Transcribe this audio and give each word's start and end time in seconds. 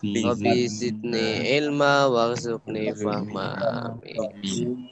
Rabbi 0.00 0.64
zidni 0.64 1.44
ilma 1.60 2.08
warzuqni 2.08 2.88
fahma. 2.96 3.52
Amin. 3.60 4.88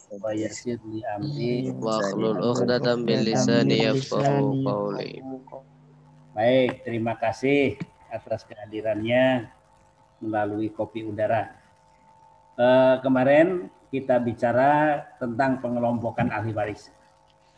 Uqdatan 2.44 3.08
min 3.08 3.24
lisani 3.24 3.88
yafqahu 3.88 4.60
qawli. 4.68 5.24
Baik, 6.36 6.84
terima 6.84 7.16
kasih 7.16 7.80
atas 8.12 8.44
kehadirannya 8.44 9.48
melalui 10.20 10.68
kopi 10.68 11.00
udara. 11.08 11.56
Eh, 12.60 12.94
kemarin 13.00 13.72
kita 13.88 14.20
bicara 14.20 15.08
tentang 15.16 15.64
pengelompokan 15.64 16.28
ahli 16.28 16.52
waris. 16.52 16.92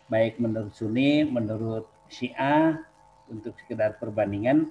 Baik 0.06 0.38
menurut 0.38 0.70
Sunni, 0.70 1.26
menurut 1.26 1.90
Syiah, 2.06 2.78
untuk 3.26 3.58
sekedar 3.58 3.98
perbandingan, 3.98 4.70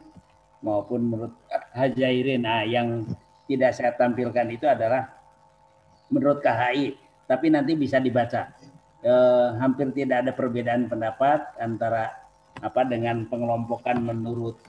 maupun 0.63 1.07
menurut 1.07 1.35
Hajairin. 1.75 2.43
Nah, 2.43 2.63
yang 2.67 3.07
tidak 3.49 3.71
saya 3.75 3.95
tampilkan 3.95 4.47
itu 4.51 4.65
adalah 4.69 5.09
menurut 6.13 6.41
KHI, 6.41 6.97
tapi 7.25 7.53
nanti 7.53 7.73
bisa 7.77 7.97
dibaca. 7.97 8.53
Eh, 8.99 9.47
hampir 9.63 9.95
tidak 9.95 10.27
ada 10.27 10.31
perbedaan 10.35 10.91
pendapat 10.91 11.55
antara 11.55 12.11
apa 12.59 12.83
dengan 12.83 13.23
pengelompokan 13.31 13.95
menurut 14.03 14.59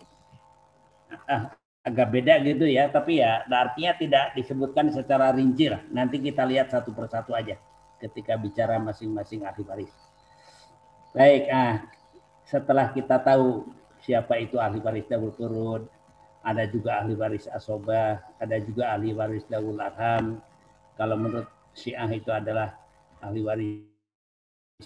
ah, 1.27 1.51
agak 1.83 2.15
beda 2.15 2.39
gitu 2.47 2.71
ya, 2.71 2.87
tapi 2.87 3.19
ya 3.19 3.43
artinya 3.51 3.93
tidak 3.99 4.25
disebutkan 4.39 4.95
secara 4.95 5.35
rinci 5.35 5.67
lah. 5.67 5.83
Nanti 5.91 6.23
kita 6.23 6.47
lihat 6.47 6.71
satu 6.71 6.95
persatu 6.95 7.35
aja 7.35 7.59
ketika 7.99 8.39
bicara 8.39 8.79
masing-masing 8.79 9.43
ahli 9.43 9.67
waris. 9.67 9.93
Baik, 11.11 11.51
ah 11.51 11.83
setelah 12.47 12.91
kita 12.95 13.19
tahu 13.19 13.67
siapa 14.01 14.37
itu 14.41 14.57
ahli 14.57 14.81
waris 14.81 15.07
Dawul 15.09 15.33
Turun, 15.37 15.83
ada 16.41 16.65
juga 16.69 17.05
ahli 17.05 17.15
waris 17.17 17.47
Asobah, 17.53 18.21
ada 18.41 18.57
juga 18.61 18.97
ahli 18.97 19.13
waris 19.13 19.45
Dawul 19.49 19.81
Arham. 19.81 20.41
Kalau 20.97 21.17
menurut 21.17 21.49
Syiah 21.77 22.09
itu 22.13 22.33
adalah 22.33 22.77
ahli 23.21 23.41
waris 23.45 23.91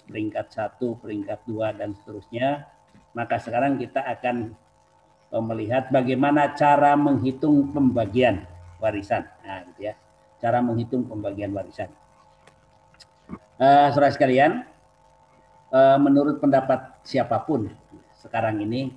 peringkat 0.03 0.51
satu, 0.51 0.99
peringkat 0.99 1.47
dua, 1.47 1.71
dan 1.71 1.95
seterusnya. 1.95 2.67
Maka 3.15 3.39
sekarang 3.39 3.79
kita 3.79 4.03
akan 4.03 4.51
melihat 5.47 5.87
bagaimana 5.91 6.51
cara 6.55 6.95
menghitung 6.99 7.71
pembagian 7.71 8.43
warisan. 8.83 9.23
Nah, 9.43 9.63
gitu 9.71 9.91
ya. 9.91 9.95
Cara 10.43 10.59
menghitung 10.59 11.07
pembagian 11.07 11.55
warisan. 11.55 11.87
Uh, 13.55 13.87
saudara 13.95 14.11
sekalian, 14.11 14.67
uh, 15.71 15.95
menurut 15.95 16.43
pendapat 16.43 16.99
siapa 17.07 17.39
pun 17.47 17.71
sekarang 18.19 18.59
ini, 18.59 18.91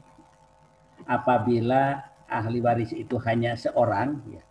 apabila 1.08 2.04
ahli 2.28 2.60
waris 2.60 2.92
itu 2.92 3.16
hanya 3.24 3.56
seorang, 3.56 4.20
ya, 4.28 4.44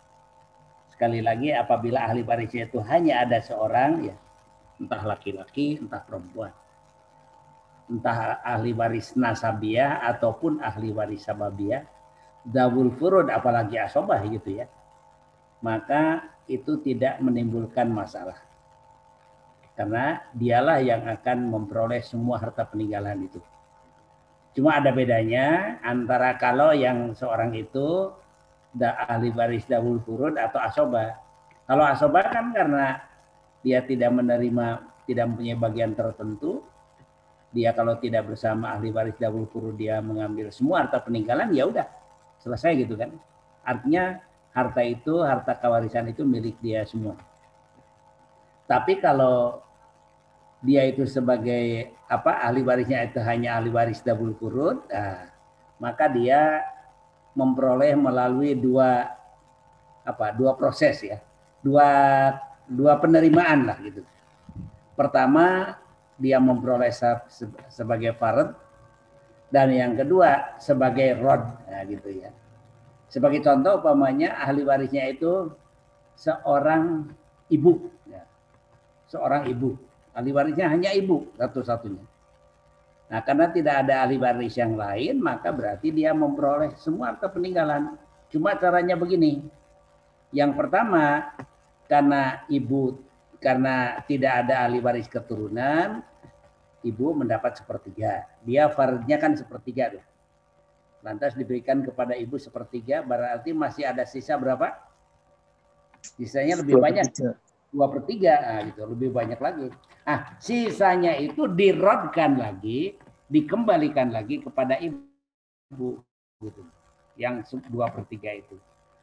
sekali 0.90 1.22
lagi 1.22 1.54
apabila 1.54 2.02
ahli 2.02 2.26
warisnya 2.26 2.66
itu 2.66 2.82
hanya 2.82 3.22
ada 3.22 3.38
seorang, 3.38 4.10
ya, 4.10 4.16
entah 4.82 5.02
laki-laki, 5.06 5.78
entah 5.78 6.02
perempuan, 6.02 6.50
entah 7.86 8.42
ahli 8.42 8.74
waris 8.74 9.14
nasabiah 9.14 10.02
ataupun 10.02 10.58
ahli 10.58 10.90
waris 10.90 11.22
sababiah, 11.30 11.86
dawul 12.42 12.90
furud 12.98 13.30
apalagi 13.30 13.78
asobah 13.78 14.18
gitu 14.26 14.58
ya, 14.58 14.66
maka 15.62 16.34
itu 16.50 16.82
tidak 16.82 17.22
menimbulkan 17.22 17.86
masalah. 17.86 18.42
Karena 19.78 20.18
dialah 20.34 20.82
yang 20.82 21.06
akan 21.06 21.54
memperoleh 21.54 22.02
semua 22.02 22.42
harta 22.42 22.66
peninggalan 22.66 23.30
itu. 23.30 23.38
Cuma 24.56 24.80
ada 24.80 24.90
bedanya 24.90 25.78
antara 25.84 26.34
kalau 26.40 26.74
yang 26.74 27.14
seorang 27.14 27.54
itu 27.54 28.12
da 28.74 28.94
ahli 29.08 29.32
waris 29.32 29.64
dawul 29.64 30.00
furud 30.02 30.36
atau 30.36 30.58
asoba. 30.60 31.18
Kalau 31.68 31.84
asoba 31.84 32.28
kan 32.32 32.52
karena 32.52 33.00
dia 33.60 33.84
tidak 33.84 34.14
menerima, 34.14 34.82
tidak 35.04 35.24
mempunyai 35.28 35.58
bagian 35.58 35.92
tertentu, 35.92 36.64
dia 37.52 37.72
kalau 37.72 37.96
tidak 38.00 38.28
bersama 38.28 38.76
ahli 38.76 38.92
waris 38.92 39.16
dawul 39.16 39.48
furud 39.48 39.76
dia 39.76 40.00
mengambil 40.00 40.48
semua 40.52 40.84
harta 40.84 41.00
peninggalan, 41.00 41.52
ya 41.52 41.68
udah 41.68 41.86
selesai 42.40 42.84
gitu 42.84 42.96
kan. 42.96 43.12
Artinya 43.64 44.20
harta 44.56 44.80
itu, 44.80 45.20
harta 45.20 45.54
kewarisan 45.56 46.08
itu 46.08 46.24
milik 46.24 46.56
dia 46.64 46.82
semua. 46.88 47.14
Tapi 48.68 49.00
kalau 49.00 49.64
dia 50.58 50.82
itu 50.90 51.06
sebagai 51.06 51.94
apa 52.10 52.42
ahli 52.42 52.66
warisnya 52.66 53.06
itu 53.06 53.22
hanya 53.22 53.62
ahli 53.62 53.70
waris 53.70 54.02
dabul 54.02 54.34
kurun, 54.34 54.82
nah, 54.90 55.30
maka 55.78 56.10
dia 56.10 56.66
memperoleh 57.38 57.94
melalui 57.94 58.58
dua 58.58 59.06
apa 60.02 60.34
dua 60.34 60.58
proses 60.58 60.98
ya, 61.06 61.22
dua 61.62 61.88
dua 62.66 62.98
penerimaan 62.98 63.70
lah 63.70 63.78
gitu. 63.86 64.02
Pertama 64.98 65.78
dia 66.18 66.42
memperoleh 66.42 66.90
sebagai 67.70 68.18
farad 68.18 68.50
dan 69.54 69.70
yang 69.70 69.94
kedua 69.94 70.58
sebagai 70.58 71.14
rod, 71.22 71.46
nah, 71.70 71.86
gitu 71.86 72.18
ya. 72.18 72.34
Sebagai 73.06 73.40
contoh 73.46 73.78
umpamanya 73.78 74.42
ahli 74.42 74.66
warisnya 74.66 75.06
itu 75.06 75.54
seorang 76.18 77.08
ibu, 77.46 77.88
ya. 78.10 78.26
seorang 79.06 79.46
ibu 79.48 79.87
Ahli 80.18 80.34
warisnya 80.34 80.66
hanya 80.66 80.90
ibu 80.90 81.30
satu-satunya. 81.38 82.02
Nah, 83.08 83.20
karena 83.22 83.46
tidak 83.54 83.74
ada 83.86 84.04
ahli 84.04 84.18
waris 84.18 84.58
yang 84.58 84.74
lain, 84.74 85.22
maka 85.22 85.48
berarti 85.54 85.94
dia 85.94 86.10
memperoleh 86.10 86.74
semua 86.76 87.14
harta 87.14 87.30
peninggalan. 87.30 87.94
Cuma 88.28 88.58
caranya 88.58 88.98
begini. 88.98 89.46
Yang 90.34 90.52
pertama, 90.58 91.32
karena 91.86 92.44
ibu 92.50 93.00
karena 93.38 94.02
tidak 94.10 94.44
ada 94.44 94.66
ahli 94.66 94.82
waris 94.82 95.06
keturunan, 95.06 96.02
ibu 96.84 97.06
mendapat 97.16 97.62
sepertiga. 97.62 98.26
Dia 98.42 98.68
faridnya 98.68 99.16
kan 99.16 99.38
sepertiga 99.38 99.96
tuh. 99.96 100.04
Lantas 101.00 101.32
diberikan 101.38 101.80
kepada 101.80 102.12
ibu 102.18 102.36
sepertiga, 102.36 103.00
berarti 103.06 103.54
masih 103.54 103.86
ada 103.86 104.02
sisa 104.02 104.34
berapa? 104.34 104.74
Sisanya 106.02 106.60
lebih 106.60 106.76
banyak 106.76 107.06
dua 107.68 107.86
per 107.92 108.02
tiga, 108.08 108.34
nah, 108.40 108.60
gitu 108.64 108.80
lebih 108.88 109.10
banyak 109.12 109.40
lagi. 109.40 109.68
Ah 110.08 110.36
sisanya 110.40 111.16
itu 111.20 111.44
dirodkan 111.48 112.40
lagi, 112.40 112.96
dikembalikan 113.28 114.08
lagi 114.08 114.40
kepada 114.40 114.80
ibu, 114.80 116.00
gitu. 116.40 116.62
yang 117.18 117.44
dua 117.68 117.92
per 117.92 118.08
tiga 118.08 118.32
itu, 118.32 118.56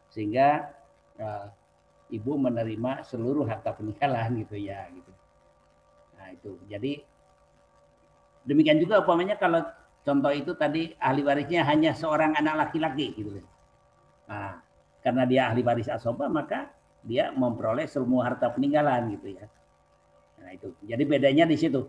sehingga 0.09 0.74
uh, 1.22 1.48
ibu 2.09 2.31
menerima 2.42 3.06
seluruh 3.06 3.46
harta 3.46 3.76
peninggalan 3.78 4.34
gitu 4.42 4.58
ya, 4.58 4.90
gitu. 4.90 5.12
Nah 6.18 6.28
itu, 6.34 6.52
jadi 6.66 7.06
demikian 8.46 8.82
juga 8.82 9.06
umpamanya 9.06 9.38
kalau 9.38 9.62
contoh 10.06 10.34
itu 10.34 10.53
tadi 10.53 10.94
ahli 11.02 11.22
warisnya 11.26 11.66
hanya 11.66 11.94
seorang 11.94 12.38
anak 12.38 12.70
laki-laki 12.70 13.14
gitu. 13.14 13.42
Nah, 14.26 14.62
karena 15.06 15.24
dia 15.30 15.42
ahli 15.53 15.62
waris 15.62 15.90
asoba 15.90 16.26
maka 16.26 16.75
dia 17.06 17.30
memperoleh 17.32 17.86
semua 17.86 18.28
harta 18.28 18.50
peninggalan 18.50 19.14
gitu 19.16 19.38
ya. 19.38 19.46
Nah 20.42 20.52
itu. 20.52 20.74
Jadi 20.84 21.04
bedanya 21.06 21.46
di 21.46 21.58
situ. 21.58 21.86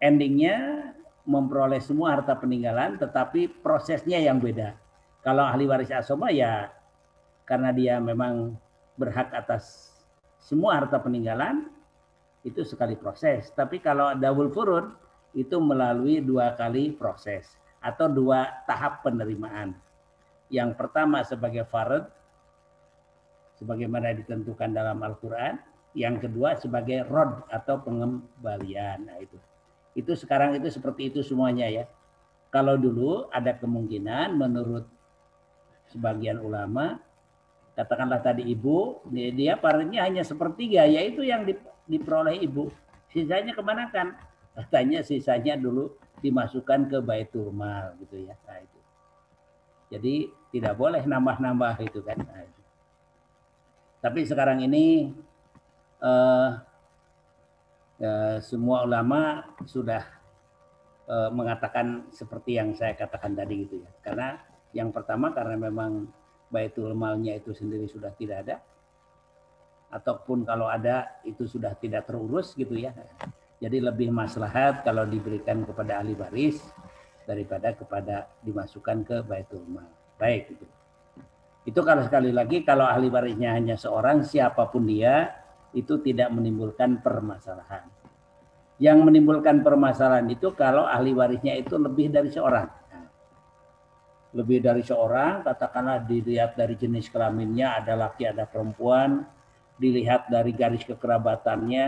Endingnya 0.00 0.88
memperoleh 1.24 1.80
semua 1.80 2.16
harta 2.16 2.36
peninggalan, 2.36 2.96
tetapi 2.96 3.60
prosesnya 3.60 4.20
yang 4.20 4.40
beda. 4.40 4.76
Kalau 5.20 5.44
ahli 5.44 5.68
waris 5.68 5.92
asoma 5.92 6.32
ya 6.32 6.72
karena 7.44 7.74
dia 7.76 8.00
memang 8.00 8.56
berhak 8.96 9.28
atas 9.36 9.92
semua 10.40 10.80
harta 10.80 10.96
peninggalan 10.96 11.68
itu 12.44 12.64
sekali 12.64 12.96
proses. 12.96 13.52
Tapi 13.52 13.80
kalau 13.84 14.16
dawul 14.16 14.48
furud 14.48 14.96
itu 15.36 15.60
melalui 15.60 16.24
dua 16.24 16.56
kali 16.56 16.96
proses 16.96 17.60
atau 17.84 18.08
dua 18.08 18.64
tahap 18.64 19.04
penerimaan. 19.04 19.76
Yang 20.50 20.74
pertama 20.74 21.22
sebagai 21.22 21.68
farad, 21.68 22.08
sebagaimana 23.60 24.16
ditentukan 24.16 24.72
dalam 24.72 24.98
Al-Quran. 25.04 25.60
Yang 25.92 26.26
kedua 26.26 26.56
sebagai 26.56 27.04
rod 27.06 27.44
atau 27.52 27.78
pengembalian. 27.84 29.06
Nah 29.06 29.20
itu. 29.20 29.36
Itu 29.92 30.16
sekarang 30.16 30.56
itu 30.56 30.72
seperti 30.72 31.12
itu 31.12 31.20
semuanya 31.20 31.68
ya. 31.68 31.84
Kalau 32.50 32.74
dulu 32.74 33.30
ada 33.30 33.54
kemungkinan 33.54 34.34
menurut 34.34 34.86
sebagian 35.90 36.38
ulama, 36.42 36.98
katakanlah 37.74 38.22
tadi 38.22 38.46
ibu, 38.46 39.02
dia 39.10 39.58
paritnya 39.58 40.06
hanya 40.06 40.22
sepertiga, 40.22 40.86
yaitu 40.86 41.26
yang 41.26 41.46
diperoleh 41.86 42.38
ibu. 42.42 42.70
Sisanya 43.10 43.54
ke 43.54 43.62
mana 43.62 43.90
kan? 43.90 44.14
Katanya 44.54 45.02
sisanya 45.02 45.58
dulu 45.58 45.94
dimasukkan 46.22 46.90
ke 46.90 46.98
baitul 47.02 47.50
mal 47.50 47.98
gitu 47.98 48.18
ya. 48.22 48.34
Nah, 48.46 48.58
itu. 48.62 48.78
Jadi 49.90 50.14
tidak 50.54 50.78
boleh 50.78 51.02
nambah-nambah 51.02 51.82
itu 51.82 51.98
kan. 52.02 52.18
Nah, 52.18 52.46
itu. 52.46 52.59
Tapi 54.00 54.24
sekarang 54.24 54.64
ini 54.64 55.12
uh, 56.00 56.56
semua 58.40 58.88
ulama 58.88 59.44
sudah 59.68 60.00
uh, 61.04 61.28
mengatakan 61.28 62.08
seperti 62.08 62.56
yang 62.56 62.72
saya 62.72 62.96
katakan 62.96 63.36
tadi 63.36 63.68
gitu 63.68 63.84
ya. 63.84 63.90
Karena 64.00 64.40
yang 64.72 64.88
pertama 64.88 65.36
karena 65.36 65.60
memang 65.60 66.08
baitul 66.48 66.96
malnya 66.96 67.36
itu 67.36 67.52
sendiri 67.52 67.86
sudah 67.86 68.10
tidak 68.16 68.48
ada 68.48 68.56
ataupun 69.90 70.46
kalau 70.46 70.70
ada 70.70 71.20
itu 71.26 71.44
sudah 71.44 71.74
tidak 71.76 72.06
terurus 72.06 72.54
gitu 72.54 72.72
ya. 72.78 72.94
Jadi 73.60 73.84
lebih 73.84 74.08
maslahat 74.08 74.80
kalau 74.80 75.04
diberikan 75.04 75.60
kepada 75.68 76.00
ahli 76.00 76.16
waris 76.16 76.62
daripada 77.28 77.76
kepada 77.76 78.32
dimasukkan 78.40 79.04
ke 79.04 79.16
baitul 79.28 79.60
mal. 79.68 79.84
Baik 80.16 80.56
itu. 80.56 80.66
Itu 81.70 81.86
kalau 81.86 82.02
sekali 82.02 82.34
lagi 82.34 82.66
kalau 82.66 82.82
ahli 82.82 83.06
warisnya 83.06 83.54
hanya 83.54 83.78
seorang 83.78 84.26
siapa 84.26 84.66
pun 84.66 84.90
dia 84.90 85.30
itu 85.70 86.02
tidak 86.02 86.34
menimbulkan 86.34 86.98
permasalahan. 86.98 87.86
Yang 88.82 88.98
menimbulkan 89.06 89.62
permasalahan 89.62 90.26
itu 90.34 90.50
kalau 90.58 90.82
ahli 90.82 91.14
warisnya 91.14 91.54
itu 91.54 91.78
lebih 91.78 92.10
dari 92.10 92.26
seorang. 92.26 92.66
Lebih 94.34 94.58
dari 94.66 94.82
seorang, 94.82 95.46
katakanlah 95.46 96.02
dilihat 96.02 96.58
dari 96.58 96.74
jenis 96.74 97.06
kelaminnya, 97.06 97.78
ada 97.78 97.94
laki, 97.94 98.26
ada 98.26 98.50
perempuan, 98.50 99.22
dilihat 99.78 100.26
dari 100.26 100.50
garis 100.50 100.82
kekerabatannya, 100.86 101.86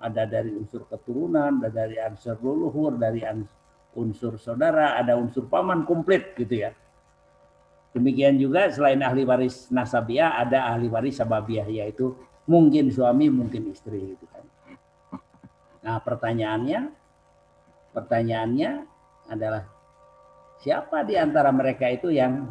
ada 0.00 0.22
dari 0.24 0.56
unsur 0.56 0.88
keturunan, 0.88 1.60
ada 1.60 1.68
dari 1.84 2.00
unsur 2.00 2.40
leluhur, 2.40 2.96
dari 2.96 3.24
unsur 3.92 4.40
saudara, 4.40 4.96
ada 4.96 5.20
unsur 5.20 5.48
paman 5.52 5.84
komplit 5.84 6.32
gitu 6.36 6.64
ya. 6.64 6.72
Demikian 7.92 8.40
juga 8.40 8.72
selain 8.72 9.00
ahli 9.04 9.28
waris 9.28 9.68
nasabiah 9.68 10.40
ada 10.40 10.72
ahli 10.72 10.88
waris 10.88 11.20
sababiah 11.20 11.68
yaitu 11.68 12.16
mungkin 12.48 12.88
suami, 12.88 13.28
mungkin 13.28 13.68
istri 13.68 14.16
gitu 14.16 14.24
kan. 14.32 14.44
Nah, 15.84 15.98
pertanyaannya 16.00 16.88
pertanyaannya 17.92 18.70
adalah 19.28 19.68
siapa 20.64 21.04
di 21.04 21.20
antara 21.20 21.52
mereka 21.52 21.84
itu 21.92 22.08
yang 22.08 22.48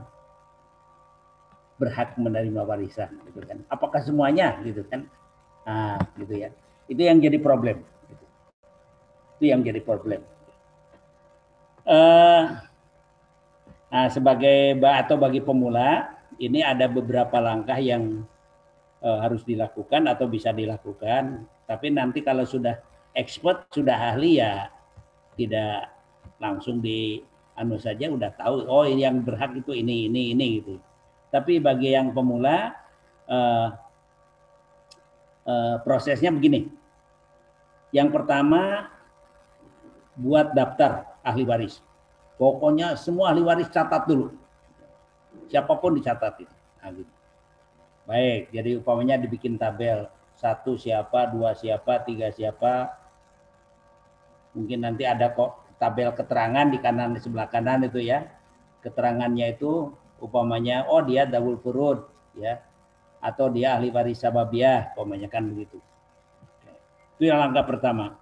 berhak 1.82 2.14
menerima 2.22 2.62
warisan 2.62 3.10
gitu 3.26 3.42
kan. 3.42 3.66
Apakah 3.66 4.06
semuanya 4.06 4.62
gitu 4.62 4.86
kan? 4.86 5.10
Nah, 5.66 5.98
gitu 6.22 6.38
ya. 6.38 6.54
Itu 6.86 7.02
yang 7.02 7.18
jadi 7.18 7.42
problem. 7.42 7.82
Gitu. 7.82 8.26
Itu 9.42 9.46
yang 9.50 9.66
jadi 9.66 9.82
problem. 9.82 10.22
Uh, 11.82 12.62
nah, 13.92 14.08
sebagai 14.08 14.80
atau 14.80 15.20
bagi 15.20 15.44
pemula 15.44 16.16
ini 16.42 16.64
ada 16.64 16.90
beberapa 16.90 17.38
langkah 17.38 17.78
yang 17.78 18.26
uh, 19.04 19.20
harus 19.22 19.46
dilakukan 19.46 20.10
atau 20.10 20.26
bisa 20.26 20.50
dilakukan. 20.50 21.46
Tapi 21.68 21.88
nanti 21.94 22.26
kalau 22.26 22.48
sudah 22.48 22.80
expert, 23.14 23.68
sudah 23.70 24.16
ahli 24.16 24.42
ya 24.42 24.72
tidak 25.36 25.92
langsung 26.42 26.82
di 26.82 27.22
anu 27.56 27.78
saja 27.78 28.10
udah 28.10 28.32
tahu 28.34 28.66
oh 28.66 28.88
yang 28.88 29.22
berhak 29.22 29.54
itu 29.54 29.76
ini 29.76 30.10
ini 30.10 30.34
ini 30.34 30.46
gitu. 30.62 30.76
Tapi 31.30 31.62
bagi 31.62 31.94
yang 31.94 32.12
pemula 32.12 32.76
uh, 33.30 33.68
uh, 35.46 35.76
prosesnya 35.84 36.34
begini. 36.34 36.68
Yang 37.92 38.10
pertama 38.16 38.88
buat 40.16 40.56
daftar 40.56 41.20
ahli 41.24 41.44
waris. 41.44 41.84
Pokoknya 42.42 42.98
semua 42.98 43.30
ahli 43.30 43.46
waris 43.46 43.70
catat 43.70 44.10
dulu. 44.10 44.34
Siapa 45.46 45.78
pun 45.78 45.94
dicatat 45.94 46.42
itu. 46.42 46.56
Nah, 46.82 46.90
gitu. 46.90 47.14
Baik, 48.10 48.50
jadi 48.50 48.82
umpamanya 48.82 49.22
dibikin 49.22 49.62
tabel 49.62 50.10
satu 50.34 50.74
siapa, 50.74 51.30
dua 51.30 51.54
siapa, 51.54 52.02
tiga 52.02 52.34
siapa. 52.34 52.98
Mungkin 54.58 54.82
nanti 54.82 55.06
ada 55.06 55.30
kok 55.38 55.78
tabel 55.78 56.10
keterangan 56.18 56.66
di 56.66 56.82
kanan 56.82 57.14
di 57.14 57.22
sebelah 57.22 57.46
kanan 57.46 57.86
itu 57.86 58.02
ya. 58.02 58.26
Keterangannya 58.82 59.54
itu 59.54 59.94
umpamanya 60.18 60.90
oh 60.90 61.06
dia 61.06 61.30
dawul 61.30 61.62
furud 61.62 62.10
ya 62.34 62.58
atau 63.22 63.54
dia 63.54 63.78
ahli 63.78 63.94
waris 63.94 64.18
sababiah 64.18 64.98
umpamanya 64.98 65.30
kan 65.30 65.46
begitu. 65.46 65.78
Itu 67.22 67.30
yang 67.30 67.38
langkah 67.38 67.70
pertama. 67.70 68.21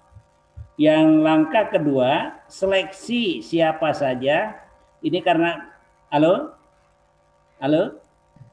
Yang 0.79 1.07
langkah 1.27 1.67
kedua, 1.75 2.39
seleksi 2.47 3.43
siapa 3.43 3.91
saja. 3.91 4.55
Ini 5.03 5.19
karena 5.19 5.75
halo? 6.07 6.55
Halo? 7.59 7.99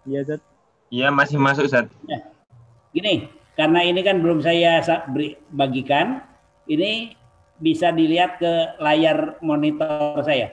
Iya, 0.03 0.27
Zat. 0.27 0.43
Iya 0.91 1.15
masih 1.15 1.39
masuk 1.39 1.71
Ustaz. 1.71 1.87
Ya. 2.11 2.27
Gini, 2.91 3.31
karena 3.55 3.79
ini 3.87 4.03
kan 4.03 4.19
belum 4.19 4.43
saya 4.43 4.83
bagikan, 5.55 6.19
ini 6.67 7.15
bisa 7.63 7.95
dilihat 7.95 8.43
ke 8.43 8.75
layar 8.83 9.39
monitor 9.39 10.19
saya. 10.27 10.51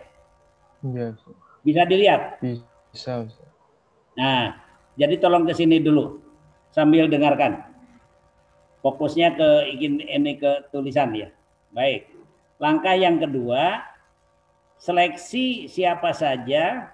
Iya. 0.86 1.18
Bisa 1.66 1.90
dilihat? 1.90 2.38
Bisa. 2.38 3.26
Nah, 4.14 4.62
jadi 4.94 5.18
tolong 5.18 5.50
ke 5.50 5.58
sini 5.58 5.81
dulu 5.81 6.22
sambil 6.69 7.10
dengarkan. 7.10 7.66
Fokusnya 8.86 9.34
ke 9.34 9.50
ini 9.74 10.38
ke 10.38 10.69
tulisan 10.69 11.10
ya. 11.18 11.34
Baik. 11.74 12.08
Langkah 12.62 12.96
yang 12.96 13.18
kedua, 13.18 13.81
seleksi 14.78 15.66
siapa 15.68 16.14
saja. 16.14 16.94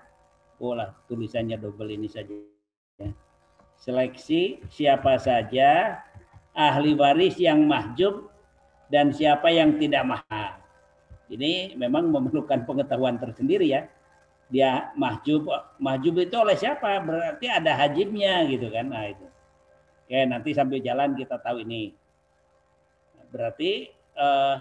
Oh 0.60 0.76
lah, 0.76 0.96
tulisannya 1.08 1.60
double 1.60 1.92
ini 1.94 2.08
saja 2.08 2.32
seleksi 3.80 4.60
siapa 4.68 5.16
saja 5.18 6.04
ahli 6.52 6.94
waris 7.00 7.40
yang 7.40 7.64
mahjub 7.64 8.28
dan 8.92 9.16
siapa 9.16 9.48
yang 9.48 9.80
tidak 9.80 10.04
mahal. 10.04 10.60
Ini 11.30 11.78
memang 11.78 12.10
memerlukan 12.10 12.66
pengetahuan 12.66 13.22
tersendiri 13.22 13.70
ya. 13.70 13.86
Dia 14.50 14.90
mahjub, 14.98 15.46
mahjub 15.78 16.18
itu 16.18 16.36
oleh 16.36 16.58
siapa? 16.58 16.98
Berarti 17.06 17.46
ada 17.46 17.78
hajibnya 17.78 18.50
gitu 18.50 18.74
kan. 18.74 18.90
Nah 18.90 19.06
itu. 19.06 19.26
Oke, 20.10 20.26
nanti 20.26 20.58
sambil 20.58 20.82
jalan 20.82 21.14
kita 21.14 21.38
tahu 21.38 21.62
ini. 21.62 21.94
Berarti 23.30 23.94
eh, 24.20 24.56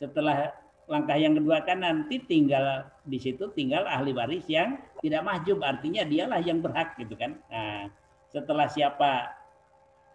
setelah 0.00 0.50
langkah 0.90 1.14
yang 1.14 1.38
kedua 1.38 1.62
kan 1.62 1.84
nanti 1.84 2.18
tinggal 2.26 2.84
di 3.06 3.18
situ 3.22 3.48
tinggal 3.54 3.86
ahli 3.86 4.10
waris 4.10 4.44
yang 4.50 4.76
tidak 4.98 5.22
mahjub 5.22 5.62
artinya 5.62 6.02
dialah 6.02 6.42
yang 6.42 6.58
berhak 6.58 6.98
gitu 6.98 7.14
kan. 7.14 7.38
Nah 7.46 7.86
setelah 8.32 8.66
siapa 8.66 9.30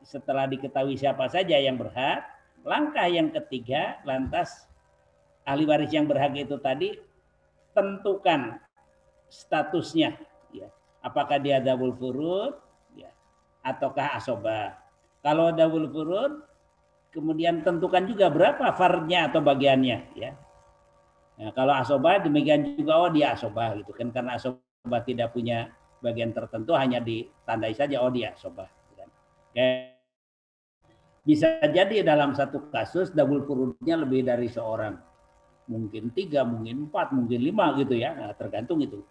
setelah 0.04 0.46
diketahui 0.46 1.00
siapa 1.00 1.32
saja 1.32 1.56
yang 1.58 1.80
berhak 1.80 2.26
langkah 2.68 3.08
yang 3.08 3.32
ketiga 3.32 4.02
lantas 4.04 4.68
ahli 5.48 5.64
waris 5.64 5.90
yang 5.90 6.06
berhak 6.06 6.36
itu 6.36 6.60
tadi 6.60 7.00
tentukan 7.72 8.60
statusnya 9.32 10.20
ya. 10.52 10.68
Apakah 11.00 11.40
dia 11.40 11.64
dabul 11.64 11.96
furud 11.96 12.60
ya 13.00 13.10
ataukah 13.64 14.20
asobah 14.20 14.76
kalau 15.24 15.56
dabul 15.56 15.88
furud 15.88 16.47
kemudian 17.14 17.64
tentukan 17.64 18.04
juga 18.06 18.28
berapa 18.32 18.74
farnya 18.76 19.32
atau 19.32 19.40
bagiannya 19.42 20.00
ya 20.16 20.32
Nah, 21.38 21.54
kalau 21.54 21.74
asoba 21.78 22.18
demikian 22.18 22.66
juga 22.74 22.98
oh 22.98 23.10
dia 23.14 23.38
asoba 23.38 23.78
gitu 23.78 23.94
kan 23.94 24.10
karena 24.10 24.42
asoba 24.42 24.98
tidak 25.06 25.38
punya 25.38 25.70
bagian 26.02 26.34
tertentu 26.34 26.74
hanya 26.74 26.98
ditandai 26.98 27.78
saja 27.78 28.02
oh 28.02 28.10
dia 28.10 28.34
asoba. 28.34 28.66
Gitu 28.66 28.94
kan. 28.98 29.10
Bisa 31.22 31.62
jadi 31.62 32.02
dalam 32.02 32.34
satu 32.34 32.74
kasus 32.74 33.14
double 33.14 33.46
furudnya 33.46 34.02
lebih 34.02 34.26
dari 34.26 34.50
seorang. 34.50 34.98
Mungkin 35.68 36.16
tiga, 36.16 36.48
mungkin 36.48 36.88
empat, 36.90 37.14
mungkin 37.14 37.44
lima 37.44 37.76
gitu 37.78 37.94
ya. 37.94 38.16
Nah, 38.18 38.34
tergantung 38.34 38.82
itu. 38.82 39.04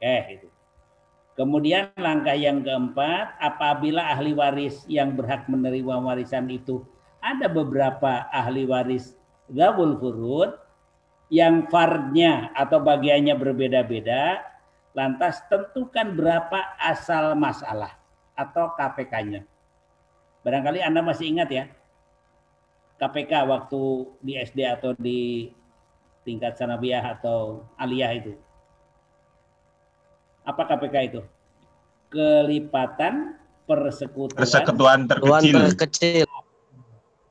Oke, 0.00 0.16
itu. 0.32 0.48
Kemudian 1.36 1.92
langkah 1.98 2.34
yang 2.34 2.64
keempat, 2.64 3.36
apabila 3.42 4.16
ahli 4.16 4.32
waris 4.32 4.86
yang 4.88 5.12
berhak 5.12 5.44
menerima 5.50 6.00
warisan 6.00 6.48
itu 6.48 6.80
ada 7.24 7.48
beberapa 7.48 8.28
ahli 8.28 8.68
waris 8.68 9.16
gabul 9.48 9.96
furud, 9.96 10.52
yang 11.32 11.64
fardnya 11.72 12.52
atau 12.52 12.84
bagiannya 12.84 13.32
berbeda-beda, 13.40 14.44
lantas 14.92 15.40
tentukan 15.48 16.12
berapa 16.12 16.76
asal 16.76 17.32
masalah 17.32 17.96
atau 18.36 18.76
KPK-nya. 18.76 19.42
Barangkali 20.44 20.84
Anda 20.84 21.00
masih 21.00 21.32
ingat 21.32 21.48
ya, 21.48 21.64
KPK 23.00 23.48
waktu 23.48 23.82
di 24.20 24.32
SD 24.36 24.60
atau 24.68 24.92
di 24.94 25.50
tingkat 26.22 26.60
sanawiyah 26.60 27.18
atau 27.18 27.64
aliyah 27.80 28.12
itu. 28.14 28.32
Apa 30.44 30.68
KPK 30.68 30.96
itu? 31.08 31.20
Kelipatan 32.12 33.40
persekutuan, 33.64 34.38
persekutuan 34.38 34.98
terkecil. 35.08 35.56
terkecil. 35.72 36.23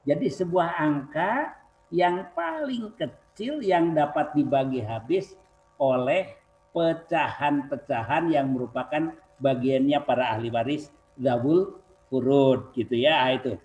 Jadi 0.03 0.27
sebuah 0.27 0.79
angka 0.83 1.55
yang 1.93 2.27
paling 2.35 2.91
kecil 2.99 3.63
yang 3.63 3.95
dapat 3.95 4.35
dibagi 4.35 4.83
habis 4.83 5.37
oleh 5.79 6.35
pecahan-pecahan 6.75 8.33
yang 8.33 8.51
merupakan 8.51 9.13
bagiannya 9.39 9.99
para 10.03 10.33
ahli 10.35 10.49
waris 10.49 10.89
zawul 11.15 11.79
furud 12.09 12.73
gitu 12.75 12.97
ya 12.97 13.23
ah, 13.23 13.31
itu. 13.31 13.55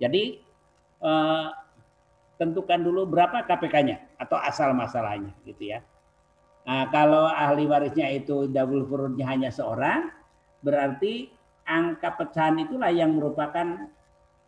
Jadi 0.00 0.40
eh, 1.02 1.48
tentukan 2.40 2.80
dulu 2.80 3.06
berapa 3.06 3.44
KPK-nya 3.44 4.18
atau 4.18 4.38
asal 4.40 4.72
masalahnya 4.74 5.30
gitu 5.44 5.76
ya. 5.76 5.84
Nah, 6.62 6.86
kalau 6.94 7.26
ahli 7.26 7.66
warisnya 7.66 8.06
itu 8.14 8.46
double 8.46 8.86
furudnya 8.86 9.26
hanya 9.26 9.50
seorang, 9.50 10.14
berarti 10.62 11.30
angka 11.66 12.14
pecahan 12.14 12.58
itulah 12.62 12.90
yang 12.90 13.18
merupakan 13.18 13.90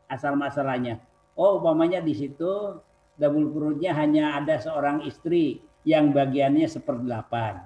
asal 0.06 0.38
masalahnya. 0.38 1.02
Oh, 1.34 1.58
umpamanya 1.58 1.98
di 1.98 2.14
situ 2.14 2.78
double 3.18 3.50
furudnya 3.50 3.94
hanya 3.94 4.38
ada 4.38 4.58
seorang 4.58 5.02
istri 5.06 5.62
yang 5.86 6.14
bagiannya 6.14 6.66
seperdelapan. 6.66 7.62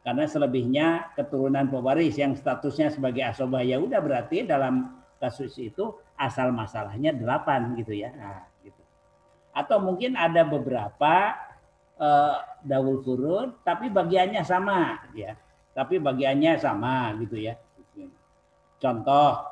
Karena 0.00 0.24
selebihnya 0.24 1.12
keturunan 1.12 1.68
pewaris 1.68 2.16
yang 2.16 2.32
statusnya 2.32 2.88
sebagai 2.88 3.20
asobah 3.20 3.60
ya 3.60 3.76
udah 3.76 4.00
berarti 4.00 4.48
dalam 4.48 4.96
kasus 5.20 5.52
itu 5.60 5.92
asal 6.16 6.48
masalahnya 6.56 7.12
delapan 7.12 7.76
gitu 7.76 7.92
ya. 7.92 8.08
Nah, 8.16 8.48
gitu. 8.64 8.80
Atau 9.52 9.84
mungkin 9.84 10.16
ada 10.16 10.40
beberapa 10.48 11.36
uh, 12.00 12.36
daul 12.64 13.04
furud 13.04 13.60
tapi 13.60 13.92
bagiannya 13.92 14.40
sama 14.40 15.04
ya. 15.12 15.36
Tapi 15.76 16.00
bagiannya 16.00 16.56
sama 16.56 17.12
gitu 17.20 17.36
ya. 17.36 17.60
Contoh 18.80 19.44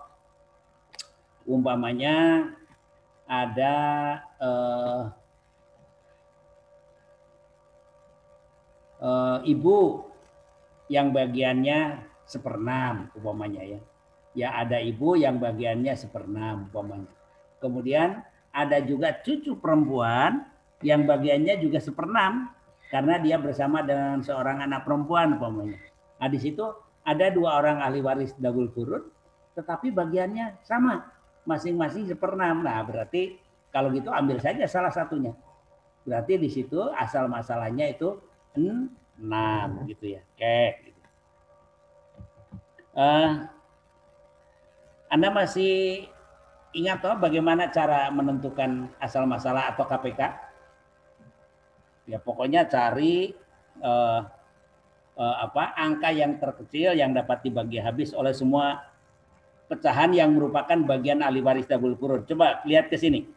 umpamanya 1.44 2.48
ada 3.28 3.74
uh, 4.40 5.02
uh, 9.04 9.38
ibu 9.44 10.08
yang 10.88 11.12
bagiannya 11.12 12.08
seperenam 12.24 13.12
umpamanya 13.12 13.62
ya. 13.62 13.80
Ya 14.32 14.48
ada 14.56 14.80
ibu 14.80 15.12
yang 15.14 15.36
bagiannya 15.36 15.92
seperenam 15.92 16.72
umpamanya. 16.72 17.12
Kemudian 17.60 18.24
ada 18.48 18.80
juga 18.80 19.12
cucu 19.20 19.60
perempuan 19.60 20.48
yang 20.80 21.04
bagiannya 21.04 21.60
juga 21.60 21.84
seperenam 21.84 22.48
karena 22.88 23.20
dia 23.20 23.36
bersama 23.36 23.84
dengan 23.84 24.24
seorang 24.24 24.64
anak 24.64 24.88
perempuan 24.88 25.36
umpamanya. 25.36 25.76
Nah 26.16 26.28
di 26.32 26.40
situ 26.40 26.64
ada 27.04 27.28
dua 27.28 27.60
orang 27.60 27.84
ahli 27.84 28.00
waris 28.00 28.32
dagul 28.40 28.72
kurun 28.72 29.04
tetapi 29.58 29.90
bagiannya 29.90 30.62
sama 30.62 31.17
masing-masing 31.48 32.04
seperenam. 32.04 32.60
Nah 32.60 32.84
berarti 32.84 33.40
kalau 33.72 33.88
gitu 33.96 34.12
ambil 34.12 34.36
saja 34.36 34.68
salah 34.68 34.92
satunya. 34.92 35.32
Berarti 36.04 36.36
di 36.36 36.52
situ 36.52 36.76
asal 36.92 37.24
masalahnya 37.32 37.88
itu 37.88 38.20
enam 38.52 39.88
gitu 39.88 40.12
ya. 40.12 40.22
Oke. 40.36 40.60
Gitu. 40.84 41.00
Uh, 42.92 43.48
anda 45.08 45.28
masih 45.32 46.04
ingat 46.76 47.00
toh 47.00 47.16
bagaimana 47.16 47.72
cara 47.72 48.12
menentukan 48.12 48.92
asal 49.00 49.24
masalah 49.24 49.72
atau 49.72 49.88
KPK? 49.88 50.20
Ya 52.08 52.18
pokoknya 52.20 52.64
cari 52.68 53.36
uh, 53.84 54.20
uh, 55.16 55.36
apa 55.44 55.76
angka 55.76 56.08
yang 56.08 56.40
terkecil 56.40 56.96
yang 56.96 57.12
dapat 57.12 57.44
dibagi 57.44 57.80
habis 57.80 58.16
oleh 58.16 58.32
semua 58.32 58.87
pecahan 59.68 60.10
yang 60.16 60.32
merupakan 60.34 60.76
bagian 60.88 61.20
ahli 61.20 61.44
waris 61.44 61.68
double 61.68 61.94
kurun. 62.00 62.24
Coba 62.24 62.64
lihat 62.64 62.88
ke 62.88 62.96
sini. 62.96 63.28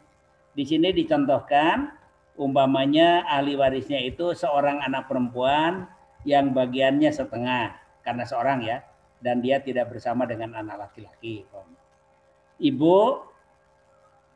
Di 0.52 0.64
sini 0.64 0.92
dicontohkan 0.92 1.92
umpamanya 2.36 3.28
ahli 3.28 3.56
warisnya 3.56 4.00
itu 4.00 4.32
seorang 4.32 4.80
anak 4.80 5.08
perempuan 5.08 5.88
yang 6.24 6.56
bagiannya 6.56 7.12
setengah 7.12 7.76
karena 8.00 8.24
seorang 8.24 8.58
ya 8.64 8.80
dan 9.22 9.38
dia 9.44 9.62
tidak 9.62 9.92
bersama 9.92 10.26
dengan 10.26 10.56
anak 10.58 10.90
laki-laki. 10.90 11.46
Ibu 12.58 12.98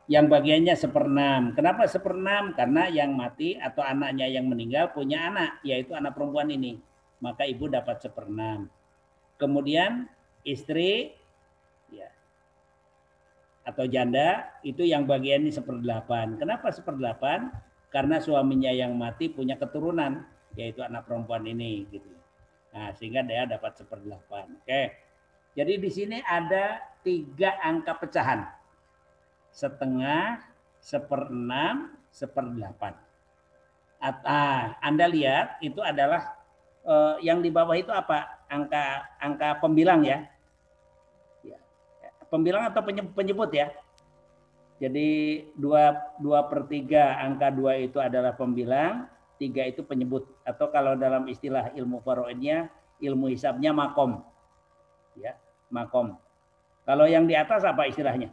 yang 0.07 0.31
bagiannya 0.31 0.75
seperenam. 0.79 1.51
Kenapa 1.59 1.91
seperenam? 1.91 2.55
Karena 2.55 2.87
yang 2.87 3.19
mati 3.19 3.59
atau 3.59 3.83
anaknya 3.83 4.31
yang 4.31 4.47
meninggal 4.47 4.95
punya 4.95 5.27
anak, 5.27 5.59
yaitu 5.67 5.99
anak 5.99 6.15
perempuan 6.15 6.47
ini. 6.51 6.79
Maka 7.19 7.43
ibu 7.43 7.67
dapat 7.67 7.99
seperenam. 7.99 8.71
Kemudian 9.37 10.07
istri 10.47 11.19
atau 13.67 13.83
janda 13.91 14.47
itu 14.63 14.87
yang 14.87 15.11
bagiannya 15.11 15.51
seperdelapan. 15.51 16.39
Kenapa 16.39 16.71
seperdelapan? 16.71 17.51
karena 17.97 18.21
suaminya 18.21 18.69
yang 18.69 18.93
mati 18.93 19.33
punya 19.33 19.57
keturunan 19.57 20.21
yaitu 20.53 20.85
anak 20.85 21.09
perempuan 21.09 21.49
ini 21.49 21.89
gitu. 21.89 22.13
Nah, 22.77 22.93
sehingga 22.93 23.25
dia 23.25 23.49
dapat 23.49 23.77
seperdelapan. 23.77 24.53
Oke. 24.61 24.93
Jadi 25.57 25.81
di 25.81 25.89
sini 25.89 26.19
ada 26.21 26.81
tiga 27.01 27.57
angka 27.65 27.97
pecahan. 27.97 28.45
Setengah, 29.49 30.45
seperenam, 30.77 31.97
seperdelapan. 32.13 32.93
Ah, 34.01 34.77
Anda 34.85 35.09
lihat 35.09 35.57
itu 35.65 35.81
adalah 35.81 36.37
eh, 36.85 37.17
yang 37.25 37.41
di 37.41 37.49
bawah 37.49 37.73
itu 37.73 37.89
apa? 37.89 38.45
Angka 38.53 39.17
angka 39.17 39.57
pembilang 39.65 40.05
ya. 40.05 40.29
Pembilang 42.29 42.67
atau 42.69 42.83
penyebut 42.87 43.51
ya? 43.55 43.71
Jadi 44.77 45.41
dua, 45.57 45.97
dua 46.21 46.45
per 46.53 46.69
tiga 46.69 47.17
angka 47.25 47.49
dua 47.49 47.81
itu 47.81 47.97
adalah 47.97 48.37
pembilang, 48.37 49.09
tiga 49.41 49.65
itu 49.65 49.81
penyebut. 49.81 50.29
Atau 50.45 50.69
kalau 50.69 50.93
dalam 50.99 51.25
istilah 51.33 51.73
ilmu 51.73 52.05
faroidnya, 52.05 52.69
ilmu 53.01 53.33
hisabnya 53.33 53.73
makom. 53.73 54.21
Ya, 55.17 55.33
makom. 55.73 56.21
Kalau 56.85 57.09
yang 57.09 57.25
di 57.25 57.33
atas 57.33 57.65
apa 57.65 57.89
istilahnya? 57.89 58.31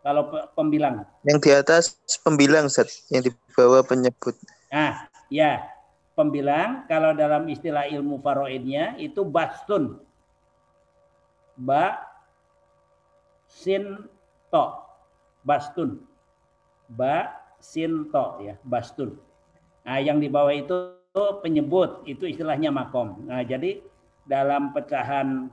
Kalau 0.00 0.32
pembilang. 0.56 1.04
Yang 1.26 1.38
di 1.44 1.50
atas 1.52 1.84
pembilang, 2.24 2.72
Zat. 2.72 2.88
Yang 3.12 3.28
di 3.28 3.30
bawah 3.52 3.84
penyebut. 3.84 4.40
Nah, 4.72 5.04
ya. 5.28 5.68
Pembilang, 6.16 6.82
kalau 6.90 7.14
dalam 7.14 7.46
istilah 7.46 7.86
ilmu 7.86 8.18
faroidnya, 8.18 8.98
itu 8.98 9.22
bastun. 9.22 10.02
Ba, 11.54 12.07
sin, 13.48 14.06
to 14.52 14.64
bastun. 15.42 16.04
Ba 16.88 17.32
sinto 17.58 18.38
ya, 18.44 18.54
bastun. 18.62 19.18
Nah, 19.82 19.98
yang 19.98 20.20
di 20.20 20.28
bawah 20.30 20.52
itu 20.52 20.94
penyebut, 21.42 22.06
itu 22.06 22.28
istilahnya 22.28 22.70
makom. 22.70 23.24
Nah, 23.26 23.42
jadi 23.42 23.82
dalam 24.28 24.70
pecahan 24.76 25.48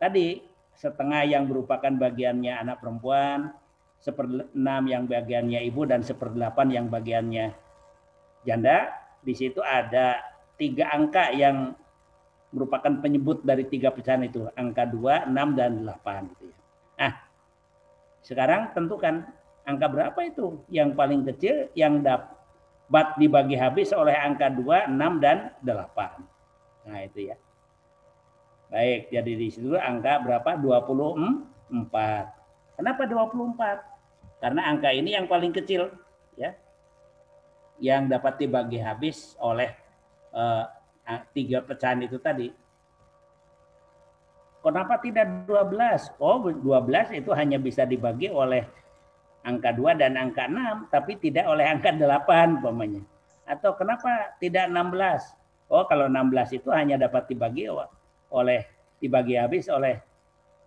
tadi 0.00 0.42
setengah 0.76 1.22
yang 1.28 1.48
merupakan 1.48 1.92
bagiannya 1.92 2.52
anak 2.56 2.82
perempuan, 2.82 3.52
seperenam 4.00 4.82
yang 4.88 5.08
bagiannya 5.08 5.64
ibu 5.68 5.88
dan 5.88 6.04
seperdelapan 6.04 6.68
yang 6.72 6.86
bagiannya 6.88 7.52
janda. 8.44 8.92
Di 9.24 9.32
situ 9.34 9.58
ada 9.64 10.20
tiga 10.56 10.92
angka 10.92 11.32
yang 11.32 11.74
merupakan 12.54 13.02
penyebut 13.02 13.42
dari 13.44 13.66
tiga 13.68 13.92
pecahan 13.92 14.24
itu, 14.24 14.48
angka 14.54 14.88
2, 14.88 15.28
6 15.28 15.58
dan 15.58 15.84
8 15.84 16.30
gitu 16.32 16.44
ya. 16.48 16.58
Nah, 16.96 17.12
sekarang 18.26 18.74
tentukan 18.74 19.22
angka 19.62 19.86
berapa 19.86 20.18
itu 20.26 20.66
yang 20.66 20.98
paling 20.98 21.22
kecil 21.22 21.70
yang 21.78 22.02
dapat 22.02 23.06
dibagi 23.22 23.54
habis 23.54 23.94
oleh 23.94 24.18
angka 24.18 24.50
2, 24.50 24.90
6 24.90 25.22
dan 25.22 25.54
8. 25.62 26.90
Nah, 26.90 27.00
itu 27.06 27.30
ya. 27.30 27.38
Baik, 28.66 29.14
jadi 29.14 29.32
di 29.38 29.46
situ 29.46 29.78
angka 29.78 30.26
berapa? 30.26 30.58
24. 30.58 31.70
Kenapa 32.74 33.02
24? 33.06 34.42
Karena 34.42 34.60
angka 34.74 34.90
ini 34.90 35.14
yang 35.14 35.30
paling 35.30 35.54
kecil 35.54 35.94
ya. 36.34 36.50
Yang 37.78 38.02
dapat 38.10 38.34
dibagi 38.42 38.82
habis 38.82 39.38
oleh 39.38 39.70
uh, 40.34 40.66
tiga 41.30 41.62
pecahan 41.62 42.02
itu 42.02 42.18
tadi. 42.18 42.50
Kenapa 44.66 44.98
tidak 44.98 45.46
12? 45.46 46.18
Oh, 46.18 46.42
12 46.42 47.14
itu 47.14 47.30
hanya 47.30 47.54
bisa 47.54 47.86
dibagi 47.86 48.26
oleh 48.26 48.66
angka 49.46 49.70
2 49.70 49.94
dan 49.94 50.18
angka 50.18 50.50
6, 50.50 50.90
tapi 50.90 51.14
tidak 51.22 51.46
oleh 51.46 51.62
angka 51.70 51.94
8 51.94 52.58
umpamanya. 52.58 53.06
Atau 53.46 53.78
kenapa 53.78 54.34
tidak 54.42 54.66
16? 54.66 55.70
Oh, 55.70 55.86
kalau 55.86 56.10
16 56.10 56.58
itu 56.58 56.74
hanya 56.74 56.98
dapat 56.98 57.30
dibagi 57.30 57.70
oleh 58.34 58.66
dibagi 58.98 59.38
habis 59.38 59.70
oleh 59.70 60.02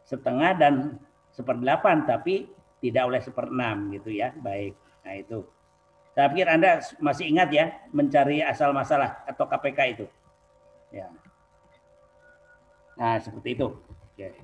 setengah 0.07 0.55
dan 0.55 0.95
seperdelapan, 1.35 2.07
tapi 2.07 2.47
tidak 2.79 3.03
oleh 3.03 3.19
seperenam 3.19 3.91
gitu 3.91 4.15
ya. 4.15 4.31
Baik. 4.39 4.79
Nah, 5.03 5.15
itu. 5.19 5.43
Saya 6.15 6.31
pikir 6.31 6.47
Anda 6.47 6.79
masih 7.03 7.27
ingat 7.27 7.51
ya 7.51 7.67
mencari 7.91 8.39
asal 8.47 8.71
masalah 8.71 9.27
atau 9.27 9.43
KPK 9.43 9.79
itu. 9.91 10.05
Ya. 10.95 11.11
Nah, 12.95 13.19
seperti 13.19 13.59
itu. 13.59 13.88
Oke. 14.19 14.35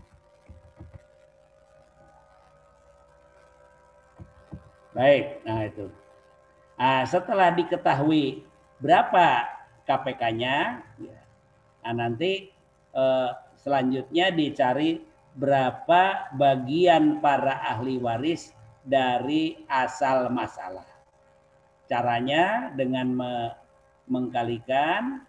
Baik, 4.95 5.43
nah 5.43 5.67
itu. 5.67 5.91
Nah, 6.79 7.03
setelah 7.03 7.51
diketahui 7.51 8.47
berapa 8.79 9.43
KPK-nya, 9.83 10.79
ya, 10.95 11.19
nah 11.83 12.07
nanti 12.07 12.55
eh, 12.95 13.29
selanjutnya 13.59 14.31
dicari 14.31 15.03
berapa 15.35 16.31
bagian 16.39 17.19
para 17.19 17.59
ahli 17.67 17.99
waris 17.99 18.55
dari 18.87 19.59
asal 19.67 20.31
masalah. 20.31 20.87
Caranya 21.91 22.71
dengan 22.71 23.11
me 23.11 23.31
mengkalikan 24.07 25.27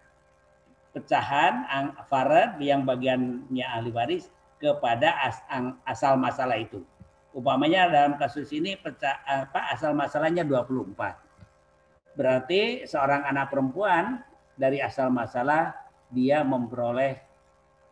pecahan 0.95 1.67
farad 2.07 2.55
yang 2.63 2.87
bagiannya 2.87 3.65
ahli 3.67 3.91
waris 3.91 4.31
kepada 4.57 5.13
as, 5.21 5.37
asal 5.85 6.17
masalah 6.17 6.57
itu. 6.57 6.81
Umpamanya 7.33 7.85
dalam 7.89 8.17
kasus 8.17 8.49
ini 8.49 8.73
apa, 8.77 9.69
asal 9.69 9.93
masalahnya 9.93 10.41
24. 10.41 12.17
Berarti 12.17 12.89
seorang 12.89 13.29
anak 13.29 13.53
perempuan 13.53 14.25
dari 14.57 14.81
asal 14.81 15.13
masalah 15.13 15.77
dia 16.09 16.41
memperoleh 16.41 17.21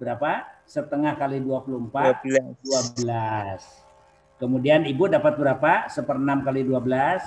berapa? 0.02 0.50
Setengah 0.66 1.14
kali 1.14 1.46
24, 1.46 2.26
12. 2.66 3.06
12. 3.06 4.42
Kemudian 4.42 4.90
ibu 4.90 5.06
dapat 5.06 5.38
berapa? 5.38 5.86
Seperenam 5.94 6.42
kali 6.42 6.66
12. 6.66 7.22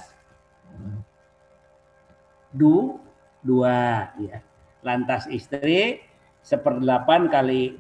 Du, 2.51 2.99
dua. 3.47 4.11
Ya. 4.19 4.43
Lantas 4.83 5.31
istri 5.31 6.03
seperdelapan 6.43 7.31
kali 7.31 7.79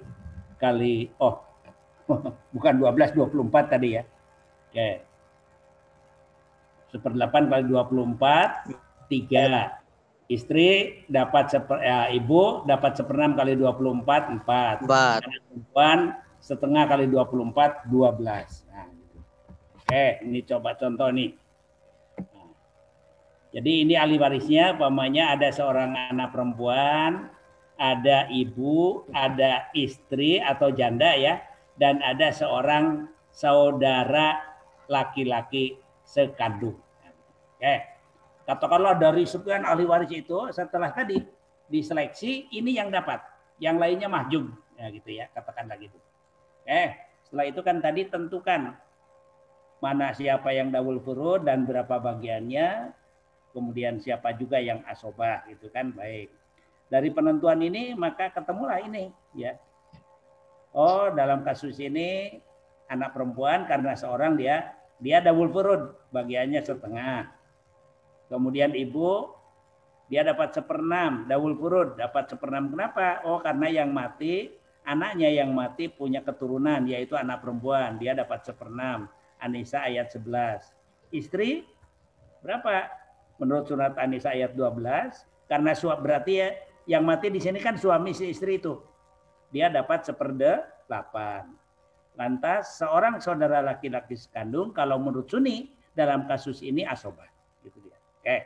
kali 0.58 1.10
oh 1.22 1.47
bukan 2.54 2.74
12 2.80 3.16
24 3.16 3.72
tadi 3.72 3.88
ya. 4.00 4.02
Oke. 4.68 4.90
Seperdelapan 6.88 7.42
kali 7.52 7.62
24 7.68 9.12
tiga. 9.12 9.76
Istri 10.28 10.68
dapat 11.08 11.48
seper, 11.48 11.80
ya, 11.80 12.12
ibu 12.12 12.68
dapat 12.68 13.00
seperenam 13.00 13.32
kali 13.32 13.56
24 13.56 14.36
empat. 14.40 14.84
Empat. 14.84 15.20
Perempuan 15.24 15.98
setengah 16.36 16.84
kali 16.84 17.08
24 17.08 17.88
12. 17.88 18.68
Nah, 18.68 18.86
gitu. 18.92 19.18
Oke, 19.72 20.06
ini 20.28 20.40
coba 20.44 20.76
contoh 20.76 21.08
nih. 21.08 21.32
Nah, 22.20 22.52
jadi 23.56 23.72
ini 23.88 23.96
ahli 23.96 24.20
warisnya, 24.20 24.76
pamannya 24.76 25.24
ada 25.32 25.48
seorang 25.48 25.96
anak 26.12 26.28
perempuan, 26.36 27.32
ada 27.80 28.28
ibu, 28.28 29.08
ada 29.16 29.72
istri 29.72 30.36
atau 30.44 30.68
janda 30.68 31.16
ya, 31.16 31.40
dan 31.78 32.02
ada 32.02 32.34
seorang 32.34 33.06
saudara 33.30 34.42
laki-laki 34.90 35.78
sekandung. 36.02 36.76
Oke. 37.56 37.76
Katakanlah 38.48 38.96
dari 38.96 39.28
sekian 39.28 39.62
ahli 39.62 39.84
waris 39.84 40.08
itu 40.08 40.48
setelah 40.56 40.88
tadi 40.88 41.20
diseleksi 41.68 42.48
ini 42.48 42.80
yang 42.80 42.88
dapat, 42.88 43.20
yang 43.60 43.76
lainnya 43.76 44.08
mahjub 44.08 44.48
ya 44.78 44.88
gitu 44.88 45.10
ya, 45.12 45.28
katakanlah 45.36 45.76
gitu. 45.76 46.00
Oke, 46.64 46.82
setelah 47.28 47.44
itu 47.44 47.60
kan 47.60 47.76
tadi 47.84 48.08
tentukan 48.08 48.72
mana 49.84 50.16
siapa 50.16 50.48
yang 50.56 50.72
dawul 50.72 50.96
furud 51.04 51.44
dan 51.44 51.68
berapa 51.68 52.00
bagiannya, 52.00 52.88
kemudian 53.52 54.00
siapa 54.00 54.32
juga 54.32 54.56
yang 54.58 54.80
asobah 54.88 55.44
gitu 55.52 55.68
kan 55.68 55.92
baik. 55.92 56.32
Dari 56.88 57.12
penentuan 57.12 57.60
ini 57.60 57.92
maka 57.92 58.32
ketemulah 58.32 58.80
ini 58.80 59.12
ya 59.36 59.60
oh 60.78 61.10
dalam 61.10 61.42
kasus 61.42 61.74
ini 61.82 62.38
anak 62.86 63.10
perempuan 63.10 63.66
karena 63.66 63.98
seorang 63.98 64.38
dia 64.38 64.78
dia 65.02 65.18
double 65.18 65.50
furud 65.50 65.94
bagiannya 66.14 66.62
setengah. 66.62 67.26
Kemudian 68.30 68.78
ibu 68.78 69.34
dia 70.06 70.22
dapat 70.22 70.54
seperenam 70.54 71.26
double 71.26 71.58
furud 71.58 71.88
dapat 71.98 72.30
seperenam 72.30 72.70
kenapa? 72.70 73.26
Oh 73.26 73.42
karena 73.42 73.66
yang 73.82 73.90
mati 73.90 74.54
anaknya 74.86 75.28
yang 75.28 75.50
mati 75.52 75.90
punya 75.90 76.22
keturunan 76.22 76.86
yaitu 76.86 77.18
anak 77.18 77.42
perempuan 77.42 77.98
dia 77.98 78.14
dapat 78.14 78.46
seperenam. 78.46 79.10
Anisa 79.38 79.86
ayat 79.86 80.10
11. 80.10 81.14
Istri 81.14 81.62
berapa? 82.42 82.90
Menurut 83.38 83.70
surat 83.70 83.94
Anisa 84.02 84.34
ayat 84.34 84.54
12 84.58 84.82
karena 85.46 85.70
suap 85.78 86.02
berarti 86.02 86.32
ya 86.42 86.48
yang 86.90 87.06
mati 87.06 87.30
di 87.30 87.38
sini 87.38 87.62
kan 87.62 87.78
suami 87.78 88.10
si 88.10 88.34
istri 88.34 88.58
itu 88.58 88.87
dia 89.48 89.72
dapat 89.72 90.04
seperdelapan. 90.04 91.48
Lantas 92.18 92.82
seorang 92.82 93.22
saudara 93.22 93.62
laki-laki 93.62 94.18
sekandung 94.18 94.74
kalau 94.74 94.98
menurut 94.98 95.30
Sunni 95.30 95.70
dalam 95.94 96.26
kasus 96.26 96.60
ini 96.60 96.82
asobah. 96.82 97.30
Gitu 97.62 97.78
dia. 97.80 97.98
Oke. 98.20 98.38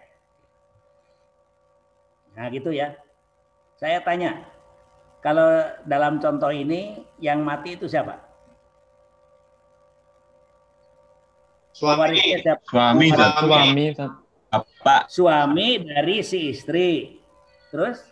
Nah 2.37 2.47
gitu 2.53 2.71
ya. 2.73 2.97
Saya 3.81 3.99
tanya, 4.05 4.47
kalau 5.25 5.67
dalam 5.89 6.23
contoh 6.23 6.53
ini 6.53 7.03
yang 7.19 7.43
mati 7.43 7.75
itu 7.75 7.89
siapa? 7.91 8.21
Suami. 11.73 12.21
Siapa? 12.39 12.63
Suami. 12.69 13.07
Suami. 13.11 13.87
Bapak. 14.53 15.09
Suami 15.09 15.81
dari 15.81 16.21
si 16.21 16.53
istri. 16.53 17.17
Terus? 17.73 18.12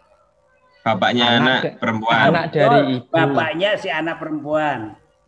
Bapaknya 0.80 1.26
anak, 1.36 1.60
anak 1.60 1.62
perempuan. 1.76 2.20
Anak 2.32 2.44
dari 2.56 2.80
ibu. 2.96 3.12
Bapaknya 3.12 3.70
si 3.76 3.88
anak 3.92 4.16
perempuan. 4.16 4.78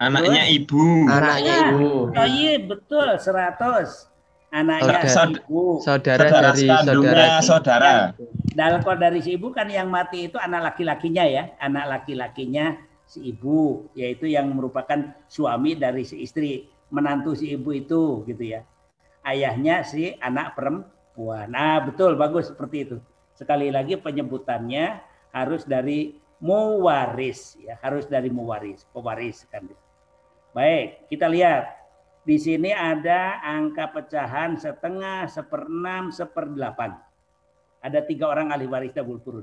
Anaknya 0.01 0.43
Terus, 0.49 0.57
ibu. 0.57 0.85
Anaknya 1.07 1.55
ibu. 1.69 1.89
Oh 2.09 2.29
iya 2.29 2.55
betul 2.65 3.09
100. 3.21 4.09
Anaknya 4.53 5.09
saudara, 5.09 5.41
ibu. 5.45 5.65
Saudara, 5.85 6.25
saudara 6.25 6.51
dari 6.53 6.67
saudara. 6.89 7.27
saudara. 7.45 7.95
Dalam 8.53 8.81
kalau 8.81 8.99
dari 9.01 9.21
si 9.21 9.37
ibu 9.37 9.53
kan 9.53 9.69
yang 9.69 9.93
mati 9.93 10.29
itu 10.33 10.41
anak 10.41 10.73
laki-lakinya 10.73 11.25
ya, 11.25 11.53
anak 11.61 11.85
laki-lakinya 11.89 12.77
si 13.05 13.29
ibu, 13.29 13.93
yaitu 13.93 14.29
yang 14.29 14.49
merupakan 14.53 15.13
suami 15.29 15.77
dari 15.77 16.05
si 16.09 16.25
istri, 16.25 16.65
menantu 16.89 17.37
si 17.37 17.53
ibu 17.53 17.77
itu 17.77 18.25
gitu 18.25 18.45
ya. 18.45 18.65
Ayahnya 19.21 19.85
si 19.85 20.17
anak 20.17 20.57
perempuan. 20.57 21.53
Nah, 21.53 21.85
betul 21.85 22.17
bagus 22.17 22.49
seperti 22.49 22.89
itu. 22.89 22.97
Sekali 23.37 23.69
lagi 23.73 23.97
penyebutannya 24.01 25.12
harus 25.33 25.65
dari 25.65 26.21
muwaris 26.43 27.57
ya 27.59 27.79
harus 27.81 28.05
dari 28.07 28.29
muwaris 28.29 28.85
pewaris 28.93 29.49
kan. 29.49 29.67
Baik 30.53 31.09
kita 31.09 31.27
lihat. 31.27 31.83
Di 32.23 32.39
sini 32.39 32.71
ada 32.71 33.43
angka 33.43 33.91
pecahan 33.91 34.55
setengah 34.55 35.27
seperenam 35.27 36.15
seperdelapan. 36.15 36.95
Ada 37.83 38.07
tiga 38.07 38.31
orang 38.31 38.55
ahli 38.55 38.71
waris 38.71 38.95
dabul 38.95 39.19
turun. 39.19 39.43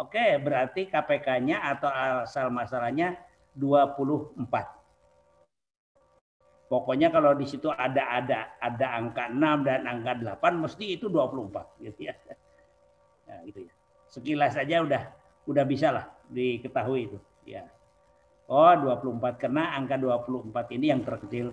Oke 0.00 0.40
berarti 0.40 0.88
KPK-nya 0.88 1.60
atau 1.60 1.92
asal 1.92 2.48
masalahnya 2.48 3.20
24 3.52 4.40
Pokoknya 6.74 7.12
kalau 7.12 7.36
di 7.36 7.44
situ 7.44 7.68
ada 7.70 8.18
ada 8.18 8.56
ada 8.58 8.86
angka 8.96 9.30
6 9.30 9.68
dan 9.68 9.84
angka 9.84 10.40
8 10.40 10.64
mesti 10.64 10.96
itu 10.96 11.12
24 11.12 11.84
gitu 11.84 12.08
ya. 12.08 12.14
Nah, 13.28 13.38
gitu 13.46 13.68
ya. 13.68 13.72
Sekilas 14.08 14.56
saja 14.56 14.82
udah 14.82 15.02
udah 15.44 15.64
bisa 15.64 15.92
lah 15.92 16.06
diketahui 16.28 17.12
itu 17.12 17.18
ya. 17.44 17.68
Oh 18.44 18.72
24 18.76 19.40
karena 19.40 19.72
angka 19.76 19.96
24 19.96 20.76
ini 20.76 20.92
yang 20.92 21.00
terkecil. 21.00 21.52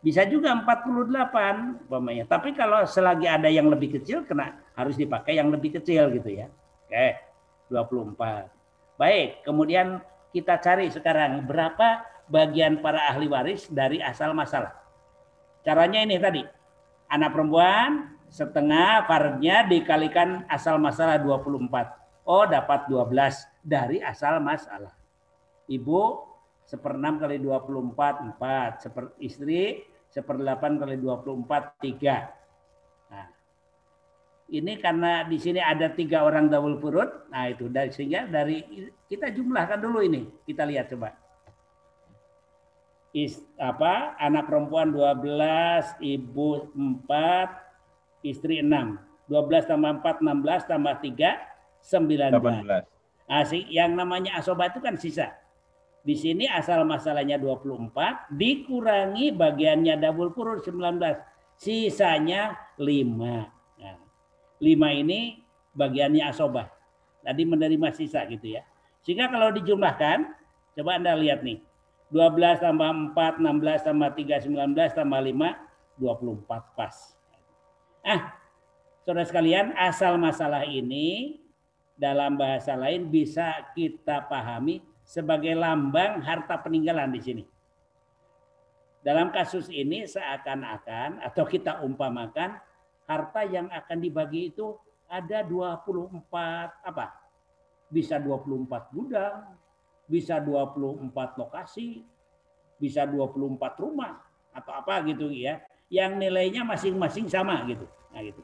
Bisa 0.00 0.24
juga 0.24 0.56
48 0.56 1.84
umpamanya. 1.84 2.24
Tapi 2.24 2.56
kalau 2.56 2.88
selagi 2.88 3.28
ada 3.28 3.52
yang 3.52 3.68
lebih 3.68 4.00
kecil 4.00 4.24
kena 4.24 4.56
harus 4.72 4.96
dipakai 4.96 5.36
yang 5.36 5.52
lebih 5.52 5.76
kecil 5.76 6.08
gitu 6.16 6.30
ya. 6.32 6.48
Oke 6.88 7.30
24 7.68 8.60
baik 9.00 9.46
kemudian 9.46 10.04
kita 10.34 10.60
cari 10.60 10.92
sekarang 10.92 11.48
berapa 11.48 12.04
bagian 12.28 12.84
para 12.84 13.10
ahli 13.10 13.26
waris 13.26 13.66
dari 13.72 13.98
asal 13.98 14.36
masalah. 14.36 14.76
Caranya 15.66 16.00
ini 16.04 16.16
tadi 16.16 16.42
anak 17.10 17.34
perempuan 17.34 18.14
setengah 18.30 19.04
faradnya 19.10 19.66
dikalikan 19.66 20.46
asal 20.46 20.78
masalah 20.78 21.18
24 21.18 21.99
Oh 22.24 22.44
dapat 22.44 22.86
12 22.88 23.10
dari 23.64 23.98
asal 24.04 24.40
masalah. 24.44 24.92
Ibu 25.70 26.00
seperenam 26.68 27.18
kali 27.18 27.42
24, 27.42 28.38
4. 28.38 28.82
Seper, 28.86 29.04
istri 29.18 29.86
seperdelapan 30.10 30.78
kali 30.78 30.98
24, 30.98 31.78
3. 31.82 33.10
Nah, 33.10 33.26
ini 34.50 34.72
karena 34.82 35.26
di 35.26 35.38
sini 35.38 35.62
ada 35.62 35.90
tiga 35.90 36.26
orang 36.26 36.50
double 36.50 36.78
purut. 36.82 37.30
Nah 37.30 37.50
itu 37.50 37.70
dari 37.70 37.90
sehingga 37.94 38.26
dari 38.26 38.62
kita 39.06 39.30
jumlahkan 39.30 39.78
dulu 39.78 40.02
ini. 40.02 40.26
Kita 40.46 40.66
lihat 40.66 40.90
coba. 40.94 41.14
Is, 43.10 43.42
apa 43.58 44.14
anak 44.22 44.46
perempuan 44.46 44.94
12, 44.94 45.98
ibu 45.98 46.70
4, 46.78 48.22
istri 48.22 48.62
6. 48.62 48.70
12 49.26 49.66
tambah 49.66 49.90
4, 49.98 50.22
16 50.22 50.70
tambah 50.70 50.94
3, 51.02 51.50
19. 51.84 52.36
18. 52.36 52.84
Nah, 53.30 53.46
yang 53.70 53.94
namanya 53.94 54.42
asoba 54.42 54.68
itu 54.68 54.82
kan 54.82 54.98
sisa. 54.98 55.30
Di 56.00 56.16
sini 56.16 56.48
asal 56.48 56.82
masalahnya 56.88 57.36
24 57.36 58.32
dikurangi 58.32 59.36
bagiannya 59.36 60.00
double 60.00 60.32
purur 60.32 60.58
19. 60.58 60.98
Sisanya 61.60 62.56
5. 62.80 63.46
Nah, 63.78 63.96
5 64.58 64.90
ini 64.96 65.44
bagiannya 65.76 66.24
asoba. 66.26 66.72
Tadi 67.20 67.42
menerima 67.44 67.88
sisa 67.92 68.24
gitu 68.26 68.56
ya. 68.56 68.64
Sehingga 69.04 69.28
kalau 69.28 69.52
dijumlahkan, 69.52 70.24
coba 70.76 70.90
Anda 70.96 71.16
lihat 71.16 71.44
nih. 71.44 71.60
12 72.10 72.58
tambah 72.58 73.14
4, 73.14 73.38
16 73.38 73.86
tambah 73.86 74.10
3, 74.18 74.42
19 74.42 74.98
tambah 74.98 75.20
5, 75.22 75.54
24 76.00 76.76
pas. 76.76 76.96
Ah, 78.02 78.34
saudara 79.04 79.28
sekalian, 79.28 79.76
asal 79.76 80.16
masalah 80.16 80.64
ini 80.66 81.39
dalam 82.00 82.40
bahasa 82.40 82.72
lain 82.72 83.12
bisa 83.12 83.68
kita 83.76 84.24
pahami 84.24 84.80
sebagai 85.04 85.52
lambang 85.52 86.24
harta 86.24 86.56
peninggalan 86.56 87.12
di 87.12 87.20
sini. 87.20 87.44
Dalam 89.04 89.28
kasus 89.28 89.68
ini 89.68 90.08
seakan-akan 90.08 91.20
atau 91.20 91.44
kita 91.44 91.84
umpamakan 91.84 92.56
harta 93.04 93.44
yang 93.44 93.68
akan 93.68 93.98
dibagi 94.00 94.48
itu 94.48 94.80
ada 95.12 95.44
24 95.44 96.24
apa? 96.88 97.12
Bisa 97.92 98.16
24 98.16 98.96
gudang, 98.96 99.52
bisa 100.08 100.40
24 100.40 101.04
lokasi, 101.36 102.00
bisa 102.80 103.04
24 103.04 103.76
rumah 103.76 104.24
atau 104.56 104.72
apa 104.72 105.04
gitu 105.04 105.28
ya. 105.28 105.60
Yang 105.90 106.12
nilainya 106.16 106.62
masing-masing 106.64 107.26
sama 107.28 107.60
gitu. 107.68 107.84
Nah 108.14 108.20
gitu. 108.24 108.40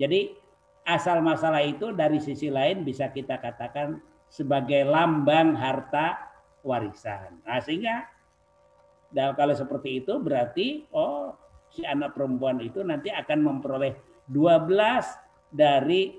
Jadi 0.00 0.47
asal 0.88 1.20
masalah 1.20 1.60
itu 1.60 1.92
dari 1.92 2.16
sisi 2.16 2.48
lain 2.48 2.80
bisa 2.80 3.12
kita 3.12 3.36
katakan 3.36 4.00
sebagai 4.32 4.88
lambang 4.88 5.52
harta 5.52 6.16
warisan. 6.64 7.44
Nah, 7.44 7.60
sehingga 7.60 8.08
dan 9.12 9.36
kalau 9.36 9.52
seperti 9.52 10.04
itu 10.04 10.16
berarti 10.20 10.88
oh 10.92 11.36
si 11.68 11.84
anak 11.84 12.16
perempuan 12.16 12.60
itu 12.64 12.80
nanti 12.80 13.12
akan 13.12 13.40
memperoleh 13.40 13.96
12 14.32 15.52
dari 15.52 16.16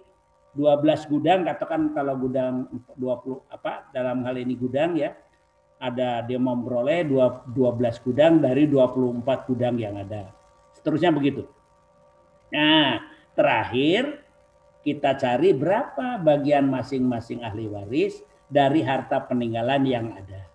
12 0.58 1.10
gudang 1.10 1.46
katakan 1.46 1.94
kalau 1.94 2.18
gudang 2.18 2.66
20 2.98 3.54
apa 3.54 3.90
dalam 3.94 4.26
hal 4.26 4.38
ini 4.38 4.58
gudang 4.58 4.98
ya 4.98 5.14
ada 5.78 6.26
dia 6.26 6.42
memperoleh 6.42 7.06
12 7.06 7.54
gudang 8.06 8.42
dari 8.42 8.66
24 8.70 9.50
gudang 9.50 9.78
yang 9.78 9.98
ada. 9.98 10.30
Seterusnya 10.76 11.14
begitu. 11.14 11.46
Nah, 12.50 13.00
terakhir 13.38 14.29
kita 14.80 15.20
cari 15.20 15.52
berapa 15.52 16.20
bagian 16.24 16.72
masing-masing 16.72 17.44
ahli 17.44 17.68
waris 17.68 18.24
dari 18.48 18.82
harta 18.82 19.28
peninggalan 19.28 19.84
yang 19.86 20.16
ada. 20.16 20.48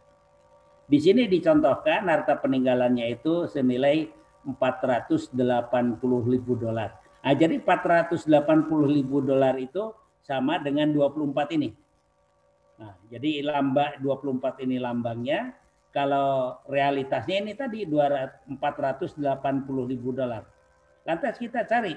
Di 0.84 1.00
sini 1.00 1.24
dicontohkan 1.28 2.08
harta 2.08 2.36
peninggalannya 2.40 3.08
itu 3.16 3.48
senilai 3.48 4.08
480 4.44 5.32
ribu 6.28 6.52
dolar. 6.60 6.92
Nah, 7.24 7.32
jadi 7.32 7.56
480 7.56 8.28
ribu 8.84 9.24
dolar 9.24 9.56
itu 9.56 9.96
sama 10.20 10.60
dengan 10.60 10.92
24 10.92 11.56
ini. 11.56 11.72
Nah, 12.76 12.92
jadi 13.08 13.40
lambang 13.48 13.96
24 14.04 14.60
ini 14.64 14.76
lambangnya. 14.76 15.56
Kalau 15.94 16.58
realitasnya 16.66 17.38
ini 17.40 17.54
tadi 17.54 17.86
480 17.86 18.52
ribu 19.88 20.10
dolar. 20.10 20.42
Lantas 21.06 21.38
kita 21.38 21.64
cari 21.64 21.94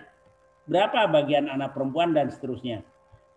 berapa 0.68 1.08
bagian 1.08 1.48
anak 1.48 1.74
perempuan 1.74 2.12
dan 2.12 2.28
seterusnya. 2.28 2.84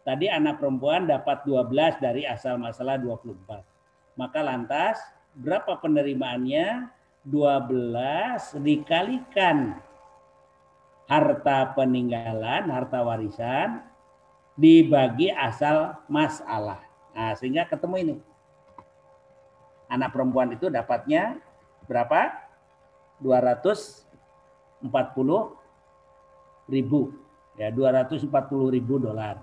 Tadi 0.03 0.27
anak 0.27 0.59
perempuan 0.59 1.07
dapat 1.07 1.47
12 1.47 2.03
dari 2.03 2.27
asal 2.27 2.59
masalah 2.59 2.99
24. 2.99 4.19
Maka 4.19 4.41
lantas 4.43 4.99
berapa 5.39 5.79
penerimaannya? 5.79 6.99
12 7.21 8.65
dikalikan 8.65 9.77
harta 11.05 11.77
peninggalan, 11.77 12.73
harta 12.73 13.05
warisan 13.05 13.85
dibagi 14.57 15.29
asal 15.29 16.01
masalah. 16.09 16.81
Nah, 17.13 17.37
sehingga 17.37 17.69
ketemu 17.69 17.97
ini. 18.01 18.17
Anak 19.93 20.17
perempuan 20.17 20.57
itu 20.57 20.73
dapatnya 20.73 21.37
berapa? 21.85 22.33
240 23.21 25.60
ribu. 26.71 27.13
Ya, 27.59 27.69
240 27.75 28.31
ribu 28.73 28.97
dolar. 28.97 29.43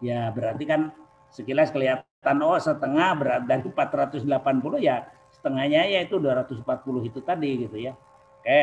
Ya, 0.00 0.32
berarti 0.32 0.64
kan 0.64 0.90
sekilas 1.30 1.70
kelihatan 1.70 2.36
oh 2.42 2.58
setengah 2.58 3.10
berat 3.14 3.42
dari 3.46 3.62
480 3.62 4.26
ya 4.82 5.06
setengahnya 5.30 5.86
ya 5.86 6.02
itu 6.02 6.18
240 6.18 7.08
itu 7.08 7.20
tadi 7.22 7.50
gitu 7.68 7.76
ya. 7.78 7.94
Oke. 8.40 8.62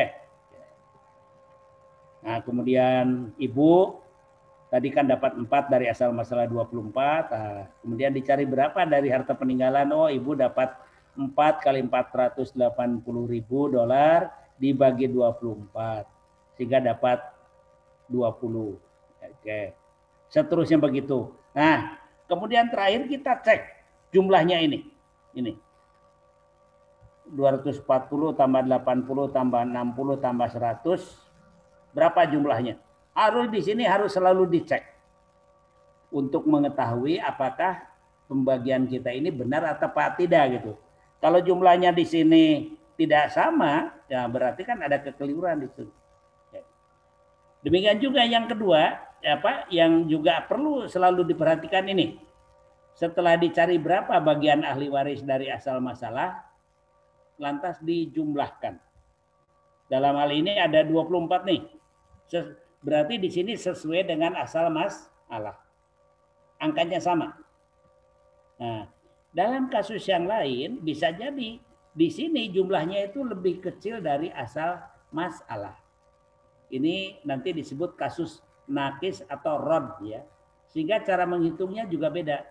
Nah, 2.18 2.38
kemudian 2.44 3.32
ibu 3.40 4.02
tadi 4.68 4.92
kan 4.92 5.08
dapat 5.08 5.38
4 5.38 5.72
dari 5.72 5.88
asal 5.88 6.12
masalah 6.12 6.44
24. 6.44 7.32
Nah, 7.32 7.66
kemudian 7.80 8.12
dicari 8.12 8.44
berapa 8.44 8.84
dari 8.84 9.08
harta 9.08 9.32
peninggalan? 9.32 9.88
Oh, 9.94 10.10
ibu 10.12 10.36
dapat 10.36 10.76
4 11.16 11.64
kali 11.64 11.80
480 11.88 12.52
ribu 13.26 13.72
dolar 13.72 14.28
dibagi 14.60 15.08
24. 15.08 16.17
Sehingga 16.58 16.82
dapat 16.82 17.22
20. 18.10 18.74
Oke. 19.22 19.60
Seterusnya 20.28 20.76
begitu. 20.76 21.30
Nah, 21.54 21.98
Kemudian 22.28 22.68
terakhir 22.68 23.08
kita 23.08 23.40
cek 23.40 23.60
jumlahnya 24.12 24.60
ini. 24.60 24.84
Ini. 25.32 25.56
240 27.32 27.84
tambah 28.36 28.62
80 28.64 29.36
tambah 29.36 29.62
60 29.64 30.24
tambah 30.24 30.48
100 30.48 31.96
berapa 31.96 32.20
jumlahnya? 32.28 32.76
Harus 33.16 33.48
di 33.48 33.60
sini 33.64 33.84
harus 33.88 34.12
selalu 34.12 34.48
dicek 34.48 34.84
untuk 36.12 36.44
mengetahui 36.48 37.20
apakah 37.20 37.84
pembagian 38.28 38.88
kita 38.88 39.12
ini 39.12 39.32
benar 39.32 39.76
atau 39.76 39.92
tidak 40.16 40.44
gitu. 40.60 40.72
Kalau 41.20 41.40
jumlahnya 41.40 41.92
di 41.92 42.04
sini 42.04 42.44
tidak 42.96 43.32
sama, 43.32 43.92
ya 44.08 44.24
berarti 44.28 44.64
kan 44.64 44.80
ada 44.80 45.00
kekeliruan 45.00 45.64
di 45.64 45.68
situ. 45.72 45.90
Demikian 47.68 48.00
juga 48.00 48.24
yang 48.24 48.48
kedua, 48.48 48.96
apa 49.20 49.68
yang 49.68 50.08
juga 50.08 50.40
perlu 50.48 50.88
selalu 50.88 51.28
diperhatikan 51.28 51.84
ini. 51.84 52.16
Setelah 52.96 53.36
dicari 53.36 53.76
berapa 53.76 54.16
bagian 54.24 54.64
ahli 54.64 54.88
waris 54.88 55.20
dari 55.20 55.52
asal 55.52 55.76
masalah, 55.84 56.48
lantas 57.36 57.76
dijumlahkan. 57.84 58.80
Dalam 59.92 60.16
hal 60.16 60.32
ini 60.32 60.56
ada 60.56 60.80
24 60.80 61.44
nih. 61.44 61.62
Berarti 62.80 63.20
di 63.20 63.28
sini 63.28 63.52
sesuai 63.52 64.08
dengan 64.08 64.32
asal 64.40 64.72
masalah. 64.72 65.60
Angkanya 66.58 67.04
sama. 67.04 67.36
Nah, 68.58 68.88
dalam 69.30 69.68
kasus 69.68 70.02
yang 70.08 70.24
lain 70.24 70.80
bisa 70.80 71.12
jadi 71.12 71.60
di 71.92 72.08
sini 72.08 72.48
jumlahnya 72.48 73.12
itu 73.12 73.22
lebih 73.22 73.60
kecil 73.60 74.00
dari 74.00 74.32
asal 74.32 74.80
masalah. 75.12 75.76
Ini 76.68 77.24
nanti 77.24 77.56
disebut 77.56 77.96
kasus 77.96 78.44
nakis 78.68 79.24
atau 79.24 79.56
rod 79.56 79.96
ya. 80.04 80.20
Sehingga 80.68 81.00
cara 81.00 81.24
menghitungnya 81.24 81.88
juga 81.88 82.12
beda. 82.12 82.44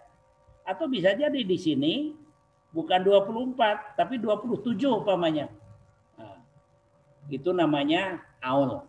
Atau 0.65 0.89
bisa 0.89 1.13
jadi 1.13 1.37
di 1.37 1.57
sini 1.57 1.93
bukan 2.73 3.05
24 3.05 3.95
tapi 3.95 4.17
27 4.17 4.89
umpamanya. 4.89 5.47
Nah, 6.17 6.41
itu 7.29 7.53
namanya 7.53 8.25
aul. 8.41 8.83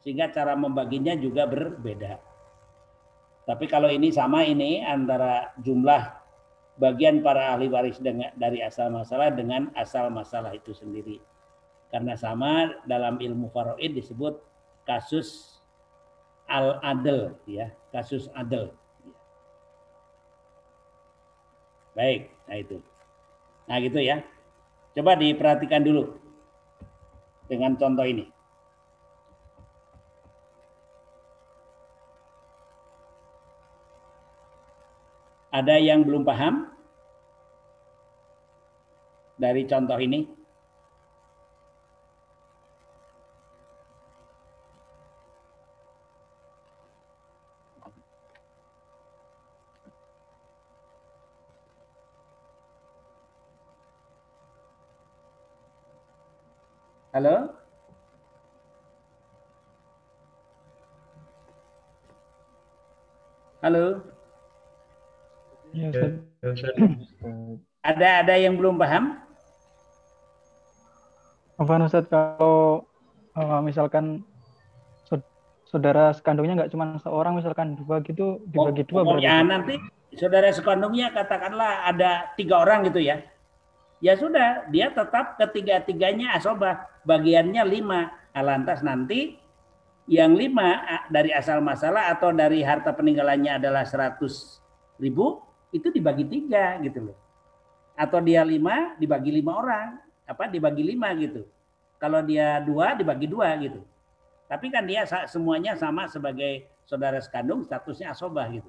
Sehingga 0.00 0.30
cara 0.30 0.54
membaginya 0.54 1.12
juga 1.18 1.44
berbeda. 1.44 2.22
Tapi 3.44 3.66
kalau 3.66 3.90
ini 3.90 4.14
sama 4.14 4.46
ini 4.46 4.78
antara 4.86 5.50
jumlah 5.58 6.20
bagian 6.80 7.20
para 7.20 7.52
ahli 7.52 7.68
waris 7.68 7.98
dengan, 7.98 8.32
dari 8.38 8.64
asal 8.64 8.88
masalah 8.88 9.28
dengan 9.34 9.68
asal 9.74 10.08
masalah 10.08 10.54
itu 10.54 10.72
sendiri. 10.72 11.18
Karena 11.90 12.14
sama 12.14 12.70
dalam 12.86 13.18
ilmu 13.18 13.50
faraid 13.50 13.98
disebut 13.98 14.38
kasus 14.90 15.62
al-adl 16.50 17.38
ya, 17.46 17.70
kasus 17.94 18.26
adl. 18.34 18.74
Baik, 21.94 22.34
nah 22.50 22.58
itu. 22.58 22.82
Nah 23.70 23.78
gitu 23.78 24.02
ya. 24.02 24.26
Coba 24.98 25.14
diperhatikan 25.14 25.86
dulu 25.86 26.18
dengan 27.46 27.78
contoh 27.78 28.02
ini. 28.02 28.26
Ada 35.54 35.78
yang 35.78 36.02
belum 36.02 36.26
paham 36.26 36.66
dari 39.38 39.66
contoh 39.70 39.98
ini? 39.98 40.39
Halo? 57.20 57.52
Halo? 63.60 63.84
Ya, 65.76 66.16
ada 67.84 68.08
ada 68.24 68.34
yang 68.40 68.56
belum 68.56 68.80
paham? 68.80 69.20
Apa 71.60 71.76
Ustaz 71.84 72.08
kalau 72.08 72.88
uh, 73.36 73.60
misalkan 73.60 74.24
saudara 75.68 76.16
sekandungnya 76.16 76.64
nggak 76.64 76.72
cuma 76.72 76.96
seorang 77.04 77.36
misalkan 77.36 77.76
dua 77.76 78.00
gitu 78.00 78.40
dibagi 78.48 78.88
dua 78.88 79.04
oh, 79.04 79.20
ya 79.20 79.44
nanti 79.44 79.76
saudara 80.16 80.48
sekandungnya 80.56 81.12
katakanlah 81.12 81.84
ada 81.84 82.32
tiga 82.40 82.64
orang 82.64 82.88
gitu 82.88 83.04
ya 83.04 83.20
ya 84.00 84.16
sudah 84.16 84.72
dia 84.72 84.88
tetap 84.88 85.36
ketiga-tiganya 85.36 86.32
asobah 86.34 86.89
bagiannya 87.06 87.62
lima 87.66 88.10
nah, 88.32 88.44
lantas 88.44 88.84
nanti 88.84 89.36
yang 90.10 90.34
lima 90.34 90.82
dari 91.12 91.30
asal 91.30 91.62
masalah 91.62 92.10
atau 92.10 92.34
dari 92.34 92.64
harta 92.66 92.90
peninggalannya 92.90 93.62
adalah 93.62 93.86
seratus 93.86 94.58
ribu 94.98 95.38
itu 95.70 95.88
dibagi 95.94 96.26
tiga 96.26 96.82
gitu 96.82 97.12
loh 97.12 97.18
atau 97.94 98.18
dia 98.18 98.42
lima 98.42 98.98
dibagi 98.98 99.30
lima 99.30 99.54
orang 99.54 99.88
apa 100.26 100.50
dibagi 100.50 100.82
lima 100.82 101.14
gitu 101.14 101.46
kalau 102.00 102.24
dia 102.24 102.58
dua 102.64 102.98
dibagi 102.98 103.30
dua 103.30 103.54
gitu 103.60 103.80
tapi 104.50 104.66
kan 104.66 104.82
dia 104.82 105.06
semuanya 105.30 105.78
sama 105.78 106.10
sebagai 106.10 106.66
saudara 106.82 107.22
sekandung, 107.22 107.62
statusnya 107.62 108.10
asobah 108.10 108.50
gitu. 108.50 108.66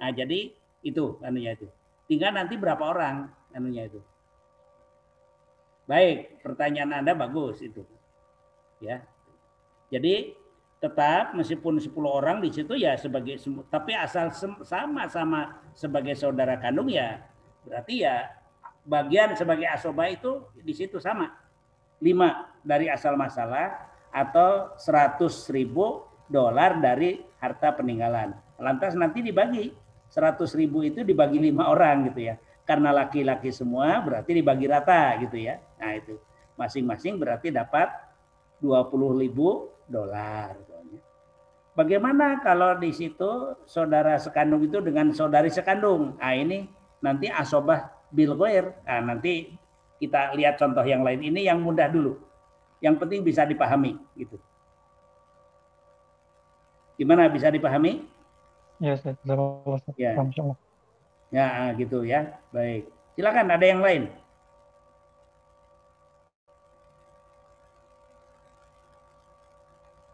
Nah, 0.00 0.08
jadi 0.08 0.56
itu 0.80 1.20
anunya 1.20 1.52
itu. 1.52 1.68
Tinggal 2.08 2.32
nanti 2.32 2.56
berapa 2.56 2.80
orang 2.80 3.28
anunya 3.52 3.92
itu. 3.92 4.00
Baik, 5.86 6.40
pertanyaan 6.40 7.02
Anda 7.02 7.12
bagus 7.14 7.58
itu. 7.60 7.82
Ya. 8.78 9.02
Jadi 9.92 10.34
tetap 10.82 11.36
meskipun 11.38 11.78
10 11.78 11.94
orang 12.10 12.42
di 12.42 12.50
situ 12.50 12.74
ya 12.74 12.98
sebagai 12.98 13.38
tapi 13.70 13.94
asal 13.94 14.34
sama-sama 14.66 15.62
sebagai 15.78 16.18
saudara 16.18 16.58
kandung 16.58 16.90
ya 16.90 17.22
berarti 17.62 18.02
ya 18.02 18.26
bagian 18.82 19.38
sebagai 19.38 19.70
asobah 19.70 20.10
itu 20.10 20.42
di 20.58 20.74
situ 20.74 20.98
sama. 20.98 21.30
Lima 22.02 22.50
dari 22.66 22.90
asal 22.90 23.14
masalah, 23.14 23.92
atau 24.10 24.74
100 24.76 25.22
ribu 25.54 26.02
dolar 26.28 26.82
dari 26.82 27.22
harta 27.38 27.72
peninggalan. 27.72 28.34
Lantas 28.60 28.98
nanti 28.98 29.24
dibagi 29.24 29.72
100 30.12 30.52
ribu 30.58 30.84
itu 30.84 31.06
dibagi 31.06 31.40
lima 31.40 31.70
orang 31.72 32.12
gitu 32.12 32.28
ya. 32.28 32.34
Karena 32.72 32.88
laki-laki 32.88 33.52
semua 33.52 34.00
berarti 34.00 34.32
dibagi 34.32 34.64
rata 34.64 35.12
gitu 35.20 35.36
ya. 35.36 35.60
Nah 35.76 35.92
itu 35.92 36.16
masing-masing 36.56 37.20
berarti 37.20 37.52
dapat 37.52 37.92
20 38.64 39.20
ribu 39.20 39.68
dolar. 39.84 40.56
Bagaimana 41.76 42.40
kalau 42.40 42.80
di 42.80 42.96
situ 42.96 43.60
saudara 43.68 44.16
sekandung 44.16 44.64
itu 44.64 44.80
dengan 44.80 45.12
saudari 45.12 45.52
sekandung? 45.52 46.16
Nah 46.16 46.32
ini 46.32 46.64
nanti 47.04 47.28
asobah 47.28 47.92
bil 48.08 48.36
Nah, 48.40 49.00
nanti 49.00 49.52
kita 50.00 50.32
lihat 50.32 50.56
contoh 50.56 50.84
yang 50.84 51.04
lain 51.04 51.20
ini 51.20 51.44
yang 51.44 51.60
mudah 51.60 51.92
dulu. 51.92 52.16
Yang 52.80 52.94
penting 53.04 53.20
bisa 53.20 53.44
dipahami 53.44 54.00
gitu. 54.16 54.40
Gimana 56.96 57.28
bisa 57.28 57.52
dipahami? 57.52 58.04
Ya, 58.80 58.96
saya 58.96 59.16
ya. 59.96 60.16
Ya, 61.32 61.72
gitu 61.80 62.04
ya. 62.04 62.36
Baik. 62.52 62.92
Silakan 63.16 63.48
ada 63.48 63.64
yang 63.64 63.80
lain. 63.80 64.12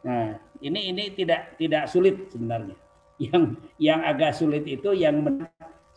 Nah, 0.07 0.39
ini 0.63 0.95
ini 0.95 1.05
tidak 1.13 1.59
tidak 1.59 1.91
sulit 1.91 2.31
sebenarnya. 2.31 2.79
Yang 3.19 3.59
yang 3.83 4.01
agak 4.07 4.31
sulit 4.39 4.63
itu 4.63 4.95
yang 4.95 5.27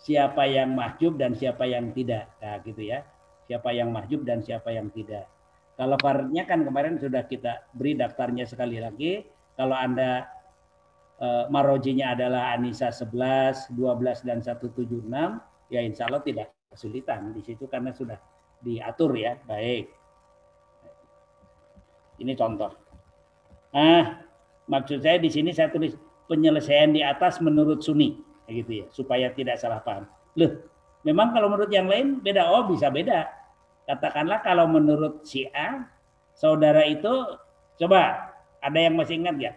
siapa 0.02 0.50
yang 0.50 0.74
mahjub 0.74 1.22
dan 1.22 1.38
siapa 1.38 1.70
yang 1.70 1.94
tidak. 1.94 2.34
Nah, 2.42 2.58
gitu 2.66 2.82
ya. 2.82 3.06
Siapa 3.46 3.70
yang 3.78 3.94
mahjub 3.94 4.26
dan 4.26 4.42
siapa 4.42 4.74
yang 4.74 4.90
tidak. 4.90 5.30
Kalau 5.78 6.02
farnya 6.02 6.50
kan 6.50 6.66
kemarin 6.66 6.98
sudah 6.98 7.30
kita 7.30 7.70
beri 7.78 7.94
daftarnya 7.94 8.50
sekali 8.50 8.82
lagi. 8.82 9.22
Kalau 9.54 9.78
Anda 9.78 10.26
e, 11.22 11.28
marojinya 11.54 12.18
adalah 12.18 12.58
Anissa 12.58 12.90
11, 12.90 13.78
12 13.78 14.26
dan 14.26 14.42
176, 14.42 15.06
ya 15.70 15.80
insya 15.86 16.10
Allah 16.10 16.26
tidak 16.26 16.50
kesulitan 16.74 17.30
di 17.38 17.46
situ 17.46 17.70
karena 17.70 17.94
sudah 17.94 18.18
diatur 18.66 19.14
ya. 19.14 19.38
Baik. 19.46 19.94
Ini 22.18 22.34
contoh. 22.34 22.74
Ah, 23.72 24.26
maksud 24.66 25.06
saya 25.06 25.22
di 25.22 25.30
sini 25.30 25.54
saya 25.54 25.70
tulis 25.70 25.94
penyelesaian 26.26 26.92
di 26.92 27.06
atas 27.06 27.38
menurut 27.40 27.86
Sunni, 27.86 28.18
gitu 28.50 28.84
ya, 28.84 28.86
supaya 28.90 29.30
tidak 29.32 29.62
salah 29.62 29.80
paham. 29.80 30.10
Loh, 30.36 30.66
memang 31.06 31.32
kalau 31.32 31.48
menurut 31.54 31.72
yang 31.72 31.88
lain 31.88 32.20
beda, 32.20 32.50
oh 32.50 32.68
bisa 32.68 32.90
beda 32.92 33.42
katakanlah 33.92 34.40
kalau 34.40 34.66
menurut 34.72 35.26
si 35.26 35.44
A, 35.52 35.84
saudara 36.32 36.86
itu 36.86 37.12
coba 37.76 38.32
ada 38.62 38.80
yang 38.80 38.96
masih 38.96 39.20
ingat 39.20 39.36
ya? 39.36 39.52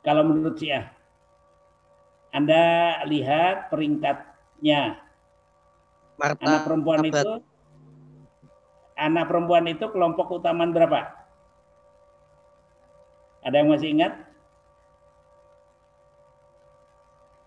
Kalau 0.00 0.22
menurut 0.24 0.56
si 0.56 0.72
A, 0.72 0.88
Anda 2.32 3.00
lihat 3.04 3.68
peringkatnya. 3.68 4.96
Marta, 6.20 6.44
anak 6.44 6.62
perempuan 6.68 7.00
abad. 7.00 7.12
itu 7.24 7.32
anak 9.00 9.24
perempuan 9.32 9.64
itu 9.72 9.86
kelompok 9.88 10.28
utamaan 10.36 10.76
berapa? 10.76 11.08
Ada 13.40 13.56
yang 13.64 13.72
masih 13.72 13.88
ingat? 13.96 14.12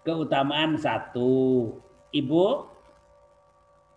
Keutamaan 0.01 0.75
satu. 0.81 1.77
Ibu 2.09 2.73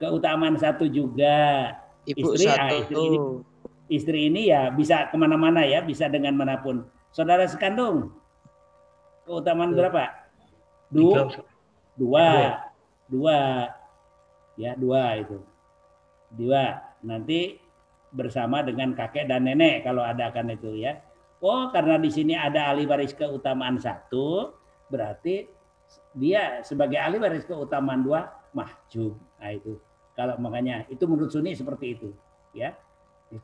keutamaan 0.01 0.57
satu 0.61 0.85
juga. 0.88 1.73
Ibu 2.07 2.37
istri, 2.37 2.47
ah, 2.47 2.55
satu. 2.55 2.62
Ah, 2.62 2.73
istri, 2.79 3.01
ini, 3.03 3.19
istri 3.90 4.19
ini 4.31 4.42
ya 4.53 4.71
bisa 4.71 5.11
ke 5.11 5.16
mana-mana 5.19 5.64
ya, 5.64 5.83
bisa 5.83 6.07
dengan 6.07 6.37
mana 6.37 6.61
pun. 6.61 6.87
Saudara 7.11 7.49
sekandung, 7.49 8.12
keutamaan 9.27 9.75
berapa? 9.75 10.07
Dua, 10.87 11.27
dua, 11.99 12.29
dua, 13.11 13.39
ya 14.55 14.73
dua 14.79 15.03
itu, 15.19 15.43
dua. 16.31 16.95
Nanti 17.03 17.59
bersama 18.15 18.62
dengan 18.62 18.95
kakek 18.95 19.27
dan 19.27 19.51
nenek 19.51 19.83
kalau 19.83 20.07
ada 20.07 20.31
kan 20.31 20.47
itu 20.49 20.79
ya. 20.79 21.03
Oh 21.43 21.69
karena 21.75 22.01
di 22.01 22.09
sini 22.09 22.33
ada 22.33 22.73
ahli 22.73 22.87
waris 22.87 23.12
keutamaan 23.12 23.77
satu, 23.83 24.57
berarti 24.89 25.51
dia 26.17 26.62
sebagai 26.62 26.97
ahli 26.97 27.21
waris 27.21 27.45
keutamaan 27.45 28.07
dua 28.07 28.31
mahjub. 28.55 29.19
Nah 29.43 29.51
itu. 29.53 29.77
Kalau 30.17 30.41
makanya 30.41 30.89
itu 30.89 31.05
menurut 31.05 31.29
Sunni 31.29 31.53
seperti 31.53 31.93
itu, 31.93 32.09
ya. 32.57 32.73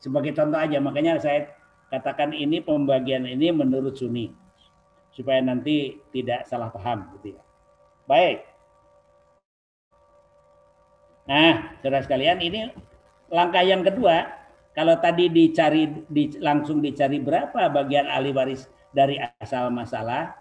Sebagai 0.01 0.33
contoh 0.33 0.57
aja, 0.57 0.81
makanya 0.81 1.21
saya 1.21 1.53
katakan 1.93 2.33
ini 2.33 2.65
pembagian 2.65 3.29
ini 3.29 3.53
menurut 3.53 3.93
Sunni 3.93 4.33
supaya 5.13 5.39
nanti 5.39 6.01
tidak 6.09 6.49
salah 6.49 6.73
paham 6.73 7.05
gitu 7.17 7.37
ya. 7.37 7.41
Baik. 8.09 8.43
Nah, 11.23 11.79
saudara 11.79 12.03
sekalian, 12.03 12.43
ini 12.43 12.67
langkah 13.31 13.63
yang 13.63 13.85
kedua. 13.85 14.27
Kalau 14.73 14.97
tadi 14.97 15.29
dicari 15.29 15.85
di, 16.09 16.33
langsung 16.41 16.81
dicari 16.81 17.21
berapa 17.21 17.69
bagian 17.69 18.09
ahli 18.09 18.33
waris 18.33 18.65
dari 18.89 19.21
asal 19.37 19.69
masalah, 19.69 20.33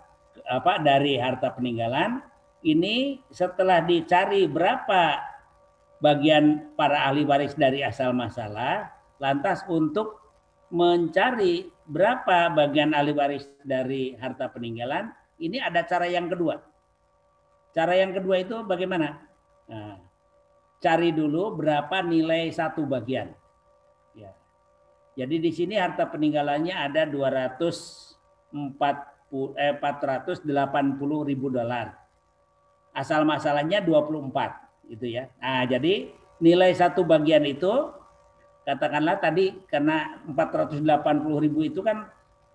apa 0.48 0.80
dari 0.80 1.20
harta 1.20 1.52
peninggalan, 1.52 2.24
ini 2.64 3.20
setelah 3.28 3.84
dicari 3.84 4.48
berapa 4.48 5.20
bagian 6.00 6.72
para 6.74 7.12
ahli 7.12 7.28
waris 7.28 7.52
dari 7.54 7.84
asal 7.84 8.16
masalah, 8.16 8.90
lantas 9.20 9.62
untuk 9.68 10.18
mencari 10.72 11.68
berapa 11.92 12.48
bagian 12.56 12.96
ahli 12.96 13.12
waris 13.12 13.44
dari 13.60 14.16
harta 14.16 14.48
peninggalan, 14.48 15.12
ini 15.36 15.60
ada 15.60 15.84
cara 15.84 16.08
yang 16.08 16.32
kedua. 16.32 16.56
Cara 17.76 17.92
yang 17.92 18.16
kedua 18.16 18.40
itu 18.40 18.64
bagaimana? 18.64 19.20
Nah, 19.68 20.00
cari 20.80 21.12
dulu 21.12 21.60
berapa 21.60 22.00
nilai 22.00 22.48
satu 22.48 22.88
bagian. 22.88 23.28
Ya. 24.16 24.32
Jadi 25.20 25.36
di 25.44 25.50
sini 25.52 25.76
harta 25.76 26.08
peninggalannya 26.08 26.72
ada 26.72 27.04
240 27.04 28.16
eh, 29.60 29.76
480 29.76 31.28
ribu 31.28 31.52
dolar. 31.52 31.92
Asal 32.92 33.24
masalahnya 33.24 33.84
24 33.84 34.92
gitu 34.92 35.06
ya. 35.08 35.28
Nah, 35.40 35.64
jadi 35.68 36.12
nilai 36.40 36.72
satu 36.76 37.04
bagian 37.04 37.44
itu 37.48 38.01
katakanlah 38.62 39.18
tadi 39.18 39.58
karena 39.66 40.22
480 40.30 40.82
ribu 41.42 41.66
itu 41.66 41.82
kan 41.82 42.06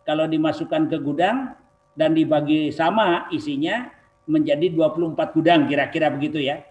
kalau 0.08 0.24
dimasukkan 0.24 0.88
ke 0.88 0.98
gudang 1.04 1.52
dan 1.98 2.16
dibagi 2.16 2.72
sama 2.72 3.28
isinya 3.34 3.92
menjadi 4.28 4.72
24 4.72 5.36
gudang 5.36 5.68
kira-kira 5.68 6.08
begitu 6.12 6.40
ya. 6.40 6.64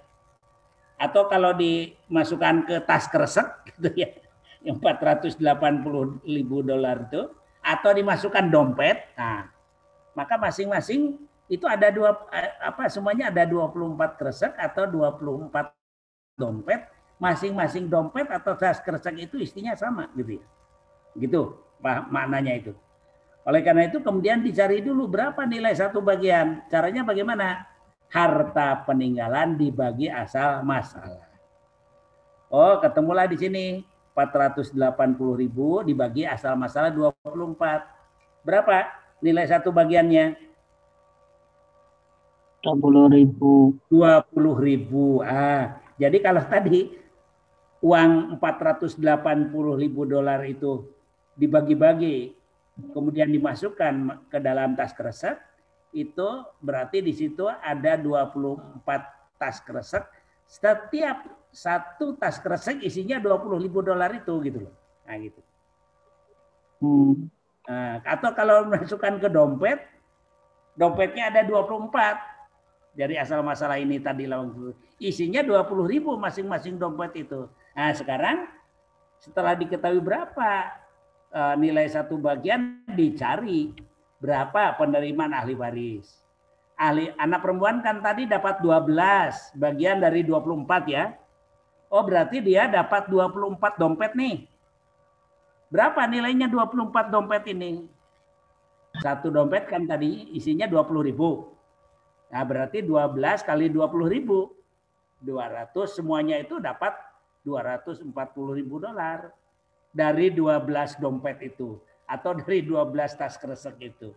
Atau 0.96 1.28
kalau 1.28 1.52
dimasukkan 1.52 2.64
ke 2.64 2.76
tas 2.88 3.04
kresek 3.12 3.44
gitu 3.76 3.92
ya, 3.92 4.08
yang 4.64 4.80
480 4.80 5.36
ribu 6.24 6.64
dolar 6.64 7.04
itu, 7.12 7.28
atau 7.60 7.90
dimasukkan 7.92 8.48
dompet, 8.48 9.12
nah 9.18 9.52
maka 10.16 10.40
masing-masing 10.40 11.20
itu 11.46 11.66
ada 11.68 11.92
dua 11.92 12.16
eh, 12.32 12.50
apa 12.64 12.88
semuanya 12.88 13.28
ada 13.28 13.44
24 13.44 14.18
kresek 14.18 14.56
atau 14.56 14.88
24 14.88 15.52
dompet 16.40 16.88
masing-masing 17.16 17.88
dompet 17.88 18.28
atau 18.28 18.52
tas 18.56 18.80
kresek 18.84 19.16
itu 19.16 19.40
isinya 19.40 19.72
sama 19.72 20.08
gitu 20.16 20.40
ya 20.40 20.44
gitu 21.16 21.56
maknanya 22.12 22.60
itu 22.60 22.72
Oleh 23.46 23.62
karena 23.62 23.86
itu 23.86 24.02
kemudian 24.02 24.42
dicari 24.42 24.82
dulu 24.82 25.06
berapa 25.06 25.46
nilai 25.46 25.70
satu 25.70 26.02
bagian. 26.02 26.66
Caranya 26.66 27.06
bagaimana? 27.06 27.62
Harta 28.10 28.82
peninggalan 28.82 29.54
dibagi 29.54 30.10
asal 30.10 30.66
masalah. 30.66 31.30
Oh, 32.50 32.82
ketemulah 32.82 33.30
di 33.30 33.38
sini 33.38 33.64
480 34.18 34.74
ribu 35.38 35.86
dibagi 35.86 36.26
asal 36.26 36.58
masalah 36.58 36.90
24. 36.90 37.86
Berapa 38.42 38.90
nilai 39.22 39.46
satu 39.46 39.70
bagiannya? 39.70 40.34
20 42.66 43.14
ribu. 43.14 43.78
20 43.94 44.58
ribu. 44.58 45.22
Ah, 45.22 45.78
jadi 46.02 46.18
kalau 46.18 46.42
tadi 46.42 46.98
uang 47.84 48.40
480 48.40 49.02
ribu 49.76 50.08
dolar 50.08 50.40
itu 50.48 50.88
dibagi-bagi 51.36 52.36
kemudian 52.92 53.32
dimasukkan 53.32 54.28
ke 54.28 54.38
dalam 54.40 54.76
tas 54.76 54.92
kresek, 54.92 55.40
itu 55.96 56.28
berarti 56.60 57.00
di 57.00 57.12
situ 57.16 57.48
ada 57.48 57.96
24 57.96 59.40
tas 59.40 59.56
kresek. 59.64 60.04
Setiap 60.46 61.24
satu 61.50 62.14
tas 62.20 62.36
kresek 62.38 62.84
isinya 62.84 63.16
20 63.16 63.64
ribu 63.64 63.80
dolar 63.80 64.12
itu 64.12 64.32
gitu 64.44 64.68
loh. 64.68 64.74
Nah 65.08 65.16
gitu. 65.16 65.40
Hmm. 66.84 67.32
Nah, 67.66 67.98
atau 68.04 68.30
kalau 68.36 68.68
masukkan 68.68 69.16
ke 69.18 69.26
dompet, 69.32 69.80
dompetnya 70.76 71.32
ada 71.32 71.42
24 71.42 71.90
dari 72.94 73.18
asal 73.18 73.42
masalah 73.42 73.80
ini 73.80 73.98
tadi 73.98 74.24
lawan 74.28 74.72
isinya 75.02 75.42
20 75.42 75.66
ribu 75.88 76.14
masing-masing 76.20 76.76
dompet 76.76 77.26
itu. 77.26 77.48
Nah 77.76 77.92
sekarang 77.92 78.48
setelah 79.20 79.52
diketahui 79.52 80.00
berapa 80.00 80.72
Eh, 81.36 81.54
nilai 81.60 81.84
satu 81.90 82.16
bagian 82.16 82.80
dicari 82.96 83.68
berapa 84.22 84.72
penerimaan 84.80 85.36
ahli 85.36 85.52
waris. 85.52 86.24
Ahli 86.80 87.12
anak 87.20 87.44
perempuan 87.44 87.84
kan 87.84 88.00
tadi 88.00 88.24
dapat 88.24 88.64
12 88.64 89.52
bagian 89.60 90.00
dari 90.00 90.24
24 90.24 90.88
ya. 90.88 91.12
Oh 91.92 92.00
berarti 92.08 92.40
dia 92.40 92.72
dapat 92.72 93.12
24 93.12 93.76
dompet 93.76 94.16
nih. 94.16 94.48
Berapa 95.68 96.08
nilainya 96.08 96.48
24 96.48 97.12
dompet 97.12 97.44
ini? 97.52 97.84
Satu 98.96 99.28
dompet 99.28 99.68
kan 99.68 99.84
tadi 99.84 100.32
isinya 100.32 100.64
20 100.64 101.04
ribu. 101.04 101.52
Nah 102.32 102.42
berarti 102.48 102.80
12 102.80 103.44
kali 103.44 103.68
20 103.68 104.08
ribu. 104.08 104.56
200 105.20 105.74
semuanya 105.90 106.40
itu 106.40 106.56
dapat 106.64 106.96
240 107.46 108.10
ribu 108.58 108.82
dolar 108.82 109.30
dari 109.94 110.34
12 110.34 110.66
dompet 110.98 111.38
itu 111.46 111.78
atau 112.10 112.34
dari 112.34 112.66
12 112.66 112.90
tas 113.14 113.38
kresek 113.38 113.78
itu. 113.78 114.10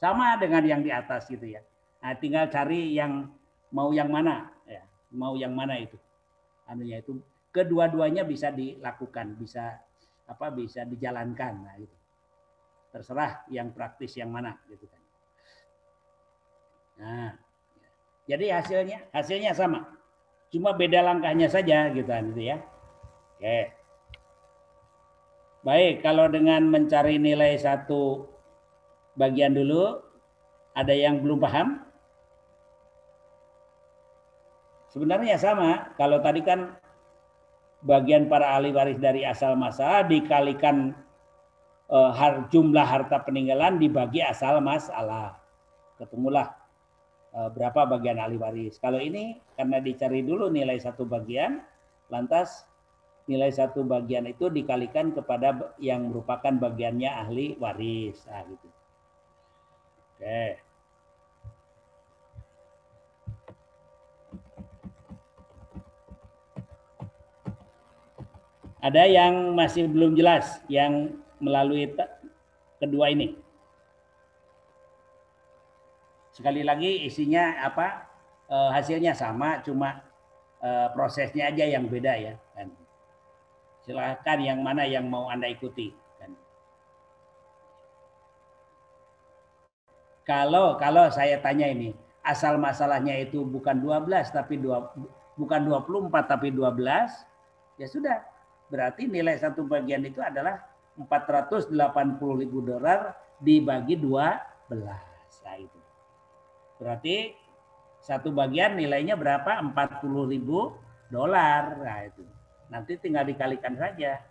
Sama 0.00 0.40
dengan 0.40 0.64
yang 0.64 0.80
di 0.80 0.88
atas 0.88 1.28
gitu 1.28 1.44
ya. 1.44 1.60
Nah, 2.00 2.16
tinggal 2.16 2.48
cari 2.48 2.96
yang 2.96 3.28
mau 3.68 3.92
yang 3.92 4.08
mana 4.08 4.48
ya, 4.64 4.80
mau 5.12 5.36
yang 5.36 5.52
mana 5.52 5.76
itu. 5.76 6.00
Anunya 6.64 7.04
itu 7.04 7.20
kedua-duanya 7.52 8.24
bisa 8.24 8.48
dilakukan, 8.48 9.36
bisa 9.36 9.76
apa 10.24 10.48
bisa 10.48 10.88
dijalankan 10.88 11.54
nah 11.60 11.76
itu. 11.76 11.96
Terserah 12.90 13.44
yang 13.52 13.76
praktis 13.76 14.16
yang 14.16 14.32
mana 14.32 14.56
gitu 14.72 14.88
kan. 14.88 15.02
Nah, 17.00 17.30
jadi 18.24 18.56
hasilnya 18.56 18.98
hasilnya 19.12 19.52
sama. 19.52 19.99
Cuma 20.50 20.74
beda 20.74 20.98
langkahnya 21.06 21.46
saja 21.46 21.94
gitu 21.94 22.10
itu 22.10 22.42
ya. 22.50 22.58
Oke. 23.38 23.58
Baik, 25.60 26.02
kalau 26.02 26.26
dengan 26.26 26.66
mencari 26.66 27.20
nilai 27.20 27.54
satu 27.60 28.26
bagian 29.14 29.54
dulu, 29.54 30.00
ada 30.74 30.90
yang 30.90 31.22
belum 31.22 31.38
paham? 31.38 31.84
Sebenarnya 34.90 35.38
sama. 35.38 35.94
Kalau 35.94 36.18
tadi 36.18 36.42
kan 36.42 36.74
bagian 37.86 38.26
para 38.26 38.58
ahli 38.58 38.74
waris 38.74 38.98
dari 39.00 39.22
asal 39.22 39.54
masalah 39.54 40.02
dikalikan 40.04 40.92
eh, 41.88 42.10
jumlah 42.50 42.84
harta 42.84 43.22
peninggalan 43.22 43.78
dibagi 43.78 44.18
asal 44.24 44.58
masalah. 44.58 45.38
Ketemulah 46.00 46.59
berapa 47.30 47.86
bagian 47.86 48.18
ahli 48.18 48.36
waris. 48.36 48.78
Kalau 48.82 48.98
ini 48.98 49.38
karena 49.54 49.78
dicari 49.78 50.26
dulu 50.26 50.50
nilai 50.50 50.78
satu 50.82 51.06
bagian, 51.06 51.62
lantas 52.10 52.66
nilai 53.30 53.54
satu 53.54 53.86
bagian 53.86 54.26
itu 54.26 54.50
dikalikan 54.50 55.14
kepada 55.14 55.74
yang 55.78 56.10
merupakan 56.10 56.50
bagiannya 56.50 57.06
ahli 57.06 57.54
waris. 57.62 58.26
Nah, 58.26 58.42
gitu. 58.50 58.68
Oke. 60.18 60.58
Ada 68.80 69.04
yang 69.04 69.52
masih 69.52 69.92
belum 69.92 70.16
jelas 70.16 70.56
yang 70.66 71.20
melalui 71.36 71.84
kedua 72.80 73.12
ini. 73.12 73.36
Sekali 76.40 76.64
lagi 76.64 77.04
isinya 77.04 77.60
apa? 77.60 78.08
E, 78.48 78.56
hasilnya 78.72 79.12
sama, 79.12 79.60
cuma 79.60 80.00
e, 80.56 80.88
prosesnya 80.96 81.52
aja 81.52 81.68
yang 81.68 81.84
beda 81.84 82.16
ya. 82.16 82.34
Kan? 82.56 82.72
Silahkan 83.84 84.40
yang 84.40 84.64
mana 84.64 84.88
yang 84.88 85.04
mau 85.04 85.28
Anda 85.28 85.52
ikuti. 85.52 85.92
Kalau 90.24 90.80
kalau 90.80 91.12
saya 91.12 91.36
tanya 91.44 91.68
ini, 91.68 91.92
asal 92.24 92.56
masalahnya 92.56 93.20
itu 93.20 93.44
bukan 93.44 93.76
12 93.76 94.08
tapi 94.32 94.56
dua, 94.56 94.96
bukan 95.36 95.60
24 95.68 96.08
tapi 96.24 96.48
12, 96.56 96.80
ya 97.76 97.84
sudah. 97.84 98.24
Berarti 98.72 99.12
nilai 99.12 99.36
satu 99.36 99.68
bagian 99.68 100.08
itu 100.08 100.24
adalah 100.24 100.56
480 100.96 101.76
ribu 102.40 102.64
dolar 102.64 103.12
dibagi 103.44 104.00
12. 104.00 105.09
Berarti 106.80 107.36
satu 108.00 108.32
bagian 108.32 108.80
nilainya 108.80 109.14
berapa? 109.14 109.60
40 109.60 110.32
ribu 110.32 110.72
dolar. 111.12 111.76
Nah, 111.76 112.00
itu. 112.08 112.24
Nanti 112.72 112.96
tinggal 112.96 113.28
dikalikan 113.28 113.76
saja. 113.76 114.24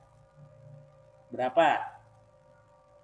Berapa 1.29 1.77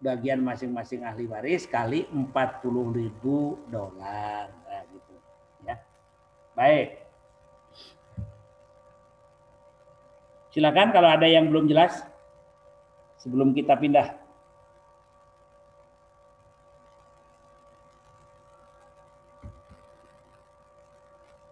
bagian 0.01 0.41
masing-masing 0.41 1.05
ahli 1.05 1.29
waris 1.29 1.69
kali 1.69 2.09
40 2.09 2.97
ribu 2.97 3.61
dolar. 3.69 4.49
Nah, 4.49 4.81
gitu. 4.89 5.15
Ya. 5.61 5.77
Baik. 6.57 7.05
Silakan 10.49 10.89
kalau 10.89 11.11
ada 11.11 11.27
yang 11.29 11.51
belum 11.53 11.69
jelas 11.69 12.01
sebelum 13.21 13.53
kita 13.53 13.77
pindah. 13.77 14.24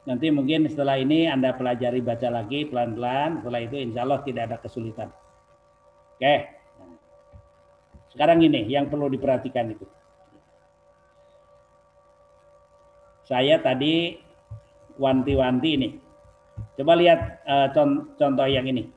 Nanti 0.04 0.28
mungkin 0.36 0.68
setelah 0.68 1.00
ini 1.00 1.32
Anda 1.32 1.56
pelajari 1.56 2.04
baca 2.04 2.28
lagi 2.28 2.68
pelan-pelan. 2.68 3.40
Setelah 3.40 3.62
itu 3.64 3.76
insya 3.80 4.04
Allah 4.04 4.20
tidak 4.28 4.44
ada 4.52 4.58
kesulitan. 4.60 5.10
Oke. 6.20 6.36
Sekarang 8.12 8.44
ini 8.44 8.68
yang 8.68 8.92
perlu 8.92 9.08
diperhatikan 9.08 9.72
itu. 9.72 9.88
Saya 13.24 13.64
tadi 13.64 14.20
wanti-wanti 15.00 15.70
ini. 15.72 15.90
Coba 16.76 16.94
lihat 17.00 17.20
uh, 17.48 17.68
contoh 18.20 18.46
yang 18.46 18.68
ini. 18.68 18.92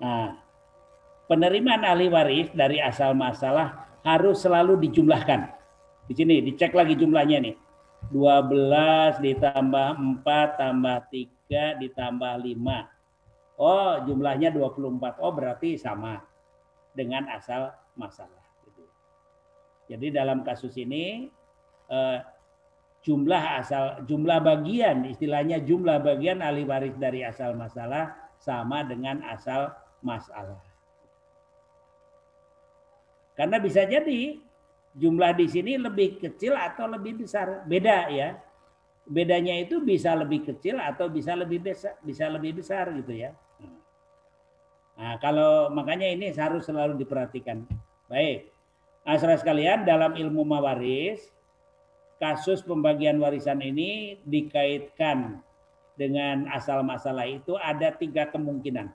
Nah, 0.00 0.32
penerimaan 1.28 1.84
ahli 1.84 2.08
waris 2.08 2.48
dari 2.56 2.80
asal 2.80 3.12
masalah 3.12 4.00
harus 4.00 4.40
selalu 4.40 4.80
dijumlahkan. 4.88 5.52
Di 6.08 6.16
sini 6.16 6.40
dicek 6.40 6.72
lagi 6.72 6.96
jumlahnya 6.96 7.44
nih 7.44 7.67
12 8.08 9.20
ditambah 9.20 9.88
4 10.24 10.60
tambah 10.60 10.98
3 11.12 11.82
ditambah 11.84 12.34
5. 12.40 13.60
Oh, 13.60 13.92
jumlahnya 14.06 14.54
24. 14.54 15.20
Oh, 15.20 15.32
berarti 15.34 15.76
sama 15.76 16.24
dengan 16.96 17.28
asal 17.28 17.74
masalah. 17.98 18.48
Jadi 19.88 20.12
dalam 20.12 20.44
kasus 20.44 20.76
ini 20.76 21.32
eh, 21.88 22.18
jumlah 23.00 23.42
asal 23.56 24.04
jumlah 24.04 24.36
bagian 24.44 25.08
istilahnya 25.08 25.64
jumlah 25.64 25.96
bagian 26.04 26.44
ahli 26.44 26.68
waris 26.68 26.92
dari 27.00 27.24
asal 27.24 27.56
masalah 27.56 28.12
sama 28.36 28.84
dengan 28.84 29.24
asal 29.24 29.72
masalah. 30.04 30.60
Karena 33.32 33.56
bisa 33.62 33.86
jadi 33.86 34.42
jumlah 34.98 35.38
di 35.38 35.46
sini 35.46 35.78
lebih 35.78 36.18
kecil 36.18 36.58
atau 36.58 36.90
lebih 36.90 37.22
besar. 37.22 37.62
Beda 37.64 38.10
ya. 38.10 38.34
Bedanya 39.08 39.56
itu 39.56 39.80
bisa 39.80 40.12
lebih 40.12 40.44
kecil 40.44 40.76
atau 40.76 41.08
bisa 41.08 41.32
lebih 41.32 41.64
besar, 41.64 41.96
bisa 42.04 42.28
lebih 42.28 42.60
besar 42.60 42.92
gitu 42.92 43.14
ya. 43.16 43.32
Nah, 44.98 45.16
kalau 45.22 45.70
makanya 45.72 46.10
ini 46.10 46.28
harus 46.34 46.66
selalu 46.66 46.98
diperhatikan. 46.98 47.64
Baik. 48.10 48.52
Asra 49.08 49.40
sekalian, 49.40 49.88
dalam 49.88 50.12
ilmu 50.12 50.44
mawaris, 50.44 51.32
kasus 52.20 52.60
pembagian 52.60 53.16
warisan 53.16 53.64
ini 53.64 54.20
dikaitkan 54.26 55.40
dengan 55.96 56.50
asal 56.52 56.84
masalah 56.84 57.24
itu 57.24 57.56
ada 57.56 57.94
tiga 57.94 58.28
kemungkinan. 58.28 58.92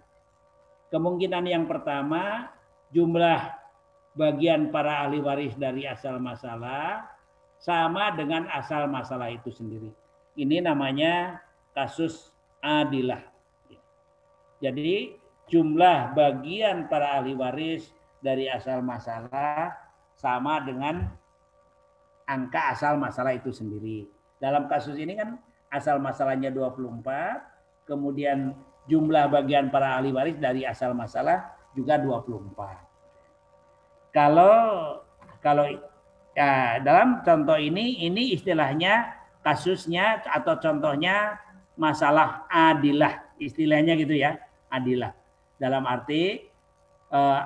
Kemungkinan 0.93 1.49
yang 1.49 1.65
pertama, 1.65 2.53
jumlah 2.93 3.62
bagian 4.13 4.69
para 4.69 5.05
ahli 5.05 5.19
waris 5.21 5.57
dari 5.57 5.89
asal 5.89 6.21
masalah 6.21 7.09
sama 7.57 8.13
dengan 8.13 8.45
asal 8.53 8.85
masalah 8.85 9.33
itu 9.33 9.49
sendiri. 9.49 9.89
Ini 10.37 10.65
namanya 10.65 11.41
kasus 11.73 12.33
adilah. 12.61 13.21
Jadi 14.61 15.17
jumlah 15.49 16.15
bagian 16.15 16.87
para 16.87 17.19
ahli 17.19 17.35
waris 17.35 17.91
dari 18.23 18.47
asal 18.47 18.79
masalah 18.79 19.75
sama 20.15 20.63
dengan 20.63 21.03
angka 22.29 22.71
asal 22.71 22.95
masalah 22.95 23.35
itu 23.35 23.51
sendiri. 23.51 24.07
Dalam 24.39 24.71
kasus 24.71 24.95
ini 24.95 25.17
kan 25.19 25.35
asal 25.67 25.99
masalahnya 25.99 26.53
24, 26.53 27.89
kemudian 27.89 28.55
jumlah 28.87 29.27
bagian 29.31 29.67
para 29.73 29.99
ahli 29.99 30.15
waris 30.15 30.37
dari 30.39 30.63
asal 30.63 30.95
masalah 30.95 31.51
juga 31.75 31.99
24. 31.99 32.92
Kalau 34.13 34.53
kalau 35.41 35.65
ya, 36.37 36.79
dalam 36.85 37.25
contoh 37.25 37.57
ini 37.57 38.05
ini 38.05 38.37
istilahnya 38.37 39.09
kasusnya 39.41 40.21
atau 40.23 40.55
contohnya 40.61 41.41
masalah 41.75 42.45
adilah 42.47 43.25
istilahnya 43.41 43.97
gitu 43.97 44.13
ya 44.13 44.37
adilah 44.69 45.11
dalam 45.57 45.83
arti 45.89 46.45
eh, 47.09 47.41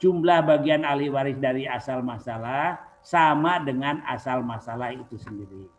jumlah 0.00 0.44
bagian 0.44 0.84
ahli 0.84 1.08
waris 1.08 1.36
dari 1.40 1.64
asal 1.68 2.00
masalah 2.00 2.80
sama 3.00 3.62
dengan 3.62 4.02
asal 4.10 4.42
masalah 4.42 4.90
itu 4.90 5.14
sendiri. 5.14 5.70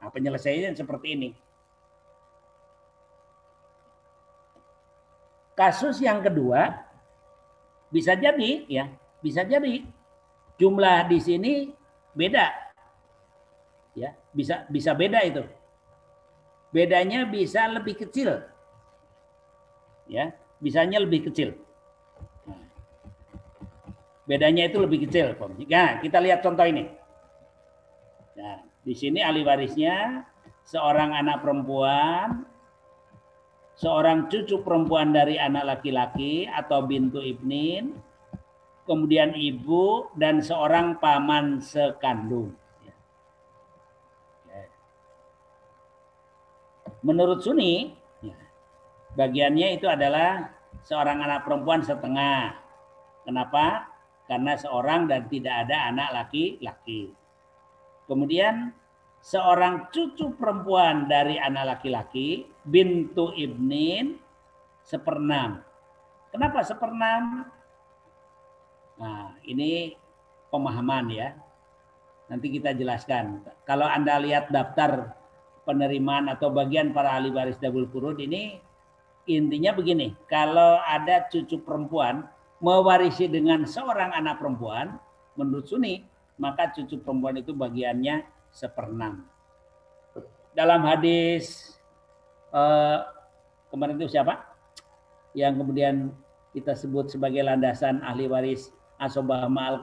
Nah, 0.00 0.08
penyelesaiannya 0.08 0.72
seperti 0.72 1.12
ini. 1.12 1.30
Kasus 5.52 6.00
yang 6.00 6.24
kedua 6.24 6.72
bisa 7.92 8.16
jadi 8.16 8.64
ya, 8.64 8.88
bisa 9.20 9.44
jadi 9.44 9.84
jumlah 10.60 11.08
di 11.08 11.18
sini 11.20 11.52
beda. 12.12 12.72
Ya, 13.96 14.16
bisa 14.32 14.64
bisa 14.68 14.92
beda 14.92 15.20
itu. 15.24 15.44
Bedanya 16.70 17.26
bisa 17.26 17.66
lebih 17.66 17.98
kecil. 17.98 18.40
Ya, 20.10 20.34
bisanya 20.58 20.98
lebih 21.02 21.30
kecil. 21.30 21.54
Bedanya 24.26 24.70
itu 24.70 24.78
lebih 24.78 25.10
kecil. 25.10 25.34
Nah, 25.66 25.98
kita 25.98 26.22
lihat 26.22 26.38
contoh 26.46 26.62
ini. 26.62 26.86
Nah, 28.38 28.62
di 28.86 28.94
sini 28.94 29.26
ahli 29.26 29.42
warisnya 29.42 30.22
seorang 30.62 31.18
anak 31.18 31.42
perempuan, 31.42 32.46
seorang 33.74 34.30
cucu 34.30 34.62
perempuan 34.62 35.10
dari 35.10 35.34
anak 35.34 35.66
laki-laki 35.66 36.46
atau 36.46 36.86
bintu 36.86 37.18
ibnin, 37.18 37.98
kemudian 38.90 39.38
ibu 39.38 40.10
dan 40.18 40.42
seorang 40.42 40.98
paman 40.98 41.62
sekandung. 41.62 42.58
Menurut 47.06 47.40
Sunni, 47.46 47.94
bagiannya 49.14 49.78
itu 49.78 49.86
adalah 49.86 50.50
seorang 50.82 51.22
anak 51.22 51.46
perempuan 51.46 51.86
setengah. 51.86 52.58
Kenapa? 53.24 53.90
karena 54.30 54.54
seorang 54.54 55.10
dan 55.10 55.26
tidak 55.26 55.66
ada 55.66 55.90
anak 55.90 56.08
laki-laki. 56.14 57.10
Kemudian 58.06 58.70
seorang 59.18 59.90
cucu 59.90 60.38
perempuan 60.38 61.10
dari 61.10 61.34
anak 61.34 61.74
laki-laki, 61.74 62.46
bintu 62.62 63.34
ibnin, 63.34 64.22
seperenam. 64.86 65.66
Kenapa 66.30 66.62
seperenam? 66.62 67.50
Nah, 69.00 69.32
ini 69.48 69.96
pemahaman 70.52 71.08
ya. 71.08 71.32
Nanti 72.28 72.52
kita 72.52 72.76
jelaskan. 72.76 73.42
Kalau 73.64 73.88
Anda 73.88 74.20
lihat 74.20 74.52
daftar 74.52 75.16
penerimaan 75.64 76.28
atau 76.28 76.52
bagian 76.52 76.92
para 76.92 77.16
ahli 77.16 77.32
waris 77.32 77.58
dabul 77.58 77.88
kurud 77.88 78.20
ini 78.20 78.60
intinya 79.28 79.70
begini, 79.74 80.14
kalau 80.26 80.78
ada 80.82 81.26
cucu 81.30 81.58
perempuan 81.62 82.26
mewarisi 82.58 83.30
dengan 83.30 83.62
seorang 83.64 84.10
anak 84.12 84.42
perempuan, 84.42 84.98
menurut 85.38 85.70
Sunni, 85.70 86.04
maka 86.36 86.74
cucu 86.74 86.98
perempuan 87.00 87.38
itu 87.38 87.54
bagiannya 87.54 88.26
seperenam. 88.50 89.24
Dalam 90.50 90.82
hadis 90.82 91.78
eh, 92.50 92.98
kemarin 93.70 93.96
itu 93.96 94.10
siapa? 94.10 94.42
Yang 95.32 95.54
kemudian 95.62 95.94
kita 96.50 96.74
sebut 96.74 97.06
sebagai 97.14 97.46
landasan 97.46 98.02
ahli 98.02 98.26
waris 98.26 98.74
asobah 99.00 99.48
ma'al 99.48 99.80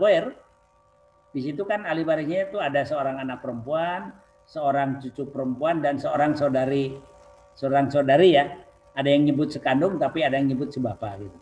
Di 1.34 1.41
situ 1.41 1.65
kan 1.65 1.84
ahli 1.84 2.05
warisnya 2.05 2.47
itu 2.47 2.57
ada 2.61 2.86
seorang 2.86 3.18
anak 3.20 3.41
perempuan, 3.41 4.13
seorang 4.45 5.01
cucu 5.01 5.28
perempuan, 5.28 5.82
dan 5.82 5.97
seorang 5.97 6.38
saudari. 6.38 6.95
Seorang 7.57 7.89
saudari 7.89 8.38
ya. 8.38 8.45
Ada 8.97 9.13
yang 9.13 9.30
nyebut 9.30 9.53
sekandung, 9.53 9.97
tapi 10.01 10.26
ada 10.26 10.38
yang 10.38 10.49
nyebut 10.53 10.74
sebapa 10.74 11.18
gitu. 11.22 11.38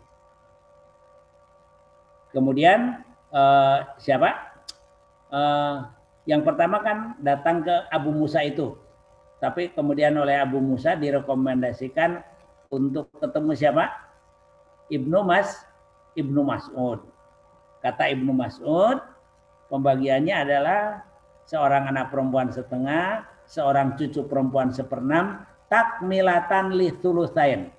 Kemudian 2.36 3.00
uh, 3.32 3.96
siapa? 3.96 4.60
Uh, 5.32 5.88
yang 6.28 6.44
pertama 6.44 6.82
kan 6.84 7.16
datang 7.22 7.64
ke 7.64 7.74
Abu 7.88 8.12
Musa 8.12 8.44
itu. 8.44 8.76
Tapi 9.40 9.72
kemudian 9.72 10.12
oleh 10.20 10.36
Abu 10.36 10.60
Musa 10.60 10.98
direkomendasikan 10.98 12.20
untuk 12.68 13.08
ketemu 13.16 13.52
siapa? 13.56 13.84
Ibnu 14.92 15.22
Mas, 15.24 15.64
Ibnu 16.12 16.44
Mas'ud. 16.44 17.15
Kata 17.86 18.10
Ibnu 18.10 18.34
Mas'ud, 18.34 18.98
pembagiannya 19.70 20.34
adalah 20.34 21.06
seorang 21.46 21.86
anak 21.86 22.10
perempuan 22.10 22.50
setengah, 22.50 23.22
seorang 23.46 23.94
cucu 23.94 24.26
perempuan 24.26 24.74
seperenam, 24.74 25.46
takmilatan 25.70 26.74
lithulusain 26.74 27.70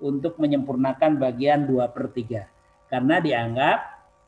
untuk 0.00 0.40
menyempurnakan 0.40 1.20
bagian 1.20 1.68
dua 1.68 1.92
per 1.92 2.08
tiga. 2.08 2.48
Karena 2.88 3.20
dianggap 3.20 3.78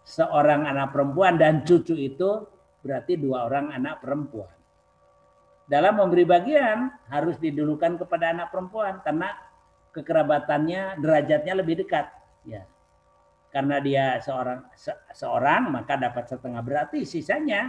seorang 0.05 0.69
anak 0.69 0.93
perempuan 0.93 1.41
dan 1.41 1.65
cucu 1.65 1.97
itu 1.97 2.45
berarti 2.85 3.17
dua 3.17 3.49
orang 3.49 3.73
anak 3.73 4.05
perempuan. 4.05 4.53
Dalam 5.65 5.97
memberi 5.97 6.29
bagian 6.29 6.93
harus 7.09 7.41
didulukan 7.41 7.97
kepada 7.97 8.37
anak 8.37 8.53
perempuan 8.53 9.01
karena 9.01 9.33
kekerabatannya 9.97 11.01
derajatnya 11.01 11.57
lebih 11.57 11.81
dekat. 11.81 12.13
Ya. 12.45 12.69
Karena 13.53 13.85
dia 13.85 14.17
seorang 14.17 14.73
se, 14.73 14.97
seorang 15.13 15.69
maka 15.69 16.01
dapat 16.01 16.25
setengah 16.25 16.65
berarti 16.65 17.05
sisanya 17.05 17.69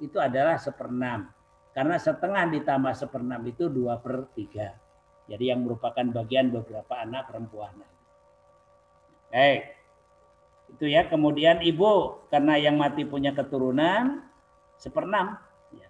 itu 0.00 0.16
adalah 0.16 0.56
seperenam. 0.56 1.28
Karena 1.76 2.00
setengah 2.00 2.48
ditambah 2.48 2.96
seperenam 2.96 3.44
itu 3.44 3.68
dua 3.68 4.00
per 4.00 4.32
tiga. 4.32 4.72
Jadi 5.28 5.52
yang 5.52 5.68
merupakan 5.68 6.00
bagian 6.16 6.48
beberapa 6.48 7.04
anak 7.04 7.28
perempuan. 7.28 7.76
Baik. 9.28 9.76
Itu 10.72 10.88
ya. 10.88 11.04
Kemudian 11.04 11.60
ibu 11.60 12.24
karena 12.32 12.56
yang 12.56 12.80
mati 12.80 13.04
punya 13.04 13.36
keturunan 13.36 14.24
seperenam. 14.80 15.36
Ya. 15.76 15.88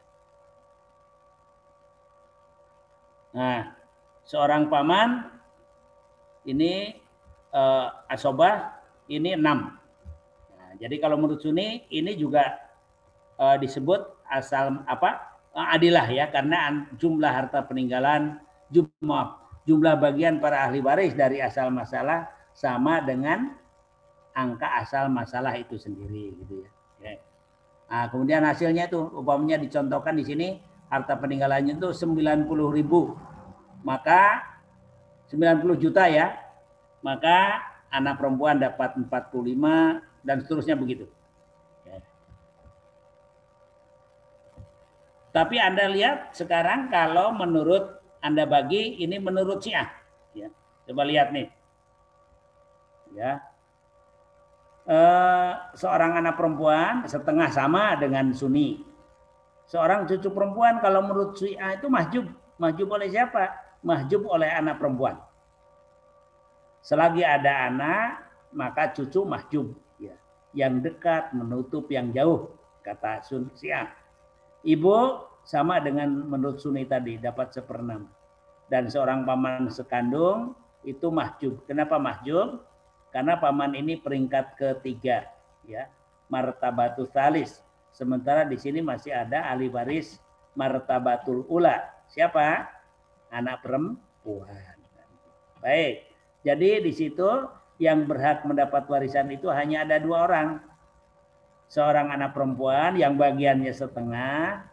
Nah, 3.39 3.61
seorang 4.26 4.66
paman 4.66 5.30
ini 6.43 6.99
eh, 7.55 7.89
asobah 8.11 8.78
ini 9.09 9.34
enam. 9.34 9.74
Nah, 10.56 10.72
jadi 10.76 10.96
kalau 11.00 11.16
menurut 11.16 11.40
Sunni 11.40 11.88
ini 11.90 12.14
juga 12.14 12.61
eh, 13.40 13.56
disebut 13.61 14.28
asal 14.28 14.84
apa 14.84 15.40
adilah 15.56 16.06
ya 16.12 16.28
karena 16.30 16.86
jumlah 17.00 17.32
harta 17.32 17.64
peninggalan 17.64 18.38
jumlah 18.70 19.40
jumlah 19.64 19.94
bagian 19.98 20.38
para 20.38 20.68
ahli 20.68 20.84
waris 20.84 21.16
dari 21.16 21.42
asal 21.42 21.72
masalah 21.72 22.28
sama 22.52 23.00
dengan 23.02 23.56
angka 24.36 24.68
asal 24.84 25.11
masalah 25.11 25.56
itu 25.56 25.74
sendiri 25.80 26.36
gitu 26.36 26.62
ya. 27.02 27.18
Nah, 27.88 28.04
kemudian 28.12 28.44
hasilnya 28.44 28.92
itu 28.92 29.00
umpamanya 29.16 29.56
dicontohkan 29.56 30.12
di 30.12 30.24
sini 30.28 30.48
harta 30.92 31.16
peninggalannya 31.16 31.80
itu 31.80 31.88
90 31.92 32.48
ribu 32.76 33.16
maka 33.84 34.44
90 35.32 35.84
juta 35.84 36.09
ya 36.09 36.32
maka 37.04 37.61
anak 37.89 38.20
perempuan 38.20 38.61
dapat 38.61 38.97
45 38.97 40.26
dan 40.26 40.36
seterusnya 40.45 40.76
begitu. 40.76 41.09
Tapi 45.28 45.61
Anda 45.61 45.86
lihat 45.93 46.32
sekarang 46.34 46.89
kalau 46.89 47.30
menurut 47.36 48.01
Anda 48.18 48.49
bagi 48.49 48.99
ini 48.99 49.20
menurut 49.20 49.62
Syiah 49.62 49.86
ya. 50.32 50.49
Coba 50.89 51.05
lihat 51.05 51.30
nih. 51.30 51.47
Ya. 53.14 53.41
eh, 54.89 55.53
seorang 55.76 56.16
anak 56.16 56.34
perempuan 56.36 57.05
setengah 57.05 57.53
sama 57.53 57.95
dengan 58.01 58.32
Sunni. 58.32 58.80
Seorang 59.68 60.09
cucu 60.09 60.32
perempuan 60.32 60.80
kalau 60.80 61.05
menurut 61.05 61.36
Syiah 61.36 61.76
itu 61.76 61.93
mahjub. 61.93 62.24
Mahjub 62.57 62.89
oleh 62.89 63.12
siapa? 63.12 63.53
Mahjub 63.84 64.24
oleh 64.26 64.49
anak 64.49 64.80
perempuan. 64.80 65.20
Selagi 66.89 67.20
ada 67.20 67.68
anak, 67.68 68.24
maka 68.57 68.89
cucu 68.97 69.20
mahjub. 69.28 69.76
Ya. 70.01 70.16
Yang 70.57 70.89
dekat 70.89 71.36
menutup 71.36 71.84
yang 71.93 72.09
jauh, 72.16 72.49
kata 72.80 73.20
Sun 73.28 73.53
Syiah. 73.53 73.93
Ibu 74.64 75.20
sama 75.45 75.84
dengan 75.84 76.09
menurut 76.09 76.64
Sunni 76.64 76.89
tadi, 76.89 77.20
dapat 77.20 77.53
seperenam. 77.53 78.09
Dan 78.72 78.89
seorang 78.89 79.28
paman 79.28 79.68
sekandung 79.68 80.57
itu 80.80 81.12
mahjub. 81.12 81.61
Kenapa 81.68 82.01
mahjub? 82.01 82.64
Karena 83.12 83.36
paman 83.36 83.76
ini 83.76 84.01
peringkat 84.01 84.57
ketiga. 84.57 85.28
ya 85.68 85.93
Martabatul 86.32 87.09
Thalis 87.12 87.61
Sementara 87.93 88.49
di 88.49 88.57
sini 88.57 88.78
masih 88.78 89.11
ada 89.11 89.49
ahli 89.53 89.68
waris 89.68 90.22
martabatul 90.57 91.45
ula. 91.51 91.82
Siapa? 92.09 92.64
Anak 93.28 93.61
perempuan. 93.61 94.78
Baik. 95.61 96.07
Jadi 96.49 96.80
di 96.80 96.92
situ 96.96 97.28
yang 97.76 98.09
berhak 98.09 98.49
mendapat 98.49 98.88
warisan 98.88 99.28
itu 99.28 99.53
hanya 99.53 99.84
ada 99.84 100.01
dua 100.01 100.24
orang. 100.24 100.49
Seorang 101.68 102.09
anak 102.09 102.32
perempuan 102.32 102.96
yang 102.96 103.20
bagiannya 103.20 103.68
setengah 103.76 104.64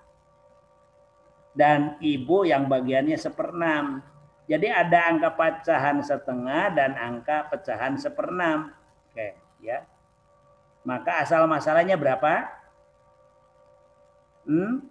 dan 1.52 2.00
ibu 2.00 2.48
yang 2.48 2.72
bagiannya 2.72 3.20
seperenam. 3.20 4.00
Jadi 4.48 4.72
ada 4.72 5.12
angka 5.12 5.36
pecahan 5.36 6.00
setengah 6.00 6.72
dan 6.72 6.96
angka 6.96 7.52
pecahan 7.52 8.00
seperenam. 8.00 8.72
Oke, 9.12 9.36
ya. 9.60 9.84
Maka 10.88 11.28
asal 11.28 11.44
masalahnya 11.52 12.00
berapa? 12.00 12.48
Hmm? 14.48 14.88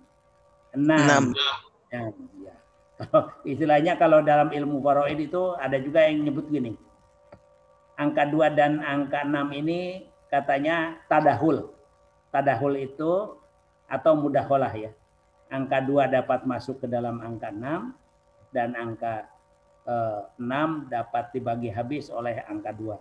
Enam. 0.76 1.01
Enam. 1.01 1.24
Ya, 1.89 2.03
ya. 2.43 2.43
istilahnya 3.51 3.99
kalau 3.99 4.22
dalam 4.22 4.55
ilmu 4.55 4.78
faraid 4.78 5.18
itu 5.18 5.55
ada 5.59 5.78
juga 5.78 6.07
yang 6.07 6.22
nyebut 6.22 6.47
gini. 6.51 6.78
Angka 7.95 8.26
dua 8.26 8.51
dan 8.51 8.82
angka 8.82 9.22
enam 9.22 9.51
ini 9.55 10.11
katanya 10.30 10.99
tadahul. 11.07 11.70
Tadahul 12.34 12.74
itu 12.78 13.38
atau 13.86 14.12
mudaholah 14.18 14.72
ya. 14.74 14.90
Angka 15.51 15.78
dua 15.82 16.11
dapat 16.11 16.42
masuk 16.47 16.82
ke 16.82 16.86
dalam 16.90 17.22
angka 17.22 17.55
enam 17.55 17.95
dan 18.51 18.74
angka 18.74 19.30
eh, 19.86 20.20
enam 20.42 20.90
dapat 20.90 21.30
dibagi 21.30 21.70
habis 21.70 22.11
oleh 22.11 22.42
angka 22.47 22.74
dua. 22.74 22.99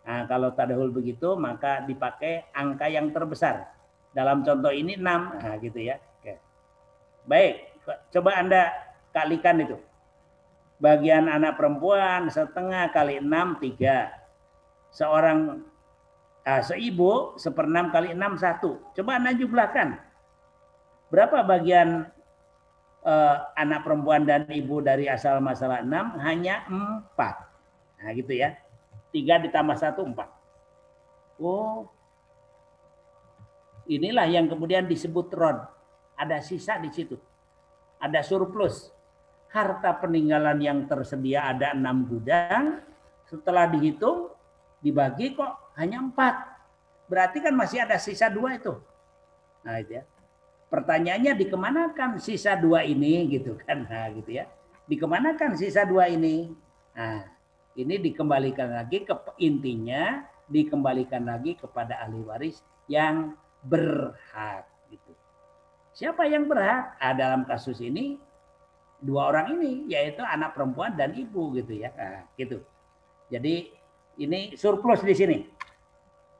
Nah, 0.00 0.24
kalau 0.24 0.56
tadahul 0.56 0.88
begitu 0.88 1.36
maka 1.36 1.84
dipakai 1.84 2.48
angka 2.56 2.88
yang 2.88 3.12
terbesar 3.12 3.68
dalam 4.10 4.42
contoh 4.42 4.72
ini 4.72 4.98
6, 4.98 5.04
nah 5.04 5.54
gitu 5.60 5.78
ya. 5.78 6.00
Oke. 6.18 6.34
Baik, 7.28 7.54
coba 8.10 8.40
Anda 8.40 8.89
kalikan 9.10 9.62
itu. 9.62 9.76
Bagian 10.80 11.28
anak 11.28 11.60
perempuan 11.60 12.32
setengah 12.32 12.88
kali 12.90 13.20
6, 13.20 13.28
3. 13.78 14.08
Seorang 14.90 15.60
ah, 16.48 16.62
seibu 16.64 17.36
seperenam 17.36 17.92
kali 17.92 18.16
6, 18.16 18.40
1. 18.40 18.96
Coba 18.96 19.10
Anda 19.20 19.36
jumlahkan. 19.36 19.88
Berapa 21.12 21.44
bagian 21.44 22.08
eh, 23.04 23.36
anak 23.60 23.84
perempuan 23.84 24.24
dan 24.24 24.48
ibu 24.48 24.80
dari 24.80 25.04
asal 25.06 25.38
masalah 25.44 25.84
6? 25.84 26.16
Hanya 26.24 26.64
4. 26.66 28.00
Nah 28.00 28.10
gitu 28.16 28.32
ya. 28.32 28.56
3 29.12 29.44
ditambah 29.46 29.76
1, 29.76 30.00
4. 30.00 30.26
Oh, 31.40 31.88
Inilah 33.90 34.30
yang 34.30 34.46
kemudian 34.46 34.86
disebut 34.86 35.34
rod. 35.34 35.66
Ada 36.14 36.38
sisa 36.38 36.78
di 36.78 36.94
situ. 36.94 37.18
Ada 37.98 38.22
surplus. 38.22 38.94
Harta 39.50 39.98
peninggalan 39.98 40.62
yang 40.62 40.86
tersedia 40.86 41.50
ada 41.50 41.74
enam 41.74 42.06
gudang. 42.06 42.78
Setelah 43.26 43.66
dihitung, 43.66 44.30
dibagi 44.78 45.34
kok 45.34 45.74
hanya 45.74 45.98
empat. 45.98 46.34
Berarti 47.10 47.42
kan 47.42 47.54
masih 47.54 47.82
ada 47.82 47.98
sisa 47.98 48.30
dua 48.30 48.54
itu. 48.54 48.78
Nah 49.66 49.82
itu 49.82 49.98
ya. 49.98 50.04
Pertanyaannya 50.70 51.34
dikemanakan 51.34 52.22
sisa 52.22 52.54
dua 52.54 52.86
ini 52.86 53.26
gitu 53.26 53.58
kan. 53.66 53.90
Nah 53.90 54.06
gitu 54.14 54.30
ya. 54.38 54.46
Dikemanakan 54.86 55.58
sisa 55.58 55.82
dua 55.82 56.06
ini? 56.06 56.54
Nah 56.94 57.26
ini 57.74 57.98
dikembalikan 57.98 58.70
lagi 58.70 59.02
ke 59.02 59.14
intinya 59.42 60.26
dikembalikan 60.50 61.22
lagi 61.26 61.54
kepada 61.54 62.02
ahli 62.02 62.22
waris 62.26 62.62
yang 62.90 63.38
berhak 63.62 64.66
gitu. 64.90 65.14
Siapa 65.94 66.26
yang 66.26 66.50
berhak? 66.50 66.98
Ah, 66.98 67.14
dalam 67.14 67.46
kasus 67.46 67.78
ini 67.78 68.18
dua 69.00 69.32
orang 69.32 69.56
ini 69.56 69.88
yaitu 69.88 70.20
anak 70.20 70.52
perempuan 70.52 70.94
dan 70.94 71.16
ibu 71.16 71.56
gitu 71.56 71.80
ya. 71.80 71.90
Nah, 71.96 72.28
gitu. 72.36 72.60
Jadi 73.32 73.72
ini 74.20 74.54
surplus 74.54 75.00
di 75.00 75.14
sini. 75.16 75.38